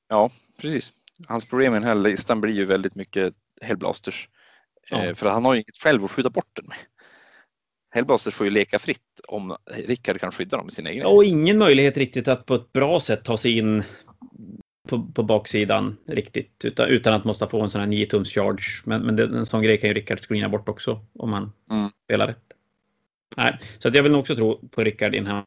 Ja, 0.09 0.30
precis. 0.61 0.93
Hans 1.28 1.49
problem 1.49 1.72
med 1.72 1.82
den 1.82 1.88
här 1.88 1.95
listan 1.95 2.41
blir 2.41 2.55
ju 2.55 2.64
väldigt 2.64 2.95
mycket 2.95 3.34
Hellblasters. 3.61 4.28
Ja. 4.91 5.05
Eh, 5.05 5.14
För 5.14 5.30
han 5.30 5.45
har 5.45 5.55
ju 5.55 5.61
inget 5.61 5.76
själv 5.76 6.05
att 6.05 6.11
skjuta 6.11 6.30
bort 6.30 6.51
den 6.53 6.66
med. 6.66 6.76
Hellblasters 7.91 8.34
får 8.34 8.47
ju 8.47 8.51
leka 8.51 8.78
fritt 8.78 9.20
om 9.28 9.57
Rickard 9.66 10.20
kan 10.20 10.32
skydda 10.32 10.57
dem 10.57 10.66
med 10.66 10.72
sina 10.72 10.91
egna. 10.91 11.09
Och 11.09 11.24
ingen 11.24 11.59
möjlighet 11.59 11.97
riktigt 11.97 12.28
att 12.28 12.47
på 12.47 12.55
ett 12.55 12.72
bra 12.72 13.01
sätt 13.01 13.24
ta 13.24 13.36
sig 13.38 13.59
in 13.59 13.82
på, 14.88 15.03
på 15.14 15.22
baksidan 15.22 15.97
riktigt 16.07 16.64
utan, 16.64 16.88
utan 16.88 17.14
att 17.14 17.24
måste 17.24 17.49
få 17.49 17.62
en 17.62 17.70
sån 17.70 17.80
här 17.80 17.88
9 17.88 18.07
tums 18.07 18.32
charge. 18.32 18.62
Men, 18.84 19.03
men 19.03 19.16
det, 19.16 19.24
en 19.24 19.47
sån 19.47 19.62
grej 19.62 19.80
kan 19.80 19.88
ju 19.88 19.95
Rickard 19.95 20.20
screena 20.20 20.49
bort 20.49 20.68
också 20.68 21.05
om 21.14 21.32
han 21.32 21.53
Mm. 21.70 21.91
spelar 22.05 22.26
rätt. 22.26 22.45
Nej, 23.36 23.59
så 23.78 23.91
jag 23.93 24.03
vill 24.03 24.12
nog 24.12 24.20
också 24.20 24.36
tro 24.36 24.68
på 24.68 24.84
Rickard 24.84 25.14
i 25.14 25.18
den 25.18 25.26
här. 25.26 25.45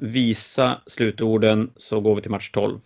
Visa 0.00 0.80
slutorden 0.86 1.72
så 1.76 2.00
går 2.00 2.14
vi 2.14 2.22
till 2.22 2.30
match 2.30 2.50
12. 2.50 2.80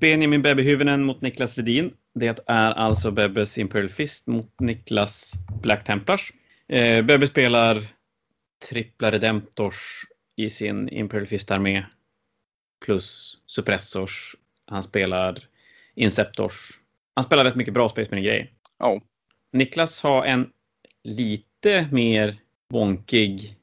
Benjamin 0.00 0.42
Bebbe 0.42 0.62
Hyvönen 0.62 1.02
mot 1.02 1.20
Niklas 1.20 1.56
Ledin. 1.56 1.92
Det 2.14 2.38
är 2.46 2.72
alltså 2.72 3.10
Bebbes 3.10 3.58
Imperial 3.58 3.88
Fist 3.88 4.26
mot 4.26 4.60
Niklas 4.60 5.32
Black 5.62 5.84
Templars. 5.84 6.32
Eh, 6.72 7.02
Bebbe 7.04 7.26
spelar 7.26 7.82
trippla 8.68 9.10
Redemptors 9.10 10.04
i 10.36 10.50
sin 10.50 10.88
Imperial 10.88 11.26
Fist-armé 11.26 11.84
plus 12.84 13.38
Suppressors. 13.46 14.36
Han 14.66 14.82
spelar 14.82 15.48
Inceptors. 15.94 16.80
Han 17.14 17.24
spelar 17.24 17.44
rätt 17.44 17.54
mycket 17.54 17.74
bra 17.74 17.88
Space 17.88 18.10
Marine-grejer. 18.10 18.52
Ja. 18.78 19.00
Niklas 19.52 20.02
har 20.02 20.24
en 20.24 20.52
lite 21.02 21.88
mer 21.92 22.36
wonkig 22.68 23.56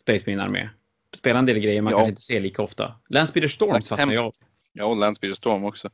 Space 0.00 0.24
Marine-armé. 0.26 0.68
Spelar 1.16 1.38
en 1.38 1.46
del 1.46 1.58
grejer 1.58 1.82
man 1.82 1.90
Ja. 1.90 1.96
kanske 1.98 2.10
inte 2.10 2.22
ser 2.22 2.40
lika 2.40 2.62
ofta. 2.62 2.94
Landspeeder 3.08 3.48
Storms 3.48 3.88
fastnar 3.88 4.12
jag. 4.12 4.32
Ja, 4.72 4.84
och 4.84 4.96
Landspeeder 4.96 5.34
Storm 5.34 5.64
också. 5.64 5.90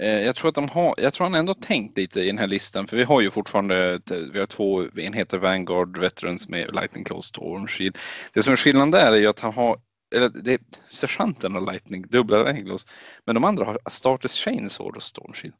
Eh, 0.00 0.20
jag 0.20 0.36
tror 0.36 0.48
att 0.48 0.54
de 0.54 0.68
har, 0.68 0.94
jag 0.98 1.14
tror 1.14 1.24
han 1.24 1.34
ändå 1.34 1.54
tänkt 1.54 1.98
lite 1.98 2.20
i 2.20 2.26
den 2.26 2.38
här 2.38 2.46
listan, 2.46 2.86
för 2.86 2.96
vi 2.96 3.04
har 3.04 3.20
ju 3.20 3.30
fortfarande, 3.30 4.00
vi 4.32 4.38
har 4.38 4.46
två 4.46 4.98
enheter 4.98 5.38
Vanguard 5.38 5.98
Veterans 5.98 6.48
med 6.48 6.74
Lightning 6.74 7.04
Close 7.04 7.28
Storm 7.28 7.66
Shield. 7.66 7.98
Det 8.32 8.42
som 8.42 8.52
är 8.52 8.56
skillnaden 8.56 8.90
där 8.90 9.12
är 9.12 9.16
ju 9.16 9.26
att 9.26 9.40
han 9.40 9.52
har, 9.52 9.80
eller 10.14 10.28
det, 10.28 10.60
sergeanten 10.88 11.54
har 11.54 11.72
Lightning, 11.72 12.06
dubbla 12.08 12.42
Lightning 12.42 12.64
Close, 12.64 12.88
men 13.24 13.34
de 13.34 13.44
andra 13.44 13.64
har 13.64 13.78
Starters 13.90 14.44
Chainsword 14.44 14.96
och 14.96 15.02
Storm 15.02 15.32
Shield. 15.32 15.54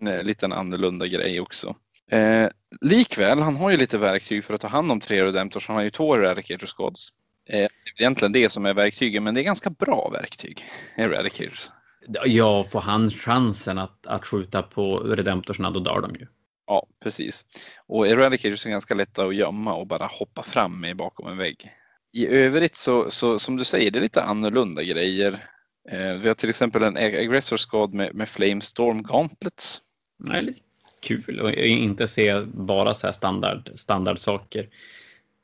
En 0.00 0.08
eh, 0.08 0.22
liten 0.22 0.52
annorlunda 0.52 1.06
grej 1.06 1.40
också. 1.40 1.76
Eh, 2.10 2.48
likväl, 2.80 3.38
han 3.38 3.56
har 3.56 3.70
ju 3.70 3.76
lite 3.76 3.98
verktyg 3.98 4.44
för 4.44 4.54
att 4.54 4.60
ta 4.60 4.68
hand 4.68 4.92
om 4.92 5.00
tre 5.00 5.24
Redemptors. 5.24 5.68
Han 5.68 5.76
har 5.76 5.82
ju 5.82 5.90
två 5.90 6.16
Eradicators 6.16 6.72
Gods. 6.72 7.08
Eh, 7.48 7.56
det 7.56 7.90
är 7.96 8.02
egentligen 8.02 8.32
det 8.32 8.48
som 8.48 8.66
är 8.66 8.74
verktygen, 8.74 9.24
men 9.24 9.34
det 9.34 9.40
är 9.40 9.44
ganska 9.44 9.70
bra 9.70 10.10
verktyg. 10.12 10.64
Eradicators. 10.96 11.70
Ja, 12.24 12.64
får 12.64 12.80
han 12.80 13.10
chansen 13.10 13.78
att, 13.78 14.06
att 14.06 14.26
skjuta 14.26 14.62
på 14.62 14.98
Redemptorsna 14.98 15.70
då 15.70 15.80
dör 15.80 16.00
de 16.00 16.14
ju. 16.14 16.26
Ja, 16.66 16.86
precis. 17.02 17.44
Och 17.86 18.08
Eradicators 18.08 18.66
är 18.66 18.70
ganska 18.70 18.94
lätta 18.94 19.24
att 19.24 19.34
gömma 19.34 19.74
och 19.74 19.86
bara 19.86 20.06
hoppa 20.06 20.42
fram 20.42 20.80
med 20.80 20.96
bakom 20.96 21.28
en 21.28 21.36
vägg. 21.36 21.72
I 22.12 22.26
övrigt 22.26 22.76
så, 22.76 23.10
så 23.10 23.38
som 23.38 23.56
du 23.56 23.64
säger, 23.64 23.90
det 23.90 23.98
är 23.98 24.02
lite 24.02 24.22
annorlunda 24.22 24.82
grejer. 24.82 25.46
Eh, 25.90 26.12
vi 26.12 26.28
har 26.28 26.34
till 26.34 26.50
exempel 26.50 26.82
en 26.82 26.96
Aggressor 26.96 27.56
Squad 27.56 27.94
med, 27.94 28.14
med 28.14 28.28
Flamestorm 28.28 29.02
Gauntlets. 29.02 29.82
Det 30.18 30.32
är 30.32 30.42
lite 30.42 30.60
kul 31.00 31.46
att 31.46 31.54
inte 31.54 32.08
se 32.08 32.40
bara 32.40 32.94
så 32.94 33.06
här 33.06 33.12
standard, 33.12 33.70
standardsaker. 33.74 34.68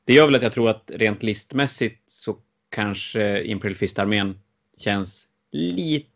Det 0.05 0.13
gör 0.13 0.25
väl 0.25 0.35
att 0.35 0.43
jag 0.43 0.53
tror 0.53 0.69
att 0.69 0.91
rent 0.93 1.23
listmässigt 1.23 2.11
så 2.11 2.37
kanske 2.69 3.43
Imperial 3.43 3.75
Fist-armén 3.75 4.39
känns 4.77 5.27
lite 5.51 6.14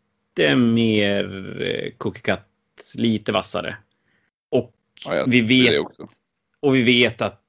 mer 0.56 1.62
eh, 1.62 1.90
cookie 1.98 2.22
cut, 2.22 2.40
lite 2.94 3.32
vassare. 3.32 3.76
Och 4.50 4.74
Ja, 5.04 5.24
vi 5.28 5.40
vet 5.40 5.86
och 6.60 6.74
vi 6.74 6.82
vet 6.82 7.22
att 7.22 7.42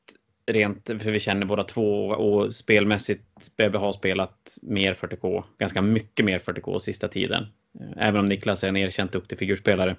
rent, 0.46 0.88
för 0.88 1.12
vi 1.12 1.20
känner 1.20 1.46
båda 1.46 1.64
två 1.64 2.08
och 2.08 2.56
spelmässigt 2.56 3.24
Bebbe 3.58 3.78
har 3.78 3.92
spelat 3.92 4.58
mer 4.62 4.94
40K, 4.94 5.44
ganska 5.58 5.82
mycket 5.82 6.26
mer 6.26 6.40
40K 6.40 6.80
sista 6.80 7.08
tiden. 7.08 7.48
Även 7.98 8.20
om 8.20 8.26
Niklas 8.26 8.64
är 8.64 8.68
en 8.68 8.78
erkänt 8.78 9.12
duktig 9.12 9.40
figurspelare. 9.40 9.96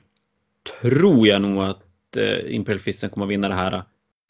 Tror 0.82 1.28
jag 1.28 1.42
nog 1.42 1.62
att 1.64 2.16
eh, 2.16 2.54
Imperial 2.54 2.80
Fisten 2.80 3.10
kommer 3.10 3.26
att 3.26 3.32
vinna 3.32 3.48
det 3.48 3.54
här. 3.54 3.82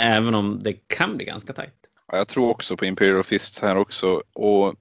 Även 0.02 0.34
om 0.34 0.60
det 0.62 0.72
kan 0.72 1.16
bli 1.16 1.26
ganska 1.26 1.52
tajt. 1.52 1.74
Ja, 2.08 2.18
jag 2.18 2.28
tror 2.28 2.50
också 2.50 2.76
på 2.76 2.86
Imperial 2.86 3.24
Fist 3.24 3.58
här 3.58 3.76
också. 3.76 4.22
Och 4.32 4.74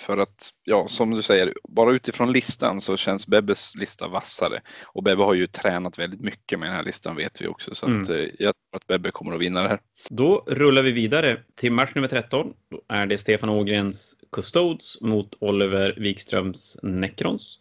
För 0.00 0.18
att, 0.18 0.50
ja, 0.64 0.88
som 0.88 1.10
du 1.10 1.22
säger, 1.22 1.54
bara 1.68 1.92
utifrån 1.92 2.32
listan 2.32 2.80
så 2.80 2.96
känns 2.96 3.26
Bebbes 3.26 3.76
lista 3.76 4.08
vassare. 4.08 4.60
Och 4.86 5.02
Bebbe 5.02 5.22
har 5.22 5.34
ju 5.34 5.46
tränat 5.46 5.98
väldigt 5.98 6.20
mycket 6.20 6.58
med 6.58 6.68
den 6.68 6.76
här 6.76 6.84
listan 6.84 7.16
vet 7.16 7.42
vi 7.42 7.46
också. 7.46 7.74
Så 7.74 7.86
mm. 7.86 8.02
att, 8.02 8.08
eh, 8.08 8.16
jag 8.16 8.54
tror 8.54 8.76
att 8.76 8.86
Bebbe 8.86 9.10
kommer 9.10 9.34
att 9.34 9.40
vinna 9.40 9.62
det 9.62 9.68
här. 9.68 9.80
Då 10.10 10.44
rullar 10.46 10.82
vi 10.82 10.92
vidare 10.92 11.42
till 11.54 11.72
match 11.72 11.90
nummer 11.94 12.08
13. 12.08 12.52
Då 12.70 12.82
är 12.88 13.06
det 13.06 13.18
Stefan 13.18 13.48
Ågrens 13.48 14.16
Custodes 14.32 15.00
mot 15.00 15.34
Oliver 15.40 15.94
Wikströms 15.96 16.76
Necrons. 16.82 17.58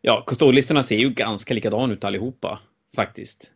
Ja, 0.00 0.24
Custode-listorna 0.26 0.82
ser 0.82 0.96
ju 0.96 1.10
ganska 1.10 1.54
likadana 1.54 1.92
ut 1.92 2.04
allihopa 2.04 2.60
faktiskt. 2.96 3.50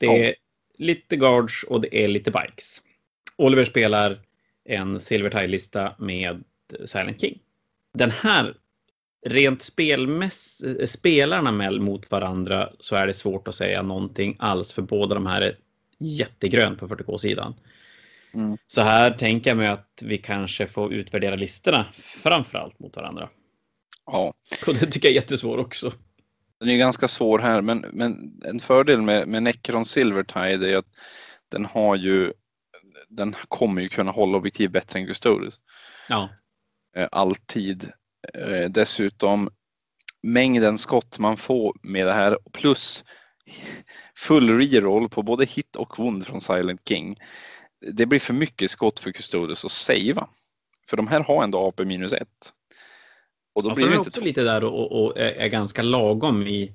Det 0.00 0.06
är 0.06 0.28
ja. 0.28 0.34
lite 0.78 1.16
guards 1.16 1.64
och 1.64 1.80
det 1.80 2.04
är 2.04 2.08
lite 2.08 2.30
bikes. 2.30 2.82
Oliver 3.36 3.64
spelar 3.64 4.20
en 4.64 5.00
Silver 5.00 5.30
Tide-lista 5.30 5.94
med 5.98 6.44
Silent 6.86 7.20
King. 7.20 7.38
Den 7.94 8.10
här, 8.10 8.54
rent 9.26 9.62
spelmäss 9.62 10.62
spelarna 10.86 11.52
med 11.52 11.80
mot 11.80 12.10
varandra 12.10 12.72
så 12.78 12.96
är 12.96 13.06
det 13.06 13.14
svårt 13.14 13.48
att 13.48 13.54
säga 13.54 13.82
någonting 13.82 14.36
alls 14.38 14.72
för 14.72 14.82
båda 14.82 15.14
de 15.14 15.26
här 15.26 15.42
är 15.42 15.58
jättegrönt 15.98 16.80
på 16.80 16.88
40K-sidan. 16.88 17.54
Mm. 18.34 18.58
Så 18.66 18.82
här 18.82 19.10
tänker 19.10 19.50
jag 19.50 19.56
mig 19.56 19.68
att 19.68 20.02
vi 20.04 20.18
kanske 20.18 20.66
får 20.66 20.92
utvärdera 20.92 21.36
listorna 21.36 21.86
framför 22.22 22.58
allt 22.58 22.78
mot 22.78 22.96
varandra. 22.96 23.28
Ja. 24.06 24.34
Och 24.66 24.74
det 24.74 24.86
tycker 24.86 25.08
jag 25.08 25.12
är 25.12 25.20
jättesvår 25.20 25.58
också. 25.58 25.92
Den 26.60 26.68
är 26.68 26.76
ganska 26.76 27.08
svår 27.08 27.38
här, 27.38 27.62
men, 27.62 27.78
men 27.92 28.40
en 28.44 28.60
fördel 28.60 29.02
med, 29.02 29.28
med 29.28 29.42
Necron 29.42 29.84
Silvertide 29.84 30.70
är 30.72 30.76
att 30.76 30.96
den 31.48 31.64
har 31.64 31.96
ju 31.96 32.32
den 33.08 33.36
kommer 33.48 33.82
ju 33.82 33.88
kunna 33.88 34.10
hålla 34.10 34.38
objektiv 34.38 34.70
bättre 34.70 34.98
än 34.98 35.06
Custodes. 35.06 35.54
Ja. 36.08 36.28
Eh, 36.98 37.08
alltid. 37.12 37.90
Eh, 38.34 38.70
dessutom 38.70 39.50
mängden 40.22 40.78
skott 40.78 41.18
man 41.18 41.36
får 41.36 41.76
med 41.82 42.06
det 42.06 42.12
här 42.12 42.38
plus 42.52 43.04
full 44.16 44.58
reroll 44.58 45.08
på 45.08 45.22
både 45.22 45.44
hit 45.44 45.76
och 45.76 45.98
wound 45.98 46.26
från 46.26 46.40
Silent 46.40 46.88
King. 46.88 47.16
Det 47.92 48.06
blir 48.06 48.18
för 48.18 48.34
mycket 48.34 48.70
skott 48.70 49.00
för 49.00 49.12
Custodes 49.12 49.64
att 49.64 49.70
savea. 49.70 50.28
För 50.88 50.96
de 50.96 51.06
här 51.08 51.20
har 51.20 51.44
ändå 51.44 51.58
AP 51.58 51.84
minus 51.84 52.12
ett. 52.12 52.52
Och 53.54 53.62
då 53.62 53.70
ja, 53.70 53.74
blir 53.74 53.86
det 53.86 53.96
inte 53.96 54.08
också 54.08 54.20
lite 54.20 54.44
där 54.44 54.64
och, 54.64 55.04
och, 55.04 55.18
är 55.18 55.48
ganska 55.48 55.82
lagom 55.82 56.46
i, 56.46 56.74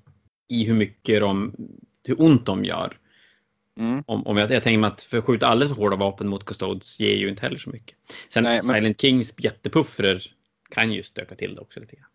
i 0.49 0.63
hur 0.63 0.73
mycket 0.73 1.19
de, 1.19 1.55
hur 2.03 2.21
ont 2.21 2.45
de 2.45 2.65
gör. 2.65 2.97
Mm. 3.79 4.03
Om, 4.07 4.27
om 4.27 4.37
jag, 4.37 4.51
jag 4.51 4.63
tänker 4.63 4.79
mig 4.79 4.87
att 4.87 5.03
för 5.03 5.17
att 5.17 5.25
skjuta 5.25 5.47
alldeles 5.47 5.75
för 5.75 5.81
hårda 5.81 5.95
vapen 5.95 6.27
mot 6.27 6.45
Custodes 6.45 6.99
ger 6.99 7.15
ju 7.15 7.29
inte 7.29 7.41
heller 7.41 7.57
så 7.57 7.69
mycket. 7.69 7.97
Sen 8.29 8.43
Nej, 8.43 8.55
men... 8.55 8.63
Silent 8.63 9.01
Kings 9.01 9.33
jättepuffrer 9.37 10.31
kan 10.69 10.91
ju 10.91 11.03
stöka 11.03 11.35
till 11.35 11.55
det 11.55 11.61
också 11.61 11.79
lite 11.79 11.95
grann. 11.95 12.09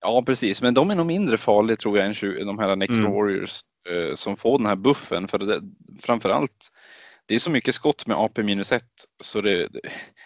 Ja, 0.00 0.22
precis, 0.22 0.62
men 0.62 0.74
de 0.74 0.90
är 0.90 0.94
nog 0.94 1.06
mindre 1.06 1.38
farliga 1.38 1.76
tror 1.76 1.98
jag 1.98 2.06
än 2.06 2.46
de 2.46 2.58
här 2.58 2.76
Necro 2.76 3.28
mm. 3.28 3.46
Eh, 3.90 4.14
som 4.14 4.36
får 4.36 4.58
den 4.58 4.66
här 4.66 4.76
buffen. 4.76 5.28
För 5.28 5.38
det, 5.38 5.62
framför 6.02 6.30
allt, 6.30 6.72
det 7.26 7.34
är 7.34 7.38
så 7.38 7.50
mycket 7.50 7.74
skott 7.74 8.06
med 8.06 8.16
AP 8.16 8.42
minus 8.42 8.72
1 8.72 8.84
så 9.22 9.40
det, 9.40 9.68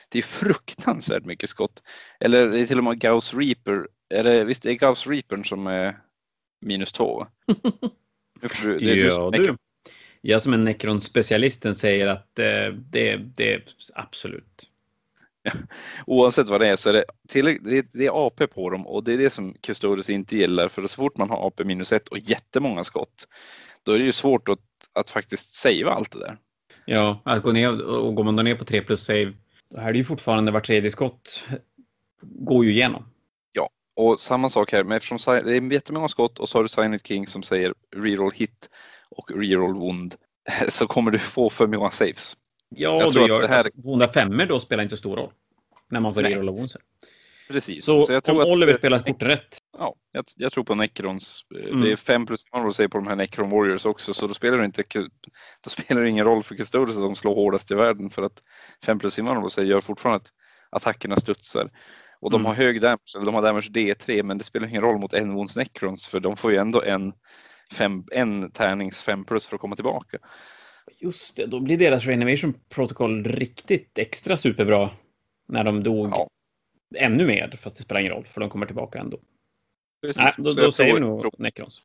det 0.08 0.18
är 0.18 0.22
fruktansvärt 0.22 1.24
mycket 1.24 1.50
skott. 1.50 1.82
Eller 2.20 2.48
det 2.48 2.60
är 2.60 2.66
till 2.66 2.78
och 2.78 2.84
med 2.84 3.00
Gauss 3.00 3.34
Reaper. 3.34 3.88
Är 4.08 4.24
det, 4.24 4.44
visst 4.44 4.66
är 4.66 4.72
Gauss 4.72 5.06
Reapern 5.06 5.44
som 5.44 5.66
är 5.66 5.98
minus 6.60 6.92
2? 6.92 7.26
det, 8.62 8.94
ja, 8.94 9.30
du. 9.30 9.56
Jag 10.28 10.42
som 10.42 10.52
är 10.52 10.58
Necron-specialisten 10.58 11.74
säger 11.74 12.06
att 12.06 12.38
eh, 12.38 12.74
det, 12.90 13.16
det 13.16 13.54
är 13.54 13.62
absolut. 13.94 14.68
Ja. 15.42 15.52
Oavsett 16.06 16.48
vad 16.48 16.60
det 16.60 16.68
är 16.68 16.76
så 16.76 16.88
är 16.88 16.92
det, 16.92 17.04
det, 17.42 17.86
det 17.92 18.06
är 18.06 18.26
AP 18.26 18.46
på 18.46 18.70
dem 18.70 18.86
och 18.86 19.04
det 19.04 19.12
är 19.12 19.18
det 19.18 19.30
som 19.30 19.54
Custodes 19.60 20.10
inte 20.10 20.36
gillar 20.36 20.68
för 20.68 20.86
så 20.86 20.96
fort 20.96 21.16
man 21.16 21.30
har 21.30 21.46
AP 21.46 21.64
minus 21.64 21.92
1 21.92 22.08
och 22.08 22.18
jättemånga 22.18 22.84
skott 22.84 23.28
då 23.82 23.92
är 23.92 23.98
det 23.98 24.04
ju 24.04 24.12
svårt 24.12 24.48
att, 24.48 24.58
att 24.92 25.10
faktiskt 25.10 25.54
savea 25.54 25.90
allt 25.90 26.12
det 26.12 26.18
där. 26.18 26.38
Ja, 26.84 27.22
att 27.24 27.42
gå 27.42 27.52
ner 27.52 27.82
och 27.82 28.14
går 28.14 28.24
man 28.24 28.36
då 28.36 28.42
ner 28.42 28.54
på 28.54 28.64
3 28.64 28.80
plus 28.80 29.04
save 29.04 29.32
då 29.70 29.80
är 29.80 29.92
det 29.92 29.98
ju 29.98 30.04
fortfarande 30.04 30.52
var 30.52 30.60
tredje 30.60 30.90
skott 30.90 31.44
går 32.20 32.64
ju 32.64 32.70
igenom. 32.70 33.04
Ja, 33.52 33.70
och 33.96 34.20
samma 34.20 34.48
sak 34.50 34.72
här, 34.72 34.84
men 34.84 34.96
eftersom 34.96 35.18
det 35.44 35.56
är 35.56 35.72
jättemånga 35.72 36.08
skott 36.08 36.38
och 36.38 36.48
så 36.48 36.58
har 36.58 36.62
du 36.62 36.68
Silent 36.68 37.06
King 37.06 37.26
som 37.26 37.42
säger 37.42 37.74
reroll 37.96 38.32
hit 38.34 38.68
och 39.10 39.30
reroll 39.30 39.74
wound 39.74 40.14
så 40.68 40.86
kommer 40.86 41.10
du 41.10 41.18
få 41.18 41.50
för 41.50 41.66
många 41.66 41.90
saves. 41.90 42.36
Ja, 42.68 43.00
jag 43.00 43.12
tror 43.12 43.28
gör, 43.28 43.40
det 43.42 43.48
här... 43.48 43.64
alltså, 44.02 44.46
då 44.46 44.60
spelar 44.60 44.82
inte 44.82 44.96
stor 44.96 45.16
roll 45.16 45.32
när 45.90 46.00
man 46.00 46.14
får 46.14 46.22
rerolla 46.22 46.52
wounds. 46.52 46.76
Precis. 47.48 47.84
Så, 47.84 48.00
så 48.00 48.20
om 48.32 48.38
Oliver 48.38 48.72
att, 48.72 48.78
spelar 48.78 48.98
korten 48.98 49.28
rätt. 49.28 49.58
Ja, 49.78 49.94
jag, 50.12 50.24
jag, 50.36 50.52
tror 50.52 50.64
på 50.64 50.74
Necrons. 50.74 51.44
Mm. 51.54 51.80
Det 51.80 51.92
är 51.92 51.96
5 51.96 52.26
plus 52.26 52.44
man 52.52 52.74
säger 52.74 52.88
på 52.88 52.98
de 52.98 53.06
här 53.06 53.16
Necron 53.16 53.50
Warriors 53.50 53.86
också, 53.86 54.14
så 54.14 54.26
då 54.26 54.34
spelar 54.34 54.58
det 54.58 54.64
inte 54.64 54.84
då 55.64 55.70
spelar 55.70 56.02
det 56.02 56.08
ingen 56.08 56.24
roll 56.24 56.42
för 56.42 56.54
Custodes 56.54 56.96
att 56.96 57.02
de 57.02 57.16
slår 57.16 57.34
hårdast 57.34 57.70
i 57.70 57.74
världen 57.74 58.10
för 58.10 58.22
att 58.22 58.42
5 58.84 58.98
plus 58.98 59.18
Invanorable 59.18 59.64
gör 59.64 59.80
fortfarande 59.80 60.16
att 60.16 60.32
attackerna 60.70 61.16
studsar. 61.16 61.68
Och 62.20 62.30
de 62.30 62.40
mm. 62.40 62.46
har 62.46 62.54
hög 62.54 62.80
damage, 62.80 63.16
eller 63.16 63.26
de 63.26 63.34
har 63.34 63.42
damage 63.42 63.68
D3, 63.70 64.22
men 64.22 64.38
det 64.38 64.44
spelar 64.44 64.68
ingen 64.68 64.82
roll 64.82 64.98
mot 64.98 65.12
en 65.12 65.34
wounds 65.34 65.56
Necrons 65.56 66.06
för 66.06 66.20
de 66.20 66.36
får 66.36 66.52
ju 66.52 66.56
ändå 66.56 66.82
en 66.82 67.12
fem, 67.72 68.04
en 68.12 68.50
tärnings 68.50 69.02
5 69.02 69.24
plus 69.24 69.46
för 69.46 69.56
att 69.56 69.60
komma 69.60 69.76
tillbaka. 69.76 70.18
Just 70.98 71.36
det, 71.36 71.46
då 71.46 71.60
blir 71.60 71.78
deras 71.78 72.04
Renovation 72.04 72.54
Protocol 72.68 73.24
riktigt 73.24 73.98
extra 73.98 74.36
superbra 74.36 74.90
när 75.48 75.64
de 75.64 75.82
dog 75.82 76.10
ja. 76.10 76.28
ännu 76.96 77.26
mer, 77.26 77.58
fast 77.60 77.76
det 77.76 77.82
spelar 77.82 78.00
ingen 78.00 78.12
roll, 78.12 78.26
för 78.26 78.40
de 78.40 78.50
kommer 78.50 78.66
tillbaka 78.66 78.98
ändå. 78.98 79.20
Precis. 80.02 80.22
Nej, 80.22 80.32
då, 80.36 80.52
då 80.52 80.72
säger 80.72 80.94
vi 80.94 81.00
nog 81.00 81.34
Necrons. 81.38 81.82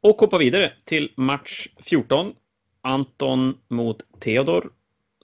Och 0.00 0.20
hoppar 0.20 0.38
vidare 0.38 0.72
till 0.84 1.12
match 1.16 1.68
14. 1.76 2.34
Anton 2.80 3.58
mot 3.68 4.20
Theodor. 4.20 4.72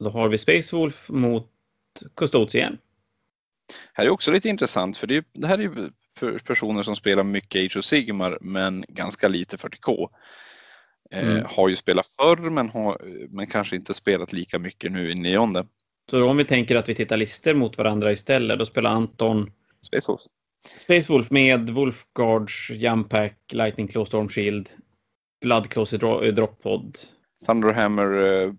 Då 0.00 0.10
har 0.10 0.28
vi 0.28 0.38
Space 0.38 0.76
Wolf 0.76 1.08
mot 1.08 1.50
Custodes 2.16 2.54
igen. 2.54 2.78
Här 3.92 4.04
är 4.04 4.10
också 4.10 4.32
lite 4.32 4.48
intressant 4.48 4.96
för 4.96 5.06
det, 5.06 5.26
det 5.32 5.46
här 5.46 5.58
är 5.58 5.62
ju 5.62 5.90
personer 6.44 6.82
som 6.82 6.96
spelar 6.96 7.22
mycket 7.22 7.64
Age 7.64 7.76
of 7.76 7.84
Sigmar 7.84 8.38
men 8.40 8.84
ganska 8.88 9.28
lite 9.28 9.56
40K. 9.56 10.08
Eh, 11.10 11.28
mm. 11.28 11.44
har 11.48 11.68
ju 11.68 11.76
spelat 11.76 12.06
förr 12.06 12.50
men, 12.50 12.68
har, 12.68 13.00
men 13.28 13.46
kanske 13.46 13.76
inte 13.76 13.94
spelat 13.94 14.32
lika 14.32 14.58
mycket 14.58 14.92
nu 14.92 15.10
i 15.10 15.14
nionde. 15.14 15.66
Så 16.10 16.28
om 16.28 16.36
vi 16.36 16.44
tänker 16.44 16.76
att 16.76 16.88
vi 16.88 16.94
tittar 16.94 17.16
listor 17.16 17.54
mot 17.54 17.78
varandra 17.78 18.12
istället, 18.12 18.58
då 18.58 18.66
spelar 18.66 18.90
Anton 18.90 19.50
Space 19.86 20.10
Wolf. 20.12 20.22
Space 20.78 21.12
Wolf 21.12 21.30
med 21.30 21.70
Wolfguards, 21.70 22.70
Jumpack, 22.70 23.36
Lightning 23.52 23.88
Claw, 23.88 24.06
Storm 24.06 24.28
Shield, 24.28 24.68
Blood 25.40 25.70
Close 25.70 25.98
Drop 26.32 26.62
Pod, 26.62 26.98
Thunderhammer, 27.46 28.12
uh, 28.12 28.52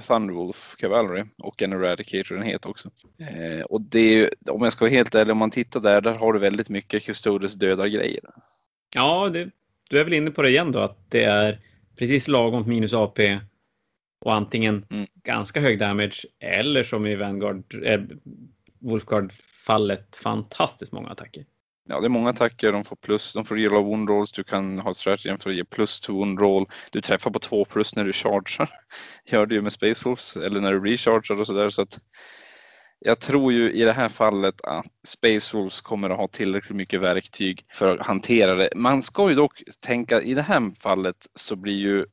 Thunderwolf 0.00 0.76
Cavalry 0.76 1.24
och 1.38 1.62
en 1.62 1.72
Eradicator-enhet 1.72 2.66
också. 2.66 2.90
Eh, 3.18 3.60
och 3.60 3.80
det 3.80 4.20
är, 4.20 4.30
om 4.50 4.62
jag 4.62 4.72
ska 4.72 4.84
vara 4.84 4.94
helt 4.94 5.14
ärlig, 5.14 5.32
om 5.32 5.38
man 5.38 5.50
tittar 5.50 5.80
där, 5.80 6.00
där 6.00 6.14
har 6.14 6.32
du 6.32 6.38
väldigt 6.38 6.68
mycket 6.68 7.04
Custodes 7.04 7.54
döda 7.54 7.88
grejer. 7.88 8.20
Ja, 8.94 9.28
det, 9.28 9.50
du 9.90 10.00
är 10.00 10.04
väl 10.04 10.12
inne 10.12 10.30
på 10.30 10.42
det 10.42 10.48
igen 10.48 10.72
då, 10.72 10.78
att 10.78 11.10
det 11.10 11.24
är 11.24 11.60
precis 11.96 12.28
lagom 12.28 12.68
minus 12.68 12.92
AP 12.92 13.40
och 14.20 14.34
antingen 14.34 14.86
mm. 14.90 15.06
ganska 15.14 15.60
hög 15.60 15.78
damage 15.78 16.26
eller 16.38 16.84
som 16.84 17.06
i 17.06 17.16
Vanguard, 17.16 17.74
äh, 17.84 18.00
Wolfguard-fallet, 18.78 20.16
fantastiskt 20.16 20.92
många 20.92 21.08
attacker. 21.08 21.44
Ja, 21.88 22.00
det 22.00 22.06
är 22.06 22.08
många 22.08 22.30
attacker. 22.30 22.72
De 22.72 22.84
får 22.84 22.96
plus. 22.96 23.32
De 23.32 23.44
får 23.44 23.58
gilla 23.58 23.80
wound 23.80 24.08
rolls. 24.08 24.32
Du 24.32 24.44
kan 24.44 24.78
ha 24.78 24.94
strategin 24.94 25.38
för 25.38 25.50
att 25.50 25.56
ge 25.56 25.64
plus 25.64 26.00
to 26.00 26.12
wound 26.12 26.40
roll. 26.40 26.66
Du 26.92 27.00
träffar 27.00 27.30
på 27.30 27.38
två 27.38 27.64
plus 27.64 27.96
när 27.96 28.04
du 28.04 28.12
chargear. 28.12 28.70
Gör 29.24 29.46
det 29.46 29.54
ju 29.54 29.62
med 29.62 29.72
Space 29.72 30.08
Wolves 30.08 30.36
eller 30.36 30.60
när 30.60 30.72
du 30.72 30.90
rechargear 30.90 31.40
och 31.40 31.46
sådär. 31.46 31.68
Så 31.68 31.82
att 31.82 32.00
jag 32.98 33.20
tror 33.20 33.52
ju 33.52 33.72
i 33.72 33.84
det 33.84 33.92
här 33.92 34.08
fallet 34.08 34.60
att 34.60 34.86
Space 35.06 35.56
Wolves 35.56 35.80
kommer 35.80 36.10
att 36.10 36.16
ha 36.16 36.28
tillräckligt 36.28 36.76
mycket 36.76 37.00
verktyg 37.00 37.64
för 37.72 37.96
att 37.96 38.06
hantera 38.06 38.54
det. 38.54 38.70
Man 38.76 39.02
ska 39.02 39.28
ju 39.28 39.34
dock 39.34 39.62
tänka 39.80 40.22
i 40.22 40.34
det 40.34 40.42
här 40.42 40.72
fallet 40.80 41.26
så 41.34 41.56
blir 41.56 41.78
ju 41.78 42.06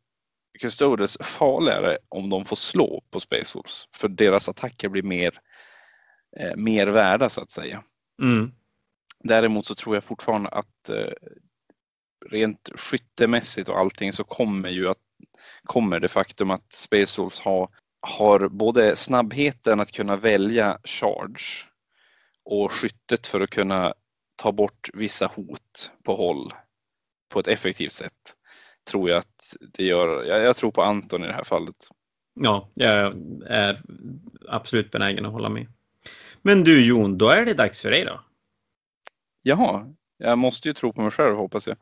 Custodes 0.59 1.17
farligare 1.21 1.97
om 2.09 2.29
de 2.29 2.45
får 2.45 2.55
slå 2.55 3.03
på 3.11 3.19
Space 3.19 3.57
Wolves 3.57 3.87
för 3.95 4.07
deras 4.07 4.49
attacker 4.49 4.89
blir 4.89 5.03
mer, 5.03 5.39
eh, 6.39 6.55
mer 6.55 6.87
värda 6.87 7.29
så 7.29 7.41
att 7.41 7.51
säga. 7.51 7.83
Mm. 8.21 8.51
Däremot 9.27 9.65
så 9.65 9.75
tror 9.75 9.95
jag 9.95 10.03
fortfarande 10.03 10.49
att 10.49 10.89
eh, 10.89 11.13
rent 12.25 12.69
skyttemässigt 12.75 13.69
och 13.69 13.79
allting 13.79 14.13
så 14.13 14.23
kommer 14.23 14.69
ju 14.69 14.89
att 14.89 14.97
kommer 15.63 15.99
det 15.99 16.07
faktum 16.07 16.51
att 16.51 16.73
Space 16.73 17.21
Wolves 17.21 17.39
har, 17.39 17.69
har 18.01 18.47
både 18.47 18.95
snabbheten 18.95 19.79
att 19.79 19.91
kunna 19.91 20.15
välja 20.15 20.79
charge 20.83 21.65
och 22.43 22.71
skyttet 22.71 23.27
för 23.27 23.41
att 23.41 23.49
kunna 23.49 23.93
ta 24.35 24.51
bort 24.51 24.89
vissa 24.93 25.25
hot 25.35 25.91
på 26.03 26.15
håll 26.15 26.53
på 27.29 27.39
ett 27.39 27.47
effektivt 27.47 27.93
sätt. 27.93 28.35
Tror 28.83 29.09
jag 29.09 29.17
att 29.17 29.55
det 29.73 29.83
gör. 29.83 30.23
Jag, 30.23 30.41
jag 30.41 30.55
tror 30.55 30.71
på 30.71 30.81
Anton 30.81 31.23
i 31.23 31.27
det 31.27 31.33
här 31.33 31.43
fallet. 31.43 31.87
Ja, 32.33 32.69
jag 32.73 33.13
är 33.45 33.81
absolut 34.47 34.91
benägen 34.91 35.25
att 35.25 35.31
hålla 35.31 35.49
med. 35.49 35.67
Men 36.41 36.63
du 36.63 36.85
Jon, 36.85 37.17
då 37.17 37.29
är 37.29 37.45
det 37.45 37.53
dags 37.53 37.81
för 37.81 37.91
dig 37.91 38.05
då. 38.05 38.24
Jaha, 39.47 39.93
jag 40.17 40.37
måste 40.37 40.67
ju 40.67 40.73
tro 40.73 40.93
på 40.93 41.01
mig 41.01 41.11
själv 41.11 41.35
hoppas 41.35 41.67
jag. 41.67 41.77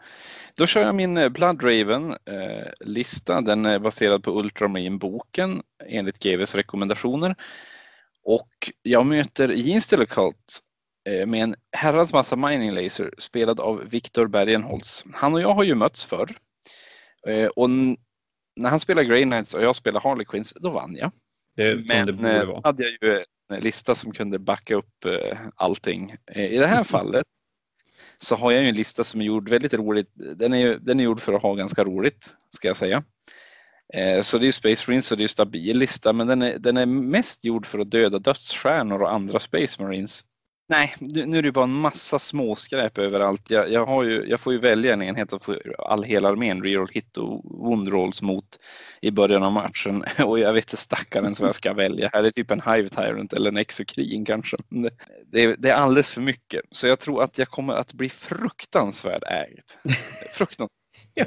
Då 0.55 0.65
kör 0.65 0.81
jag 0.81 0.95
min 0.95 1.17
eh, 1.17 1.29
Blood 1.29 1.63
Raven-lista. 1.63 3.41
Den 3.41 3.65
är 3.65 3.79
baserad 3.79 4.23
på 4.23 4.39
Ultramarine-boken 4.39 5.63
enligt 5.85 6.23
GVs 6.23 6.55
rekommendationer. 6.55 7.35
Och 8.23 8.71
jag 8.81 9.05
möter 9.05 9.49
Jeans 9.49 9.93
Cult 10.09 10.59
eh, 11.09 11.25
med 11.27 11.43
en 11.43 11.55
herrans 11.71 12.13
massa 12.13 12.35
mining 12.35 12.71
laser 12.71 13.13
spelad 13.17 13.59
av 13.59 13.89
Viktor 13.89 14.27
Bergenholtz. 14.27 15.05
Han 15.13 15.33
och 15.33 15.41
jag 15.41 15.53
har 15.53 15.63
ju 15.63 15.75
mötts 15.75 16.05
förr. 16.05 16.37
Eh, 17.27 17.47
och 17.47 17.69
när 18.55 18.69
han 18.69 18.79
spelar 18.79 19.03
Grey 19.03 19.23
Knights 19.23 19.53
och 19.53 19.63
jag 19.63 19.75
spelar 19.75 20.01
Harley 20.01 20.25
Quinns, 20.25 20.53
då 20.53 20.69
vann 20.69 20.95
jag. 20.95 21.11
Det, 21.55 21.75
Men 21.75 22.21
det 22.21 22.61
hade 22.63 22.83
jag 22.83 22.91
ju 23.01 23.23
en 23.53 23.59
lista 23.59 23.95
som 23.95 24.11
kunde 24.11 24.39
backa 24.39 24.75
upp 24.75 25.05
allting. 25.55 26.15
I 26.35 26.57
det 26.57 26.67
här 26.67 26.83
fallet 26.83 27.25
så 28.23 28.35
har 28.35 28.51
jag 28.51 28.63
ju 28.63 28.69
en 28.69 28.75
lista 28.75 29.03
som 29.03 29.21
är 29.21 29.25
gjord 29.25 29.49
väldigt 29.49 29.73
roligt. 29.73 30.11
Den 30.13 30.53
är, 30.53 30.77
den 30.81 30.99
är 30.99 31.03
gjord 31.03 31.21
för 31.21 31.33
att 31.33 31.41
ha 31.41 31.53
ganska 31.53 31.83
roligt, 31.83 32.35
ska 32.49 32.67
jag 32.67 32.77
säga. 32.77 33.03
Eh, 33.93 34.21
så 34.21 34.37
det 34.37 34.47
är 34.47 34.51
Space 34.51 34.83
Marines 34.87 35.11
och 35.11 35.17
det 35.17 35.23
är 35.23 35.27
stabil 35.27 35.77
lista, 35.77 36.13
men 36.13 36.27
den 36.27 36.41
är, 36.41 36.59
den 36.59 36.77
är 36.77 36.85
mest 36.85 37.45
gjord 37.45 37.65
för 37.65 37.79
att 37.79 37.91
döda 37.91 38.19
dödsstjärnor 38.19 39.01
och 39.01 39.13
andra 39.13 39.39
Space 39.39 39.83
Marines. 39.83 40.23
Nej, 40.67 40.93
nu 40.99 41.37
är 41.37 41.41
det 41.41 41.51
bara 41.51 41.63
en 41.63 41.73
massa 41.73 42.19
småskräp 42.19 42.97
överallt. 42.97 43.49
Jag, 43.49 43.71
jag, 43.71 43.85
har 43.85 44.03
ju, 44.03 44.25
jag 44.27 44.39
får 44.39 44.53
ju 44.53 44.59
välja 44.59 44.93
en 44.93 45.01
enhet 45.01 45.33
att 45.33 45.43
få 45.43 45.57
all 45.77 46.03
hela 46.03 46.29
armén 46.29 46.63
reroll 46.63 46.87
hit 46.91 47.17
och 47.17 47.43
wound 47.43 47.87
rolls 47.87 48.21
mot 48.21 48.59
i 49.01 49.11
början 49.11 49.43
av 49.43 49.51
matchen 49.51 50.03
och 50.25 50.39
jag 50.39 50.53
vet 50.53 50.65
inte 50.65 50.77
stackaren 50.77 51.35
som 51.35 51.45
jag 51.45 51.55
ska 51.55 51.73
välja. 51.73 52.09
Här 52.13 52.23
är 52.23 52.31
typ 52.31 52.51
en 52.51 52.61
Hive 52.61 52.89
Tyrant 52.89 53.33
eller 53.33 53.49
en 53.49 53.57
Exokrin 53.57 54.25
kanske. 54.25 54.57
Det, 55.25 55.43
är, 55.43 55.55
det 55.59 55.69
är 55.69 55.75
alldeles 55.75 56.13
för 56.13 56.21
mycket 56.21 56.61
så 56.71 56.87
jag 56.87 56.99
tror 56.99 57.23
att 57.23 57.37
jag 57.37 57.47
kommer 57.47 57.73
att 57.73 57.93
bli 57.93 58.09
fruktansvärd 58.09 59.23
ägd. 59.23 59.95
Fruktansvärt. 60.33 60.77
ja, 61.13 61.25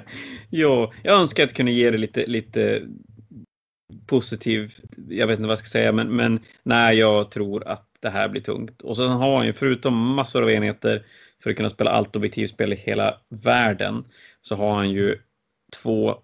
ja, 0.50 0.92
jag 1.02 1.20
önskar 1.20 1.44
att 1.44 1.54
kunna 1.54 1.70
ge 1.70 1.90
det 1.90 1.98
lite, 1.98 2.26
lite 2.26 2.82
positiv, 4.06 4.74
jag 5.08 5.26
vet 5.26 5.38
inte 5.38 5.46
vad 5.46 5.52
jag 5.52 5.58
ska 5.58 5.68
säga, 5.68 5.92
men, 5.92 6.16
men 6.16 6.40
nej, 6.62 6.98
jag 6.98 7.30
tror 7.30 7.68
att 7.68 7.95
det 8.06 8.10
här 8.10 8.28
blir 8.28 8.42
tungt. 8.42 8.82
Och 8.82 8.96
sen 8.96 9.08
har 9.08 9.36
han 9.36 9.46
ju 9.46 9.52
förutom 9.52 10.14
massor 10.14 10.42
av 10.42 10.50
enheter 10.50 11.06
för 11.42 11.50
att 11.50 11.56
kunna 11.56 11.70
spela 11.70 11.90
allt 11.90 12.16
objektivspel 12.16 12.72
i 12.72 12.76
hela 12.76 13.20
världen 13.28 14.04
så 14.42 14.56
har 14.56 14.74
han 14.74 14.90
ju 14.90 15.18
två 15.82 16.14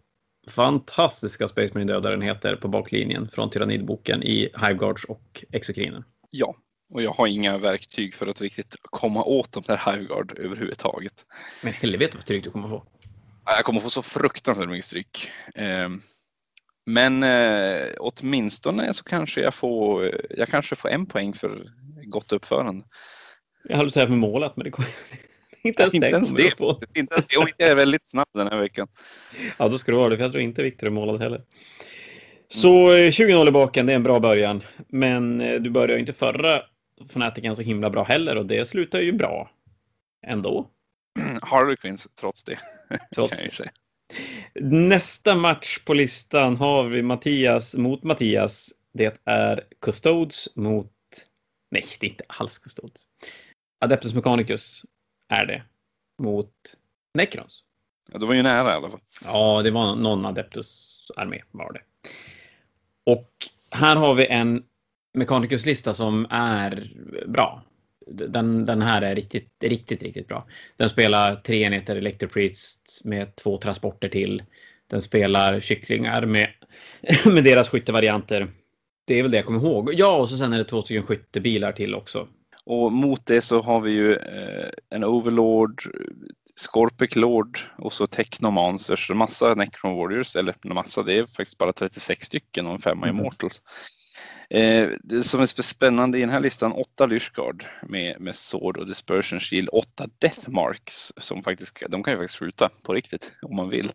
fantastiska 0.51 1.49
Space 1.49 1.71
Marine 1.75 1.93
dödarenheter 1.93 2.57
på 2.57 2.69
baklinjen 2.69 3.29
från 3.29 3.51
Tyrannidboken 3.51 4.23
i 4.23 4.49
Hiveguards 4.61 5.05
och 5.05 5.45
Exokrinen. 5.53 6.05
Ja, 6.31 6.57
och 6.91 7.03
jag 7.03 7.11
har 7.11 7.27
inga 7.27 7.59
verktyg 7.59 8.15
för 8.15 8.27
att 8.27 8.41
riktigt 8.41 8.77
komma 8.83 9.25
åt 9.25 9.53
de 9.53 9.63
där 9.67 9.93
Hiveguard 9.93 10.39
överhuvudtaget. 10.39 11.27
Men 11.63 11.73
helvete 11.73 12.13
vad 12.15 12.23
stryk 12.23 12.45
du 12.45 12.51
kommer 12.51 12.69
få. 12.69 12.85
Jag 13.45 13.65
kommer 13.65 13.81
få 13.81 13.91
så 13.91 14.03
fruktansvärt 14.03 14.69
mycket 14.69 14.85
stryk. 14.85 15.29
Men 16.87 17.23
eh, 17.23 17.89
åtminstone 17.99 18.93
så 18.93 19.05
kanske 19.05 19.41
jag 19.41 19.55
får, 19.55 20.11
jag 20.31 20.49
kanske 20.49 20.77
får 20.77 20.89
en 20.89 21.07
poäng 21.07 21.35
för 21.35 21.71
gott 22.05 22.33
uppförande. 22.33 22.85
Jag 23.65 23.77
höll 23.77 23.93
säga 23.93 24.07
för 24.07 24.15
målat, 24.15 24.57
men 24.57 24.65
det 24.65 24.71
kommer 24.71 24.91
inte 25.63 25.83
ens 25.83 25.95
inte. 25.95 26.07
Ens 26.07 26.31
det. 26.35 26.59
På. 26.59 26.83
inte 26.95 27.15
ens 27.15 27.27
det. 27.27 27.37
Inte 27.37 27.55
jag 27.57 27.71
är 27.71 27.75
väldigt 27.75 28.11
snabb 28.11 28.29
den 28.35 28.49
här 28.49 28.59
veckan. 28.59 28.89
Ja, 29.59 29.69
då 29.69 29.79
ska 29.79 29.93
du 29.93 29.99
vara 29.99 30.09
det, 30.09 30.17
för 30.17 30.25
jag 30.25 30.33
tror 30.33 30.43
inte 30.43 30.63
Viktor 30.63 30.87
är 30.87 30.91
målad 30.91 31.23
heller. 31.23 31.43
Så 32.49 32.91
20-0 32.91 33.33
mm. 33.33 33.49
i 33.49 33.51
baken, 33.51 33.87
det 33.87 33.93
är 33.93 33.97
en 33.97 34.03
bra 34.03 34.21
början. 34.21 34.63
Men 34.89 35.41
eh, 35.41 35.61
du 35.61 35.71
började 35.71 36.01
inte 36.01 36.13
förra 36.13 36.63
Fanatiken 37.09 37.57
så 37.57 37.63
himla 37.63 37.91
bra 37.91 38.05
heller 38.05 38.37
och 38.37 38.47
det 38.47 38.69
slutar 38.69 39.01
ju 39.01 39.13
bra 39.13 39.51
ändå. 40.27 40.69
Harley 41.43 41.77
Quinns 41.77 42.09
trots 42.21 42.45
det. 42.45 42.59
Trots 43.15 43.39
det. 43.59 43.71
Nästa 44.61 45.35
match 45.37 45.79
på 45.85 45.95
listan 45.95 46.57
har 46.57 46.85
vi 46.85 47.03
Mattias 47.03 47.77
mot 47.77 48.03
Mattias. 48.03 48.75
Det 48.93 49.21
är 49.25 49.65
Custodes 49.81 50.57
mot... 50.57 50.93
Nej, 51.71 51.85
det 52.01 52.07
är 52.07 52.11
inte 52.11 52.25
alls 52.27 52.59
Custodes. 52.59 53.09
Adeptus 53.81 54.15
Mechanicus 54.15 54.85
är 55.29 55.47
det 55.47 55.63
mot 56.23 56.53
Necrons. 57.15 57.65
Ja, 58.13 58.19
det 58.19 58.27
var 58.27 58.35
ju 58.35 58.43
nära 58.43 58.73
i 58.73 58.75
alla 58.75 58.91
fall. 58.91 59.01
Ja, 59.25 59.63
det 59.63 59.71
var 59.71 59.97
någon 59.97 60.27
Adeptus-armé 60.27 61.43
var 61.51 61.73
det. 61.73 61.83
Och 63.05 63.31
här 63.71 63.97
har 63.97 64.15
vi 64.15 64.27
en 64.27 64.65
Mechanicus-lista 65.15 65.95
som 65.95 66.27
är 66.31 66.93
bra 67.27 67.63
den, 68.07 68.67
den 68.67 68.83
här 68.83 69.03
är 69.03 69.15
riktigt, 69.15 69.49
riktigt, 69.61 70.03
riktigt 70.03 70.29
bra. 70.29 70.47
Den 70.77 70.89
spelar 70.89 71.37
tre 71.37 71.63
enheter 71.63 71.97
Electropriest 71.97 73.01
med 73.05 73.37
två 73.37 73.59
transporter 73.59 74.09
till. 74.09 74.43
Den 74.87 75.03
spelar 75.03 75.61
kycklingar 75.61 76.27
med, 76.27 76.49
med 77.25 77.45
deras 77.45 77.69
skyttevarianter. 77.69 78.53
Det 79.05 79.19
är 79.19 79.23
väl 79.23 79.31
det 79.31 79.37
jag 79.37 79.47
kommer 79.47 79.61
ihåg. 79.61 79.91
Ja, 79.95 80.17
och 80.17 80.29
så 80.29 80.37
sen 80.37 80.53
är 80.53 80.59
det 80.59 80.65
två 80.65 80.83
stycken 80.83 81.03
skyttebilar 81.03 81.73
till 81.73 81.95
också. 81.95 82.29
Och 82.65 82.93
mot 82.93 83.27
det 83.27 83.41
så 83.41 83.61
har 83.61 83.81
vi 83.81 83.91
ju 83.91 84.15
eh, 84.15 84.71
en 84.91 85.05
Overlord, 85.05 85.83
Scorpic 86.57 87.17
Lord 87.17 87.59
och 87.79 87.93
så 87.93 88.07
Technomancers, 88.07 89.11
massa 89.11 89.55
Necron 89.55 89.97
Warriors, 89.97 90.37
eller 90.37 90.55
massa, 90.63 91.03
det 91.03 91.19
är 91.19 91.23
faktiskt 91.23 91.59
bara 91.59 91.73
36 91.73 92.27
stycken 92.27 92.67
och 92.67 92.73
en 92.73 92.79
femma 92.79 93.07
mm. 93.07 93.19
Immortals. 93.19 93.63
Eh, 94.53 94.91
det 95.03 95.23
som 95.23 95.41
är 95.41 95.63
spännande 95.63 96.19
i 96.19 96.21
den 96.21 96.31
här 96.31 96.41
listan, 96.41 96.73
åtta 96.73 97.07
Lyshgard 97.07 97.65
med, 97.83 98.21
med 98.21 98.35
Sword 98.35 98.77
och 98.77 98.87
Dispersion 98.87 99.41
Shield, 99.41 99.69
åtta 99.73 100.07
Deathmarks 100.19 101.13
som 101.17 101.43
faktiskt, 101.43 101.83
de 101.89 102.03
kan 102.03 102.13
ju 102.13 102.19
faktiskt 102.19 102.39
skjuta 102.39 102.71
på 102.83 102.95
riktigt 102.95 103.33
om 103.43 103.57
man 103.57 103.69
vill. 103.69 103.93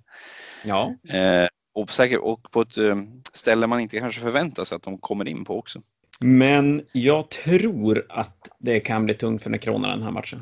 Ja. 0.64 0.96
Eh, 1.10 1.48
och, 1.74 1.92
säkert, 1.92 2.20
och 2.20 2.52
på 2.52 2.62
ett 2.62 2.78
eh, 2.78 2.96
ställe 3.34 3.68
man 3.68 3.80
inte 3.80 4.00
kanske 4.00 4.22
förväntar 4.22 4.64
sig 4.64 4.76
att 4.76 4.84
de 4.84 4.98
kommer 4.98 5.28
in 5.28 5.46
på 5.46 5.60
också. 5.60 5.82
Men 6.20 6.86
jag 6.92 7.30
tror 7.30 8.06
att 8.10 8.50
det 8.60 8.80
kan 8.80 9.06
bli 9.06 9.14
tungt 9.14 9.44
för 9.44 9.50
Necronerna 9.50 9.94
den 9.94 10.04
här 10.04 10.12
matchen. 10.12 10.42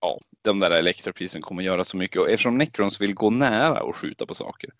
Ja, 0.00 0.20
de 0.42 0.58
där 0.58 0.70
elektroprisen 0.70 1.42
kommer 1.42 1.62
göra 1.62 1.84
så 1.84 1.96
mycket 1.96 2.20
och 2.20 2.30
eftersom 2.30 2.58
Necrons 2.58 3.00
vill 3.00 3.14
gå 3.14 3.30
nära 3.30 3.82
och 3.82 3.96
skjuta 3.96 4.26
på 4.26 4.34
saker 4.34 4.70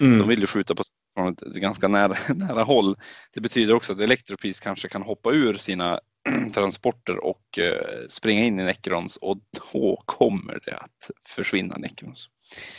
Mm. 0.00 0.18
De 0.18 0.28
vill 0.28 0.40
ju 0.40 0.46
skjuta 0.46 0.74
på 0.74 0.82
från 1.14 1.32
ett 1.32 1.40
ganska 1.40 1.88
nära, 1.88 2.16
nära 2.34 2.62
håll. 2.62 2.96
Det 3.34 3.40
betyder 3.40 3.74
också 3.74 3.92
att 3.92 4.00
Electropris 4.00 4.60
kanske 4.60 4.88
kan 4.88 5.02
hoppa 5.02 5.32
ur 5.32 5.54
sina 5.54 6.00
transporter 6.54 7.24
och 7.24 7.58
eh, 7.58 8.06
springa 8.08 8.44
in 8.44 8.60
i 8.60 8.64
Necrons 8.64 9.16
och 9.16 9.38
då 9.72 10.02
kommer 10.06 10.60
det 10.64 10.76
att 10.76 11.10
försvinna 11.28 11.76
Necrons. 11.76 12.28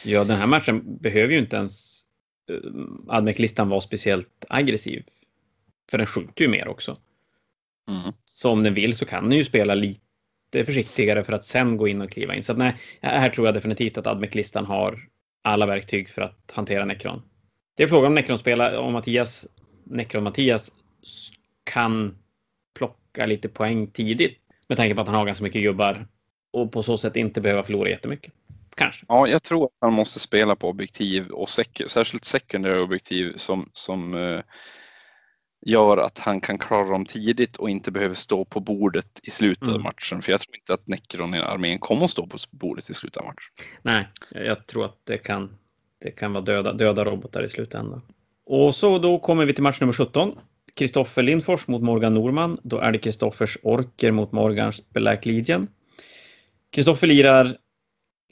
Ja, 0.04 0.24
den 0.24 0.38
här 0.38 0.48
matchen 0.48 0.98
behöver 0.98 1.34
ju 1.34 1.40
inte 1.40 1.56
ens 1.56 2.02
uh, 2.52 2.86
Admec-listan 3.08 3.70
vara 3.70 3.82
speciellt 3.82 4.46
aggressiv. 4.50 5.04
För 5.92 5.98
den 5.98 6.08
skjuter 6.08 6.44
ju 6.44 6.50
mer 6.50 6.68
också. 6.68 6.98
Mm. 7.88 8.14
Så 8.26 8.52
om 8.52 8.64
den 8.64 8.74
vill 8.74 8.98
så 8.98 9.06
kan 9.06 9.30
den 9.30 9.38
ju 9.38 9.44
spela 9.44 9.76
lite 9.76 10.66
försiktigare 10.66 11.24
för 11.24 11.34
att 11.34 11.46
sen 11.46 11.78
gå 11.78 11.88
in 11.88 12.02
och 12.02 12.12
kliva 12.12 12.36
in. 12.36 12.44
Så 12.44 12.52
att 12.52 12.58
nej, 12.58 12.76
här 13.02 13.30
tror 13.30 13.48
jag 13.48 13.54
definitivt 13.54 13.98
att 13.98 14.08
Admec-listan 14.08 14.66
har 14.66 15.10
alla 15.46 15.66
verktyg 15.66 16.10
för 16.10 16.22
att 16.22 16.52
hantera 16.52 16.86
Necron. 16.86 17.22
Det 17.76 17.84
är 17.84 17.88
frågan 17.88 18.08
om 18.08 18.14
Necron-spelare, 18.16 18.78
om 18.78 18.94
Mattias, 18.94 19.48
Necron-Mattias 19.84 20.72
kan 21.64 22.18
plocka 22.78 23.26
lite 23.26 23.50
poäng 23.50 23.88
tidigt 23.88 24.40
med 24.68 24.78
tanke 24.78 24.96
på 24.96 25.02
att 25.02 25.08
han 25.08 25.16
har 25.16 25.26
ganska 25.26 25.44
mycket 25.44 25.62
gubbar 25.62 26.08
och 26.54 26.72
på 26.72 26.84
så 26.84 26.98
sätt 26.98 27.16
inte 27.16 27.42
behöva 27.42 27.64
förlora 27.64 27.90
jättemycket. 27.90 28.34
Kanske. 28.76 29.06
Ja, 29.08 29.28
jag 29.28 29.44
tror 29.44 29.66
att 29.66 29.72
han 29.82 29.94
måste 29.94 30.20
spela 30.20 30.56
på 30.56 30.70
objektiv 30.70 31.30
och 31.30 31.50
sek 31.50 31.82
särskilt 31.88 32.26
secondary 32.26 32.80
objektiv 32.80 33.34
som, 33.36 33.70
som 33.74 34.14
uh, 34.14 34.42
gör 35.66 35.98
att 35.98 36.20
han 36.20 36.42
kan 36.42 36.58
klara 36.58 36.90
dem 36.90 37.06
tidigt 37.06 37.58
och 37.58 37.70
inte 37.70 37.92
behöver 37.92 38.16
stå 38.16 38.46
på 38.46 38.60
bordet 38.60 39.20
i 39.24 39.32
slutet 39.32 39.68
mm. 39.68 39.76
av 39.76 39.82
matchen. 39.82 40.22
För 40.22 40.32
jag 40.32 40.42
tror 40.42 40.56
inte 40.56 40.74
att 40.74 40.88
Necron 40.88 41.34
i 41.34 41.40
armén 41.40 41.80
kommer 41.80 42.06
att 42.06 42.12
stå 42.12 42.28
på 42.28 42.38
bordet 42.52 42.90
i 42.90 42.94
slutet 42.94 43.18
av 43.18 43.26
matchen. 43.26 43.68
Nej, 43.82 44.08
jag 44.30 44.68
tror 44.68 44.86
att 44.86 45.00
det 45.04 45.18
kan, 45.18 45.58
det 46.04 46.12
kan 46.12 46.34
vara 46.34 46.44
döda, 46.44 46.74
döda 46.74 47.06
robotar 47.06 47.44
i 47.44 47.50
slutändan. 47.50 48.02
Och 48.46 48.76
så 48.76 48.98
då 48.98 49.20
kommer 49.20 49.46
vi 49.46 49.54
till 49.54 49.64
match 49.64 49.82
nummer 49.82 49.94
17. 49.94 50.38
Kristoffer 50.76 51.24
Lindfors 51.24 51.68
mot 51.68 51.82
Morgan 51.82 52.14
Norman. 52.14 52.60
Då 52.64 52.78
är 52.78 52.92
det 52.92 52.98
Kristoffers 52.98 53.58
Orker 53.64 54.12
mot 54.12 54.32
Morgans 54.32 54.90
Black 54.90 55.26
Legion. 55.26 55.68
Kristoffer 56.72 57.08
lirar 57.08 57.58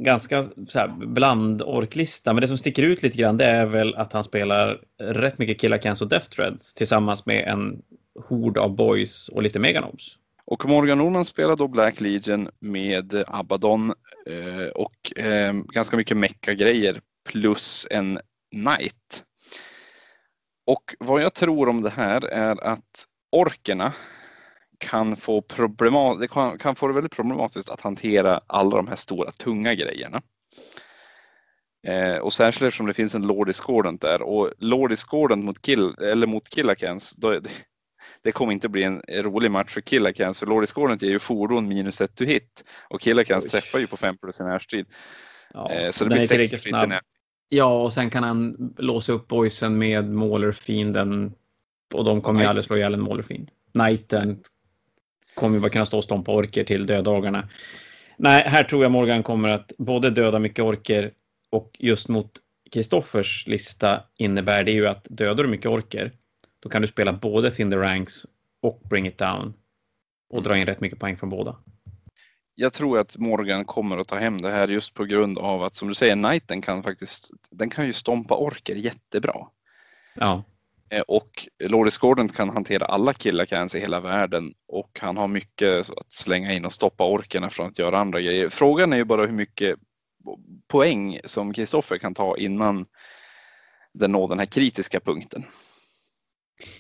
ganska 0.04 0.44
så 0.68 0.80
här, 0.80 0.88
blandorklista, 0.88 2.34
men 2.34 2.42
det 2.42 2.48
som 2.48 2.58
sticker 2.58 2.84
ut 2.84 3.04
lite 3.04 3.18
grann 3.18 3.38
det 3.38 3.46
är 3.46 3.66
väl 3.66 3.96
att 3.96 4.14
han 4.14 4.24
spelar 4.24 4.82
rätt 5.00 5.38
mycket 5.38 5.62
Killa 5.62 5.78
Cans 5.78 6.02
och 6.02 6.10
Death 6.10 6.30
Threads 6.30 6.74
tillsammans 6.74 7.26
med 7.26 7.48
en 7.48 7.82
hord 8.30 8.58
av 8.58 8.76
boys 8.76 9.30
och 9.30 9.44
lite 9.44 9.60
meganobs. 9.60 10.18
Och 10.46 10.66
Morgan 10.66 10.98
Norman 10.98 11.26
spelar 11.26 11.56
då 11.56 11.68
Black 11.68 12.02
Legion 12.02 12.50
med 12.60 13.24
Abaddon 13.28 13.94
eh, 14.28 14.68
och 14.76 15.20
eh, 15.20 15.54
ganska 15.54 15.98
mycket 15.98 16.18
mecka-grejer 16.18 17.02
plus 17.30 17.88
en 17.90 18.20
Knight. 18.52 19.24
Och 20.66 20.96
vad 21.00 21.22
jag 21.22 21.34
tror 21.34 21.70
om 21.70 21.82
det 21.82 21.90
här 21.90 22.26
är 22.26 22.64
att 22.64 23.08
orkerna 23.32 23.94
kan 24.84 25.16
få, 25.16 25.42
problemat 25.42 26.20
det 26.20 26.28
kan, 26.28 26.58
kan 26.58 26.76
få 26.76 26.88
det 26.88 26.94
väldigt 26.94 27.16
problematiskt 27.16 27.70
att 27.70 27.82
hantera 27.82 28.42
alla 28.48 28.78
de 28.78 28.88
här 28.88 28.96
stora 28.96 29.32
tunga 29.32 29.74
grejerna. 29.74 30.22
Eh, 31.88 32.18
och 32.18 32.34
särskilt 32.34 32.68
eftersom 32.68 32.86
det 32.86 32.94
finns 32.94 33.16
en 33.16 33.28
Lord 33.28 33.48
Discordant 33.48 34.02
där 34.02 34.22
och 34.22 34.52
Lord 34.58 34.90
Discordant 34.90 35.46
mot, 35.46 35.62
kill, 35.62 35.96
eller 36.02 36.28
mot 36.28 36.50
Killakens, 36.50 37.12
då 37.12 37.30
det, 37.30 37.50
det 38.22 38.32
kommer 38.32 38.54
inte 38.54 38.70
bli 38.70 38.84
en 38.84 39.02
rolig 39.08 39.52
match 39.52 39.74
för 39.74 39.82
Killakens 39.82 40.40
för 40.40 40.46
Lord 40.46 40.64
Discordant 40.64 41.02
ger 41.02 41.10
ju 41.10 41.20
fordon 41.20 41.68
minus 41.68 42.02
ett 42.02 42.16
to 42.16 42.24
hit 42.24 42.64
och 42.90 43.02
Killakens 43.02 43.46
träffar 43.46 43.80
ju 43.80 43.88
på 43.88 43.98
5 43.98 44.18
plus 44.18 44.40
i 44.40 44.44
närstrid. 44.44 44.86
Ja, 45.54 45.72
eh, 45.72 45.92
så 45.92 46.06
det 46.06 46.16
blir 46.16 46.48
sex. 46.48 46.68
Ja, 47.50 47.84
och 47.84 47.94
sen 47.94 48.10
kan 48.10 48.24
han 48.24 48.74
låsa 48.78 49.14
upp 49.14 49.28
boysen 49.28 49.78
med 49.78 50.10
målerfienden 50.10 51.34
och 51.94 52.06
de 52.06 52.22
kommer 52.22 52.42
ju 52.42 52.48
aldrig 52.48 52.66
slå 52.66 52.76
ihjäl 52.76 52.94
en 52.94 53.02
målerfiend. 53.02 53.52
Knighten 53.72 54.44
kommer 55.36 55.56
ju 55.56 55.62
bara 55.62 55.70
kunna 55.70 55.86
stå 55.86 55.98
och 55.98 56.04
stompa 56.04 56.32
orker 56.32 56.64
till 56.64 56.86
dödagarna. 56.86 57.50
Nej, 58.18 58.44
här 58.48 58.64
tror 58.64 58.84
jag 58.84 58.92
Morgan 58.92 59.24
kommer 59.24 59.50
att 59.50 59.72
både 59.78 60.10
döda 60.10 60.40
mycket 60.40 60.66
orker 60.66 61.12
och 61.50 61.76
just 61.80 62.08
mot 62.08 62.32
Kristoffers 62.72 63.48
lista 63.48 64.04
innebär 64.18 64.64
det 64.64 64.72
ju 64.72 64.88
att 64.88 65.08
dödar 65.10 65.44
du 65.44 65.50
mycket 65.50 65.72
orker, 65.72 66.12
då 66.60 66.70
kan 66.70 66.82
du 66.82 66.88
spela 66.88 67.14
både 67.14 67.52
Thin 67.52 67.72
the 67.72 67.78
Ranks 67.78 68.26
och 68.62 68.82
Bring 68.90 69.08
It 69.08 69.18
Down 69.18 69.54
och 70.30 70.44
dra 70.44 70.58
in 70.58 70.66
rätt 70.66 70.82
mycket 70.82 71.00
poäng 71.00 71.18
från 71.18 71.30
båda. 71.30 71.56
Jag 72.56 72.74
tror 72.74 73.00
att 73.00 73.18
Morgan 73.18 73.66
kommer 73.66 73.98
att 73.98 74.08
ta 74.08 74.16
hem 74.16 74.42
det 74.42 74.52
här 74.52 74.68
just 74.68 74.94
på 74.94 75.06
grund 75.06 75.38
av 75.38 75.64
att 75.64 75.76
som 75.76 75.88
du 75.88 75.94
säger, 75.94 76.16
Knighten 76.16 76.62
kan 76.62 76.84
faktiskt, 76.84 77.30
den 77.50 77.70
kan 77.70 77.86
ju 77.86 77.94
stompa 77.94 78.36
orker 78.36 78.76
jättebra. 78.76 79.48
Ja. 80.16 80.44
Eh, 80.90 81.02
och 81.02 81.48
Loris 81.60 81.98
Gordon 81.98 82.30
kan 82.30 82.50
hantera 82.50 82.86
alla 82.86 83.14
killar 83.14 83.76
i 83.76 83.80
hela 83.80 84.00
världen 84.00 84.54
och 84.68 85.00
han 85.02 85.18
har 85.18 85.28
mycket 85.28 85.90
att 85.90 86.14
slänga 86.14 86.54
in 86.54 86.66
och 86.66 86.74
stoppa 86.74 87.06
orkerna 87.06 87.50
från 87.50 87.68
att 87.68 87.80
göra 87.80 88.00
andra 88.00 88.22
grejer. 88.22 88.50
Frågan 88.50 88.94
är 88.94 88.98
ju 88.98 89.04
bara 89.04 89.26
hur 89.26 89.34
mycket 89.34 89.80
poäng 90.68 91.20
som 91.26 91.54
Kristoffer 91.54 91.98
kan 91.98 92.14
ta 92.14 92.38
innan 92.38 92.86
den 93.94 94.12
når 94.12 94.28
den 94.28 94.40
här 94.40 94.46
kritiska 94.46 95.00
punkten. 95.00 95.46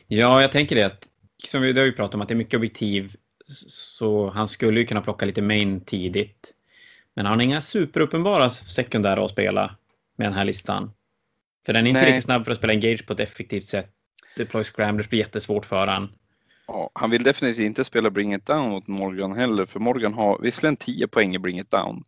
Ja, 0.07 0.41
jag 0.41 0.51
tänker 0.51 0.75
det 0.75 0.83
att 0.83 1.07
som 1.43 1.61
vi, 1.61 1.73
det 1.73 1.81
har 1.81 1.85
ju 1.85 1.93
pratat 1.93 2.15
om 2.15 2.21
att 2.21 2.27
det 2.27 2.33
är 2.33 2.37
mycket 2.37 2.57
objektiv 2.57 3.15
så 3.47 4.29
han 4.29 4.47
skulle 4.47 4.79
ju 4.79 4.85
kunna 4.85 5.01
plocka 5.01 5.25
lite 5.25 5.41
main 5.41 5.81
tidigt. 5.81 6.53
Men 7.13 7.25
han 7.25 7.37
har 7.39 7.43
inga 7.43 7.61
superuppenbara 7.61 8.49
sekundära 8.49 9.25
att 9.25 9.31
spela 9.31 9.75
med 10.15 10.27
den 10.27 10.33
här 10.33 10.45
listan. 10.45 10.91
För 11.65 11.73
den 11.73 11.85
är 11.85 11.89
inte 11.89 12.01
Nej. 12.01 12.09
riktigt 12.09 12.23
snabb 12.23 12.45
för 12.45 12.51
att 12.51 12.57
spela 12.57 12.73
engage 12.73 13.07
på 13.07 13.13
ett 13.13 13.19
effektivt 13.19 13.65
sätt. 13.65 13.89
Deploy 14.37 14.63
scramblers 14.63 15.09
blir 15.09 15.19
jättesvårt 15.19 15.65
för 15.65 15.87
han. 15.87 16.11
Ja, 16.67 16.91
han 16.93 17.09
vill 17.09 17.23
definitivt 17.23 17.65
inte 17.65 17.83
spela 17.83 18.09
Bring 18.09 18.33
It 18.33 18.45
Down 18.45 18.69
mot 18.69 18.87
Morgan 18.87 19.35
heller, 19.35 19.65
för 19.65 19.79
Morgan 19.79 20.13
har 20.13 20.39
visserligen 20.41 20.77
10 20.77 21.07
poäng 21.07 21.35
i 21.35 21.39
Bring 21.39 21.59
It 21.59 21.71
Down, 21.71 22.03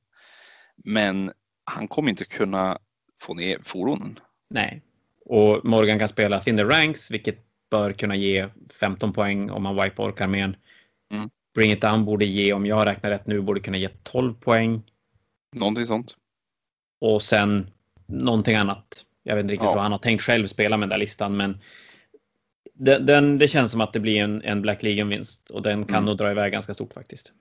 men 0.76 1.32
han 1.64 1.88
kommer 1.88 2.10
inte 2.10 2.26
kunna 2.26 2.80
få 3.22 3.34
ner 3.34 3.60
fordonen. 3.64 4.20
Nej, 4.50 4.82
och 5.26 5.66
Morgan 5.66 6.00
kan 6.00 6.08
spela 6.08 6.40
Thin 6.40 6.58
the 6.58 6.64
Ranks, 6.64 7.12
vilket 7.12 7.38
bör 7.70 7.94
kunna 7.94 8.16
ge 8.16 8.48
15 8.80 9.14
poäng 9.14 9.50
om 9.50 9.64
man 9.64 9.84
wipar 9.84 10.04
orkarmén. 10.04 10.56
Mm. 11.12 11.30
Bring 11.54 11.72
It 11.72 11.82
Down 11.82 12.06
borde 12.06 12.26
ge, 12.26 12.54
om 12.54 12.66
jag 12.66 12.86
räknar 12.86 13.10
rätt 13.10 13.28
nu, 13.28 13.42
borde 13.42 13.60
kunna 13.60 13.78
ge 13.78 13.90
12 14.04 14.34
poäng. 14.34 14.84
Någonting 15.56 15.86
sånt. 15.86 16.16
Och 17.02 17.22
sen 17.22 17.72
någonting 18.06 18.56
annat. 18.56 19.06
Jag 19.28 19.36
vet 19.36 19.44
inte 19.44 19.54
riktigt 19.54 19.66
ja. 19.66 19.74
vad 19.74 19.84
han 19.84 19.92
har 19.92 20.00
tänkt 20.00 20.22
själv 20.22 20.48
spela 20.48 20.78
med 20.78 20.84
den 20.84 20.90
där 20.90 20.98
listan, 20.98 21.38
men 21.38 21.58
den, 22.74 23.06
den, 23.06 23.38
det 23.38 23.48
känns 23.48 23.72
som 23.72 23.82
att 23.82 23.94
det 23.94 24.00
blir 24.00 24.24
en, 24.24 24.42
en 24.42 24.62
Black 24.62 24.84
Legion-vinst 24.84 25.50
och 25.50 25.62
den 25.62 25.86
kan 25.86 25.96
mm. 25.96 26.06
nog 26.06 26.18
dra 26.18 26.32
iväg 26.32 26.52
ganska 26.52 26.74
stort 26.74 26.94
faktiskt. 26.94 27.32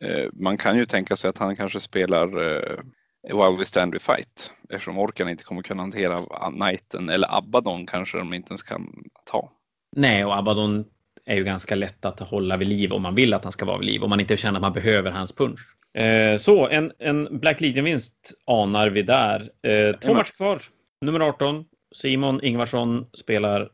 Eh, 0.00 0.28
man 0.32 0.58
kan 0.58 0.76
ju 0.76 0.86
tänka 0.86 1.16
sig 1.16 1.30
att 1.30 1.38
han 1.38 1.56
kanske 1.56 1.80
spelar 1.80 2.26
eh, 2.26 2.78
While 3.22 3.58
We 3.58 3.64
Stand 3.64 3.92
We 3.92 3.98
Fight 3.98 4.52
eftersom 4.70 4.98
orken 4.98 5.28
inte 5.28 5.44
kommer 5.44 5.62
kunna 5.62 5.82
hantera 5.82 6.22
Knighten 6.50 7.08
eller 7.08 7.38
Abaddon 7.38 7.86
kanske 7.86 8.18
de 8.18 8.34
inte 8.34 8.50
ens 8.50 8.62
kan 8.62 9.04
ta. 9.24 9.50
Nej, 9.96 10.24
och 10.24 10.36
Abaddon 10.36 10.84
är 11.26 11.36
ju 11.36 11.44
ganska 11.44 11.74
lätt 11.74 12.04
att 12.04 12.20
hålla 12.20 12.56
vid 12.56 12.68
liv 12.68 12.92
om 12.92 13.02
man 13.02 13.14
vill 13.14 13.34
att 13.34 13.44
han 13.44 13.52
ska 13.52 13.64
vara 13.64 13.78
vid 13.78 13.86
liv, 13.86 14.02
om 14.02 14.10
man 14.10 14.20
inte 14.20 14.36
känner 14.36 14.58
att 14.58 14.62
man 14.62 14.72
behöver 14.72 15.10
hans 15.10 15.32
punch. 15.32 15.60
Eh, 15.94 16.36
så 16.38 16.68
en, 16.68 16.92
en 16.98 17.38
Black 17.38 17.60
Legion-vinst 17.60 18.32
anar 18.46 18.88
vi 18.88 19.02
där. 19.02 19.50
Eh, 19.62 19.96
två 19.96 20.14
matcher 20.14 20.32
kvar. 20.32 20.60
Nummer 21.00 21.20
18, 21.20 21.64
Simon 21.94 22.44
Ingvarsson 22.44 23.06
spelar 23.12 23.72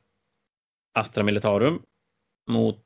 Astra 0.95 1.25
Militarum 1.25 1.83
mot 2.51 2.85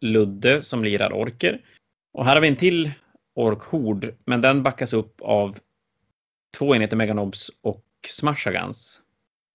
Ludde 0.00 0.62
som 0.62 0.84
lirar 0.84 1.12
orker. 1.12 1.64
Och 2.12 2.24
här 2.24 2.34
har 2.34 2.40
vi 2.40 2.48
en 2.48 2.56
till 2.56 2.90
orkhord, 3.34 4.14
men 4.24 4.40
den 4.40 4.62
backas 4.62 4.92
upp 4.92 5.20
av 5.20 5.58
två 6.58 6.74
enheter 6.74 6.96
Meganobs 6.96 7.50
och 7.60 7.84
Smashagans. 8.08 9.02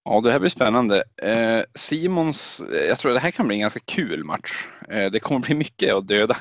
Ja, 0.03 0.21
det 0.21 0.31
här 0.31 0.39
blir 0.39 0.49
spännande. 0.49 1.03
Eh, 1.17 1.63
Simons, 1.75 2.63
jag 2.71 2.99
tror 2.99 3.13
det 3.13 3.19
här 3.19 3.31
kan 3.31 3.47
bli 3.47 3.55
en 3.55 3.61
ganska 3.61 3.79
kul 3.79 4.23
match. 4.23 4.67
Eh, 4.89 5.11
det 5.11 5.19
kommer 5.19 5.39
bli 5.39 5.55
mycket 5.55 5.93
att 5.93 6.07
döda 6.07 6.37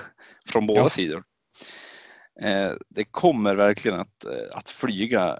från 0.46 0.66
båda 0.66 0.80
ja. 0.80 0.90
sidor. 0.90 1.24
Eh, 2.40 2.72
det 2.88 3.04
kommer 3.04 3.54
verkligen 3.54 4.00
att, 4.00 4.24
eh, 4.24 4.56
att 4.56 4.70
flyga 4.70 5.38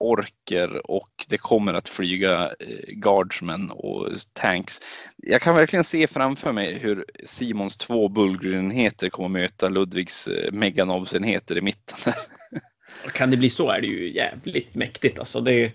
orker 0.00 0.90
och 0.90 1.26
det 1.28 1.38
kommer 1.38 1.74
att 1.74 1.88
flyga 1.88 2.46
eh, 2.60 2.88
guardsmen 2.88 3.70
och 3.70 4.08
tanks. 4.32 4.80
Jag 5.16 5.42
kan 5.42 5.54
verkligen 5.54 5.84
se 5.84 6.06
framför 6.06 6.52
mig 6.52 6.78
hur 6.78 7.04
Simons 7.24 7.76
två 7.76 8.08
Bullgren-enheter 8.08 9.10
kommer 9.10 9.40
möta 9.40 9.68
Ludvigs 9.68 10.28
eh, 10.28 10.52
Meganovs-enheter 10.52 11.58
i 11.58 11.60
mitten. 11.60 12.12
kan 13.14 13.30
det 13.30 13.36
bli 13.36 13.50
så 13.50 13.70
är 13.70 13.80
det 13.80 13.86
ju 13.86 14.12
jävligt 14.12 14.74
mäktigt 14.74 15.18
alltså. 15.18 15.40
Det, 15.40 15.72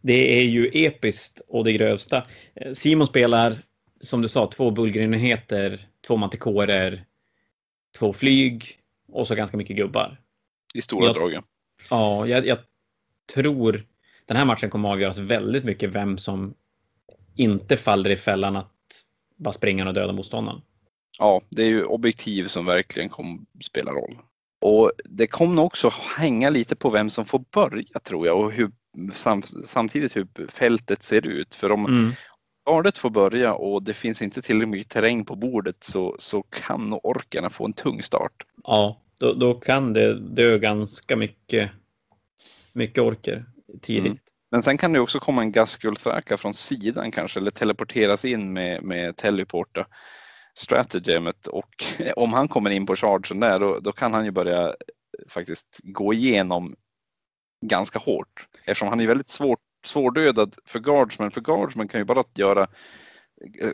det 0.00 0.40
är 0.40 0.44
ju 0.44 0.70
episkt 0.72 1.40
och 1.48 1.64
det 1.64 1.72
grövsta. 1.72 2.26
Eh, 2.54 2.72
Simon 2.72 3.06
spelar, 3.06 3.56
som 4.00 4.22
du 4.22 4.28
sa, 4.28 4.46
två 4.46 4.70
Bullgren-enheter, 4.70 5.88
två 6.06 6.16
mantikorer, 6.16 7.04
två 7.98 8.12
flyg 8.12 8.78
och 9.12 9.26
så 9.26 9.34
ganska 9.34 9.56
mycket 9.56 9.76
gubbar. 9.76 10.20
I 10.74 10.82
stora 10.82 11.12
drag. 11.12 11.42
Ja, 11.90 12.26
jag, 12.26 12.46
jag 12.46 12.58
tror 13.34 13.86
den 14.26 14.36
här 14.36 14.44
matchen 14.44 14.70
kommer 14.70 14.88
avgöras 14.88 15.18
väldigt 15.18 15.64
mycket 15.64 15.90
vem 15.90 16.18
som 16.18 16.54
inte 17.36 17.76
faller 17.76 18.10
i 18.10 18.16
fällan 18.16 18.56
att 18.56 19.04
bara 19.36 19.52
springa 19.52 19.88
och 19.88 19.94
döda 19.94 20.12
motståndaren. 20.12 20.60
Ja, 21.18 21.40
det 21.48 21.62
är 21.62 21.66
ju 21.66 21.84
objektiv 21.84 22.44
som 22.44 22.66
verkligen 22.66 23.08
kommer 23.08 23.38
spela 23.60 23.90
roll. 23.90 24.18
Och 24.60 24.92
det 25.04 25.26
kommer 25.26 25.62
också 25.62 25.92
hänga 26.16 26.50
lite 26.50 26.76
på 26.76 26.90
vem 26.90 27.10
som 27.10 27.24
får 27.24 27.44
börja 27.50 28.00
tror 28.02 28.26
jag 28.26 28.40
och 28.40 28.52
hur, 28.52 28.70
sam, 29.14 29.42
samtidigt 29.64 30.16
hur 30.16 30.26
fältet 30.48 31.02
ser 31.02 31.26
ut. 31.26 31.54
För 31.54 31.72
om 31.72 31.86
mm. 31.86 32.12
Gardet 32.68 32.98
får 32.98 33.10
börja 33.10 33.54
och 33.54 33.82
det 33.82 33.94
finns 33.94 34.22
inte 34.22 34.42
tillräckligt 34.42 34.68
mycket 34.68 34.92
terräng 34.92 35.24
på 35.24 35.36
bordet 35.36 35.84
så, 35.84 36.16
så 36.18 36.42
kan 36.42 36.90
nog 36.90 37.00
orkarna 37.04 37.50
få 37.50 37.64
en 37.64 37.72
tung 37.72 38.02
start. 38.02 38.32
Ja, 38.64 39.00
då, 39.20 39.32
då 39.32 39.54
kan 39.54 39.92
det 39.92 40.20
dö 40.20 40.58
ganska 40.58 41.16
mycket 41.16 41.70
mycket 42.74 43.02
orker 43.02 43.46
tidigt. 43.82 44.06
Mm. 44.06 44.18
Men 44.50 44.62
sen 44.62 44.78
kan 44.78 44.92
det 44.92 45.00
också 45.00 45.20
komma 45.20 45.42
en 45.42 45.52
gaskulthräka 45.52 46.36
från 46.36 46.54
sidan 46.54 47.10
kanske 47.10 47.40
eller 47.40 47.50
teleporteras 47.50 48.24
in 48.24 48.52
med, 48.52 48.82
med 48.82 49.16
teleporta 49.16 49.86
stratagemet 50.54 51.46
och 51.46 51.84
om 52.16 52.32
han 52.32 52.48
kommer 52.48 52.70
in 52.70 52.86
på 52.86 52.96
chargen 52.96 53.40
där 53.40 53.58
då, 53.58 53.78
då 53.78 53.92
kan 53.92 54.14
han 54.14 54.24
ju 54.24 54.30
börja 54.30 54.74
faktiskt 55.28 55.80
gå 55.82 56.12
igenom 56.12 56.76
ganska 57.66 57.98
hårt 57.98 58.46
eftersom 58.64 58.88
han 58.88 59.00
är 59.00 59.06
väldigt 59.06 59.28
svårt, 59.28 59.60
svårdödad 59.86 60.54
för 60.66 60.78
guardsmen. 60.78 61.30
För 61.30 61.40
guardsmen 61.40 61.88
kan 61.88 62.00
ju 62.00 62.04
bara 62.04 62.24
göra 62.34 62.68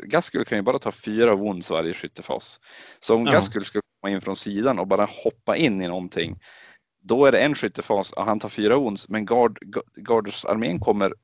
Gaskul 0.02 0.44
kan 0.44 0.58
ju 0.58 0.62
bara 0.62 0.78
ta 0.78 0.92
fyra 0.92 1.34
wounds 1.34 1.70
varje 1.70 1.94
skyttefas. 1.94 2.60
Så 3.00 3.14
om 3.14 3.26
ja. 3.26 3.32
Gaskul 3.32 3.64
ska 3.64 3.80
komma 4.00 4.12
in 4.14 4.20
från 4.20 4.36
sidan 4.36 4.78
och 4.78 4.86
bara 4.86 5.08
hoppa 5.24 5.56
in 5.56 5.82
i 5.82 5.88
någonting 5.88 6.38
då 7.04 7.26
är 7.26 7.32
det 7.32 7.40
en 7.40 7.54
skyttefas 7.54 8.12
och 8.12 8.24
han 8.24 8.40
tar 8.40 8.48
fyra 8.48 8.76
ons, 8.76 9.08
men 9.08 9.26
Gard, 9.26 9.58
Garders 9.96 10.44
armén 10.44 10.80
kommer 10.80 11.14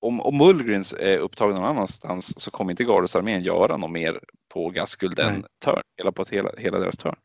om, 0.00 0.20
om 0.20 0.36
Mullgrins 0.36 0.92
är 0.92 1.18
upptagen 1.18 1.54
någon 1.56 1.64
annanstans 1.64 2.40
så 2.40 2.50
kommer 2.50 2.70
inte 2.70 2.84
Garders 2.84 3.16
armén 3.16 3.42
göra 3.42 3.76
något 3.76 3.90
mer 3.90 4.20
på 4.48 4.70
Gaskuld 4.70 5.18
än 5.18 5.44
törn, 5.64 5.82
hela 5.96 6.12
på 6.12 6.24
hela, 6.30 6.50
hela 6.58 6.78
deras 6.78 6.96
törn. 6.96 7.16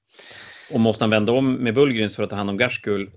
Och 0.73 0.79
måste 0.79 1.03
han 1.03 1.09
vända 1.09 1.31
om 1.31 1.53
med 1.53 1.73
Bullgrins 1.73 2.15
för 2.15 2.23
att 2.23 2.29
ta 2.29 2.35
hand 2.35 2.49
om 2.49 2.57
Gaskul 2.57 3.11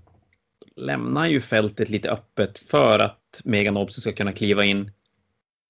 lämnar 0.75 1.27
ju 1.27 1.41
fältet 1.41 1.89
lite 1.89 2.11
öppet 2.11 2.59
för 2.59 2.99
att 2.99 3.41
Megan 3.43 3.77
Obsen 3.77 4.01
ska 4.01 4.11
kunna 4.11 4.31
kliva 4.31 4.65
in 4.65 4.91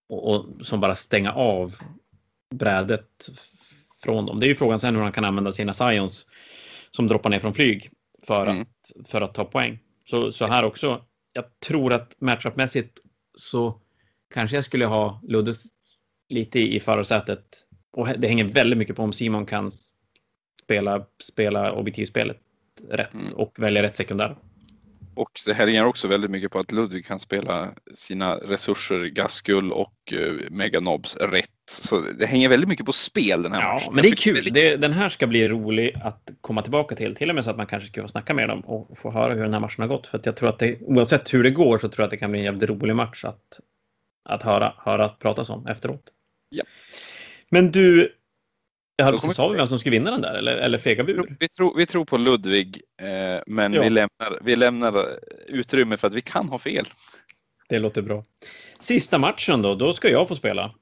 och, 0.10 0.36
och 0.36 0.66
som 0.66 0.80
bara 0.80 0.96
stänga 0.96 1.32
av 1.32 1.76
brädet 2.56 3.30
från 4.04 4.26
dem. 4.26 4.40
Det 4.40 4.46
är 4.46 4.48
ju 4.50 4.56
frågan 4.56 4.80
sen 4.80 4.96
hur 4.96 5.04
han 5.04 5.12
kan 5.12 5.26
använda 5.26 5.52
sina 5.52 5.74
Scions 5.74 6.28
som 6.92 7.08
droppar 7.08 7.30
ner 7.30 7.40
från 7.40 7.54
flyg 7.54 7.92
för, 8.30 8.48
mm. 8.48 8.62
att, 8.62 9.10
för 9.10 9.22
att 9.22 9.34
ta 9.34 9.46
poäng. 9.46 9.80
Så, 10.06 10.32
så 10.32 10.46
här 10.46 10.64
också, 10.64 11.06
jag 11.34 11.46
tror 11.68 11.94
att 11.94 12.22
matchupmässigt 12.22 13.00
så 13.36 13.82
kanske 14.34 14.58
jag 14.58 14.66
skulle 14.66 14.86
ha 14.86 15.22
Luddes 15.28 15.64
lite 16.30 16.60
i 16.60 16.80
förarsätet 16.80 17.46
Och 17.92 18.08
det 18.20 18.28
hänger 18.28 18.44
väldigt 18.44 18.78
mycket 18.78 18.96
på 18.96 19.04
om 19.04 19.14
Simon 19.14 19.46
kan 19.46 19.72
spela, 20.64 21.06
spela 21.24 21.72
objektivspelet 21.72 22.38
rätt 22.90 23.14
mm. 23.14 23.34
och 23.34 23.54
välja 23.60 23.84
rätt 23.84 23.98
sekundär. 23.98 24.36
Och 25.16 25.32
det 25.46 25.54
hänger 25.54 25.86
också 25.86 26.08
väldigt 26.08 26.32
mycket 26.32 26.52
på 26.52 26.60
att 26.60 26.72
Ludvig 26.72 27.06
kan 27.06 27.20
spela 27.20 27.74
sina 27.94 28.36
resurser, 28.36 29.06
Gaskull 29.06 29.72
och 29.72 30.14
uh, 30.14 30.50
Meganobs 30.50 31.18
rätt. 31.18 31.59
Så 31.70 32.00
det 32.00 32.26
hänger 32.26 32.50
väldigt 32.50 32.70
mycket 32.70 32.86
på 32.86 32.94
spel 32.94 33.44
den 33.44 33.52
här 33.52 33.62
ja, 33.62 33.74
matchen. 33.74 33.94
Men 33.96 34.04
det 34.04 34.10
är 34.10 34.16
kul. 34.16 34.36
Väldigt... 34.36 34.54
Det, 34.54 34.76
den 34.76 34.94
här 34.94 35.10
ska 35.10 35.28
bli 35.28 35.48
rolig 35.48 35.96
att 36.04 36.30
komma 36.42 36.62
tillbaka 36.62 36.96
till. 36.96 37.16
Till 37.16 37.30
och 37.30 37.36
med 37.36 37.44
så 37.44 37.52
att 37.52 37.58
man 37.58 37.68
kanske 37.68 37.90
ska 37.90 38.02
få 38.02 38.08
snacka 38.08 38.34
med 38.34 38.50
dem 38.50 38.60
och 38.60 38.98
få 38.98 39.12
höra 39.12 39.34
hur 39.34 39.44
den 39.44 39.54
här 39.54 39.60
matchen 39.60 39.82
har 39.82 39.88
gått. 39.88 40.08
För 40.08 40.18
att 40.18 40.26
jag 40.26 40.36
tror 40.36 40.50
att 40.50 40.60
det, 40.60 40.82
oavsett 40.82 41.34
hur 41.34 41.44
det 41.44 41.50
går 41.50 41.78
så 41.78 41.90
tror 41.90 42.04
jag 42.04 42.04
att 42.04 42.12
det 42.12 42.18
kan 42.18 42.32
bli 42.32 42.40
en 42.40 42.46
jävligt 42.46 42.70
rolig 42.70 42.96
match 42.96 43.26
att, 43.26 43.60
att 44.30 44.44
höra, 44.44 44.74
höra 44.78 45.10
pratas 45.10 45.50
om 45.50 45.68
efteråt. 45.68 46.04
Ja. 46.50 46.64
Men 47.50 47.72
du, 47.72 48.14
jag 48.96 49.06
hade 49.06 49.18
precis 49.18 49.36
sa 49.36 49.50
vi 49.50 49.58
vem 49.58 49.68
som 49.68 49.80
skulle 49.80 49.98
vinna 49.98 50.12
den 50.12 50.22
där, 50.22 50.34
eller, 50.34 50.58
eller 50.58 50.78
fega 50.78 51.04
bur? 51.04 51.36
Vi 51.40 51.50
tror, 51.50 51.78
vi 51.78 51.86
tror 51.86 52.06
på 52.06 52.18
Ludvig, 52.18 52.82
eh, 53.02 53.42
men 53.48 53.74
ja. 53.74 53.82
vi, 53.82 53.90
lämnar, 53.90 54.40
vi 54.42 54.56
lämnar 54.56 55.20
utrymme 55.48 55.98
för 55.98 56.08
att 56.08 56.14
vi 56.14 56.22
kan 56.22 56.50
ha 56.50 56.60
fel. 56.60 56.88
Det 57.70 57.80
låter 57.80 58.02
bra. 58.02 58.26
Sista 58.80 59.18
matchen 59.18 59.62
då, 59.62 59.76
då 59.76 59.94
ska 59.94 60.10
jag 60.10 60.28
få 60.28 60.36
spela. 60.36 60.74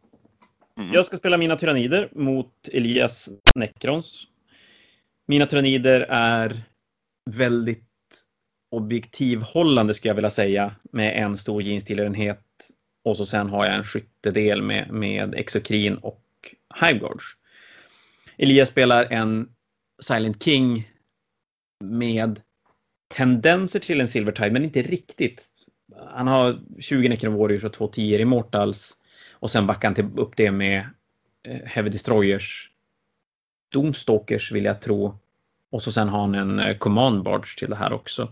Mm. 0.78 0.94
Jag 0.94 1.06
ska 1.06 1.18
spela 1.18 1.38
mina 1.38 1.56
tyrannider 1.56 2.10
mot 2.12 2.70
Elias 2.72 3.30
Necrons. 3.56 4.28
Mina 5.28 5.46
tyrannider 5.46 6.02
är 6.10 6.62
väldigt 7.30 7.84
objektivhållande 8.72 9.94
skulle 9.94 10.10
jag 10.10 10.16
vilja 10.16 10.30
säga 10.30 10.76
med 10.92 11.24
en 11.24 11.38
stor 11.38 11.62
jeansdealerenhet 11.62 12.44
och 13.04 13.18
så 13.18 13.26
sen 13.26 13.50
har 13.50 13.66
jag 13.66 13.76
en 13.76 13.84
skyttedel 13.84 14.62
med, 14.62 14.92
med 14.92 15.36
Exokrin 15.36 15.98
och 15.98 16.24
Hiveguards. 16.82 17.38
Elias 18.38 18.70
spelar 18.70 19.08
en 19.12 19.50
Silent 20.04 20.44
King 20.44 20.92
med 21.84 22.42
tendenser 23.16 23.80
till 23.80 24.02
en 24.02 24.08
Silvertide, 24.08 24.52
men 24.52 24.64
inte 24.64 24.82
riktigt. 24.82 25.44
Han 26.08 26.28
har 26.28 26.60
20 26.80 27.10
Necron 27.10 27.34
Warriors 27.34 27.64
och 27.64 27.74
2 27.74 27.88
10 27.88 28.20
Immortals 28.20 28.98
och 29.40 29.52
sen 29.52 29.68
backar 29.68 29.96
han 29.96 30.18
upp 30.18 30.36
det 30.36 30.52
med 30.52 30.90
eh, 31.44 31.66
Heavy 31.66 31.90
Destroyers, 31.90 32.72
Domstalkers 33.72 34.52
vill 34.52 34.66
jag 34.66 34.82
tro. 34.82 35.20
Och 35.72 35.84
så 35.84 35.92
sen 35.92 36.10
har 36.10 36.20
han 36.20 36.36
en 36.36 36.60
eh, 36.60 36.78
Command 36.78 37.24
Barge 37.24 37.58
till 37.58 37.70
det 37.70 37.76
här 37.76 37.94
också. 37.94 38.32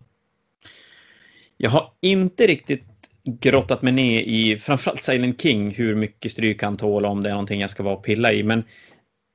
Jag 1.57 1.69
har 1.69 1.93
inte 2.01 2.47
riktigt 2.47 2.83
grottat 3.23 3.81
mig 3.81 3.93
ner 3.93 4.21
i 4.21 4.57
framförallt 4.57 5.03
Silent 5.03 5.41
King 5.41 5.71
hur 5.71 5.95
mycket 5.95 6.31
stryk 6.31 6.63
han 6.63 6.77
tål 6.77 7.05
om 7.05 7.23
det 7.23 7.29
är 7.29 7.33
någonting 7.33 7.61
jag 7.61 7.69
ska 7.69 7.83
vara 7.83 7.95
och 7.95 8.03
pilla 8.03 8.33
i. 8.33 8.43
Men 8.43 8.63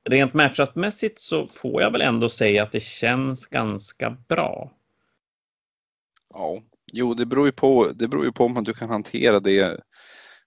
rent 0.09 0.33
matchupmässigt 0.33 1.19
så 1.19 1.47
får 1.47 1.81
jag 1.81 1.91
väl 1.91 2.01
ändå 2.01 2.29
säga 2.29 2.63
att 2.63 2.71
det 2.71 2.83
känns 2.83 3.45
ganska 3.45 4.17
bra. 4.27 4.71
Ja, 6.33 6.61
jo, 6.91 7.13
det 7.13 7.25
beror 7.25 7.45
ju 7.45 7.51
på. 7.51 7.91
Det 7.95 8.07
beror 8.07 8.25
ju 8.25 8.31
på 8.31 8.45
om 8.45 8.63
du 8.63 8.73
kan 8.73 8.89
hantera 8.89 9.39
det 9.39 9.81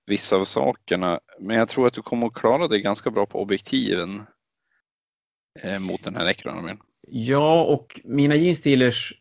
vissa 0.07 0.37
av 0.37 0.45
sakerna. 0.45 1.21
Men 1.41 1.57
jag 1.57 1.69
tror 1.69 1.87
att 1.87 1.95
du 1.95 2.03
kommer 2.03 2.27
att 2.27 2.35
klara 2.35 2.69
dig 2.69 2.81
ganska 2.81 3.11
bra 3.11 3.27
på 3.27 3.43
objektiven 3.43 4.23
eh, 5.61 5.79
mot 5.79 6.05
den 6.05 6.17
här 6.17 6.29
ekronomin. 6.29 6.79
Ja, 7.09 7.65
och 7.65 8.01
mina 8.05 8.35
jeansdealers 8.35 9.15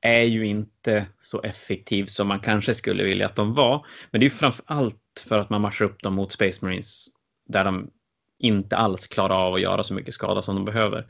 är 0.00 0.22
ju 0.22 0.46
inte 0.46 1.06
så 1.22 1.42
effektiv 1.42 2.06
som 2.06 2.28
man 2.28 2.40
kanske 2.40 2.74
skulle 2.74 3.04
vilja 3.04 3.26
att 3.26 3.36
de 3.36 3.54
var. 3.54 3.86
Men 4.10 4.20
det 4.20 4.26
är 4.26 4.30
framför 4.30 4.64
allt 4.66 5.24
för 5.28 5.38
att 5.38 5.50
man 5.50 5.60
marschar 5.60 5.84
upp 5.84 6.02
dem 6.02 6.14
mot 6.14 6.32
Space 6.32 6.64
Marines 6.64 7.06
där 7.48 7.64
de 7.64 7.90
inte 8.38 8.76
alls 8.76 9.06
klarar 9.06 9.46
av 9.46 9.54
att 9.54 9.60
göra 9.60 9.82
så 9.82 9.94
mycket 9.94 10.14
skada 10.14 10.42
som 10.42 10.54
de 10.54 10.64
behöver. 10.64 11.06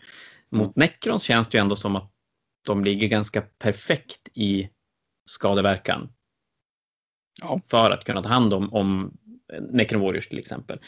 Mot. 0.51 0.77
Necrons 0.77 1.23
känns 1.23 1.49
det 1.49 1.59
ju 1.59 1.63
ändå 1.63 1.77
som 1.77 1.97
att 1.97 2.13
de 2.67 2.85
ligger 2.85 3.09
ganska 3.09 3.41
perfekt 3.41 4.29
i 4.35 4.69
skadeverkan. 5.25 6.13
Ja. 7.43 7.61
För 7.71 7.91
att 7.91 8.05
kunna 8.05 8.23
ta 8.23 8.29
hand 8.29 8.55
om, 8.55 8.75
om 8.75 9.19
Necron 9.71 10.01
Warriors 10.01 10.29
till 10.29 10.39
exempel. 10.39 10.79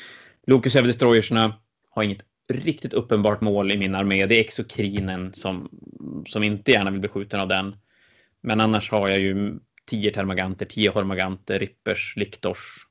Locus 0.46 0.76
Ever 0.76 0.86
Destroyersna 0.86 1.54
har 1.90 2.02
inget 2.02 2.24
riktigt 2.48 2.92
uppenbart 2.94 3.40
mål 3.40 3.72
i 3.72 3.76
min 3.76 3.94
armé. 3.94 4.26
Det 4.26 4.34
är 4.34 4.40
Exokrinen 4.40 5.32
som, 5.34 5.68
som 6.28 6.42
inte 6.42 6.70
gärna 6.70 6.90
vill 6.90 7.00
bli 7.00 7.08
skjuten 7.08 7.40
av 7.40 7.48
den. 7.48 7.76
Men 8.40 8.60
annars 8.60 8.90
har 8.90 9.08
jag 9.08 9.20
ju 9.20 9.58
10 9.86 10.10
termaganter, 10.10 10.66
10 10.66 10.90
hormaganter, 10.90 11.58
rippers, 11.58 12.14
liktors. 12.16 12.86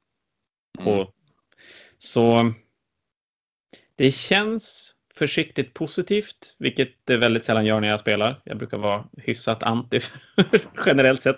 Mm. 0.80 0.94
Och, 0.94 1.16
så 1.98 2.54
det 3.96 4.12
känns 4.12 4.96
försiktigt 5.16 5.74
positivt, 5.74 6.56
vilket 6.60 6.90
det 7.04 7.18
väldigt 7.18 7.44
sällan 7.44 7.66
gör 7.66 7.80
när 7.80 7.88
jag 7.88 8.00
spelar. 8.00 8.42
Jag 8.46 8.58
brukar 8.58 8.78
vara 8.78 9.06
hyfsat 9.18 9.64
anti 9.64 10.00
generellt 10.86 11.22
sett. 11.22 11.38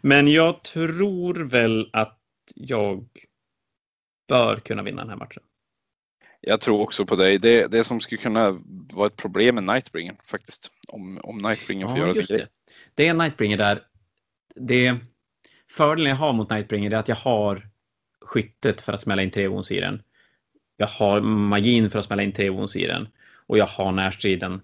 Men 0.00 0.28
jag 0.28 0.64
tror 0.64 1.34
väl 1.34 1.90
att 1.92 2.18
jag 2.54 3.08
bör 4.32 4.56
kunna 4.56 4.82
vinna 4.82 5.02
den 5.02 5.10
här 5.10 5.16
matchen. 5.16 5.42
Jag 6.40 6.60
tror 6.60 6.80
också 6.80 7.06
på 7.06 7.16
dig. 7.16 7.38
Det, 7.38 7.66
det 7.66 7.84
som 7.84 8.00
skulle 8.00 8.20
kunna 8.20 8.60
vara 8.94 9.06
ett 9.06 9.16
problem 9.16 9.54
med 9.54 9.64
Nightbringer 9.64 10.14
faktiskt. 10.30 10.70
Om, 10.88 11.20
om 11.22 11.38
Nightbringer 11.38 11.86
får 11.86 11.98
ja, 11.98 12.02
göra 12.04 12.14
sin 12.14 12.26
grej. 12.26 12.38
Det. 12.38 12.48
det 12.94 13.08
är 13.08 13.14
Nightbringer 13.14 13.58
där. 13.58 13.82
Det, 14.54 14.96
fördelen 15.70 16.10
jag 16.10 16.16
har 16.16 16.32
mot 16.32 16.50
Nightbringer 16.50 16.90
är 16.90 16.96
att 16.96 17.08
jag 17.08 17.16
har 17.16 17.68
skyttet 18.20 18.80
för 18.80 18.92
att 18.92 19.00
smälla 19.00 19.22
in 19.22 19.30
tre 19.30 19.48
wounds 19.48 19.70
i 19.70 19.80
den. 19.80 20.02
Jag 20.76 20.86
har 20.86 21.20
magin 21.20 21.90
för 21.90 21.98
att 21.98 22.04
smälla 22.04 22.22
in 22.22 22.32
tre 22.32 22.50
wounds 22.50 22.76
i 22.76 22.86
den. 22.86 23.08
Och 23.46 23.58
jag 23.58 23.66
har 23.66 23.92
närstriden 23.92 24.60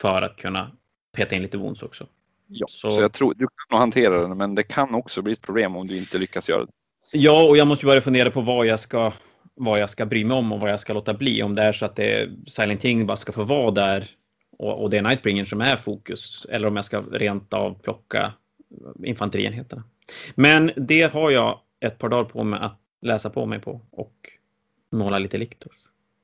för 0.00 0.22
att 0.22 0.36
kunna 0.36 0.72
peta 1.12 1.36
in 1.36 1.42
lite 1.42 1.58
wounds 1.58 1.82
också. 1.82 2.06
Ja, 2.46 2.66
så, 2.70 2.90
så 2.90 3.00
jag 3.00 3.12
tror 3.12 3.34
du 3.34 3.46
kan 3.68 3.78
hantera 3.78 4.22
den, 4.22 4.38
men 4.38 4.54
det 4.54 4.62
kan 4.62 4.94
också 4.94 5.22
bli 5.22 5.32
ett 5.32 5.42
problem 5.42 5.76
om 5.76 5.86
du 5.86 5.96
inte 5.96 6.18
lyckas 6.18 6.48
göra 6.48 6.64
det. 6.64 6.72
Ja, 7.12 7.48
och 7.48 7.56
jag 7.56 7.66
måste 7.66 7.86
börja 7.86 8.00
fundera 8.00 8.30
på 8.30 8.40
vad 8.40 8.66
jag 8.66 8.80
ska 8.80 9.12
vad 9.54 9.80
jag 9.80 9.90
ska 9.90 10.06
bry 10.06 10.24
mig 10.24 10.36
om 10.36 10.52
och 10.52 10.60
vad 10.60 10.70
jag 10.70 10.80
ska 10.80 10.92
låta 10.92 11.14
bli. 11.14 11.42
Om 11.42 11.54
det 11.54 11.62
är 11.62 11.72
så 11.72 11.84
att 11.84 11.96
det 11.96 12.12
är 12.12 12.30
Silent 12.46 12.82
King 12.82 13.06
bara 13.06 13.16
ska 13.16 13.32
få 13.32 13.44
vara 13.44 13.70
där 13.70 14.10
och, 14.58 14.82
och 14.82 14.90
det 14.90 14.98
är 14.98 15.02
Nightbringer 15.02 15.44
som 15.44 15.60
är 15.60 15.76
fokus 15.76 16.46
eller 16.50 16.68
om 16.68 16.76
jag 16.76 16.84
ska 16.84 17.00
rent 17.00 17.54
av 17.54 17.82
plocka 17.82 18.32
infanterienheterna. 19.04 19.84
Men 20.34 20.70
det 20.76 21.12
har 21.12 21.30
jag 21.30 21.60
ett 21.80 21.98
par 21.98 22.08
dagar 22.08 22.24
på 22.24 22.44
mig 22.44 22.60
att 22.62 22.78
läsa 23.02 23.30
på 23.30 23.46
mig 23.46 23.60
på 23.60 23.80
och 23.90 24.14
måla 24.92 25.18
lite 25.18 25.38
liktors. 25.38 25.76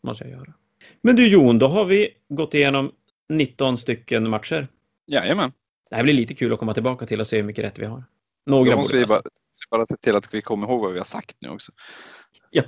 Måste 0.03 0.25
jag 0.25 0.31
göra. 0.31 0.55
Men 1.01 1.17
du 1.17 1.29
Jon, 1.29 1.59
då 1.59 1.67
har 1.67 1.85
vi 1.85 2.09
gått 2.29 2.55
igenom 2.55 2.93
19 3.29 3.79
stycken 3.79 4.31
matcher. 4.31 4.69
Jajamän. 5.07 5.53
Det 5.91 5.97
här 5.97 6.03
blir 6.03 6.15
lite 6.15 6.35
kul 6.35 6.53
att 6.53 6.59
komma 6.59 6.75
tillbaka 6.75 7.07
till 7.07 7.21
och 7.21 7.27
se 7.27 7.37
hur 7.37 7.45
mycket 7.45 7.65
rätt 7.65 7.79
vi 7.79 7.87
har. 7.87 8.05
Några 8.47 8.71
Då 8.71 8.77
måste 8.77 8.97
vi 8.97 9.05
bara, 9.05 9.23
bara 9.71 9.87
se 9.87 9.97
till 9.97 10.17
att 10.17 10.35
vi 10.35 10.43
kommer 10.43 10.67
ihåg 10.67 10.81
vad 10.81 10.93
vi 10.93 10.99
har 10.99 11.05
sagt 11.05 11.37
nu 11.39 11.49
också. 11.49 11.73
Ja, 12.51 12.65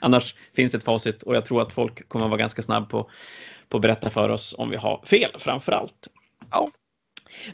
annars 0.00 0.34
finns 0.54 0.72
det 0.72 0.78
ett 0.78 0.84
facit 0.84 1.22
och 1.22 1.36
jag 1.36 1.44
tror 1.44 1.62
att 1.62 1.72
folk 1.72 2.08
kommer 2.08 2.24
att 2.24 2.30
vara 2.30 2.40
ganska 2.40 2.62
snabb 2.62 2.88
på, 2.88 3.10
på 3.68 3.76
att 3.76 3.82
berätta 3.82 4.10
för 4.10 4.28
oss 4.28 4.54
om 4.58 4.70
vi 4.70 4.76
har 4.76 5.02
fel 5.06 5.30
framför 5.38 5.72
allt. 5.72 6.08
Ja. 6.50 6.70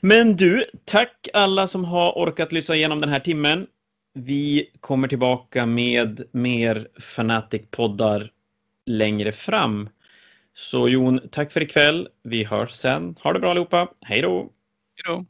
Men 0.01 0.37
du, 0.37 0.65
tack 0.85 1.29
alla 1.35 1.69
som 1.69 1.85
har 1.85 2.13
orkat 2.13 2.53
lyssna 2.53 2.75
igenom 2.75 3.01
den 3.01 3.11
här 3.11 3.21
timmen. 3.21 3.67
Vi 4.15 4.71
kommer 4.81 5.09
tillbaka 5.09 5.67
med 5.67 6.23
mer 6.33 6.89
Fanatic-poddar 7.01 8.31
längre 8.87 9.33
fram. 9.33 9.89
Så 10.55 10.89
Jon, 10.89 11.21
tack 11.33 11.53
för 11.53 11.63
ikväll. 11.63 12.09
Vi 12.23 12.45
hörs 12.45 12.73
sen. 12.73 13.17
Ha 13.23 13.33
det 13.33 13.41
bra 13.41 13.51
allihopa. 13.51 13.89
Hej 14.01 14.23
då! 14.23 14.39
Hej 14.39 15.15
då! 15.15 15.27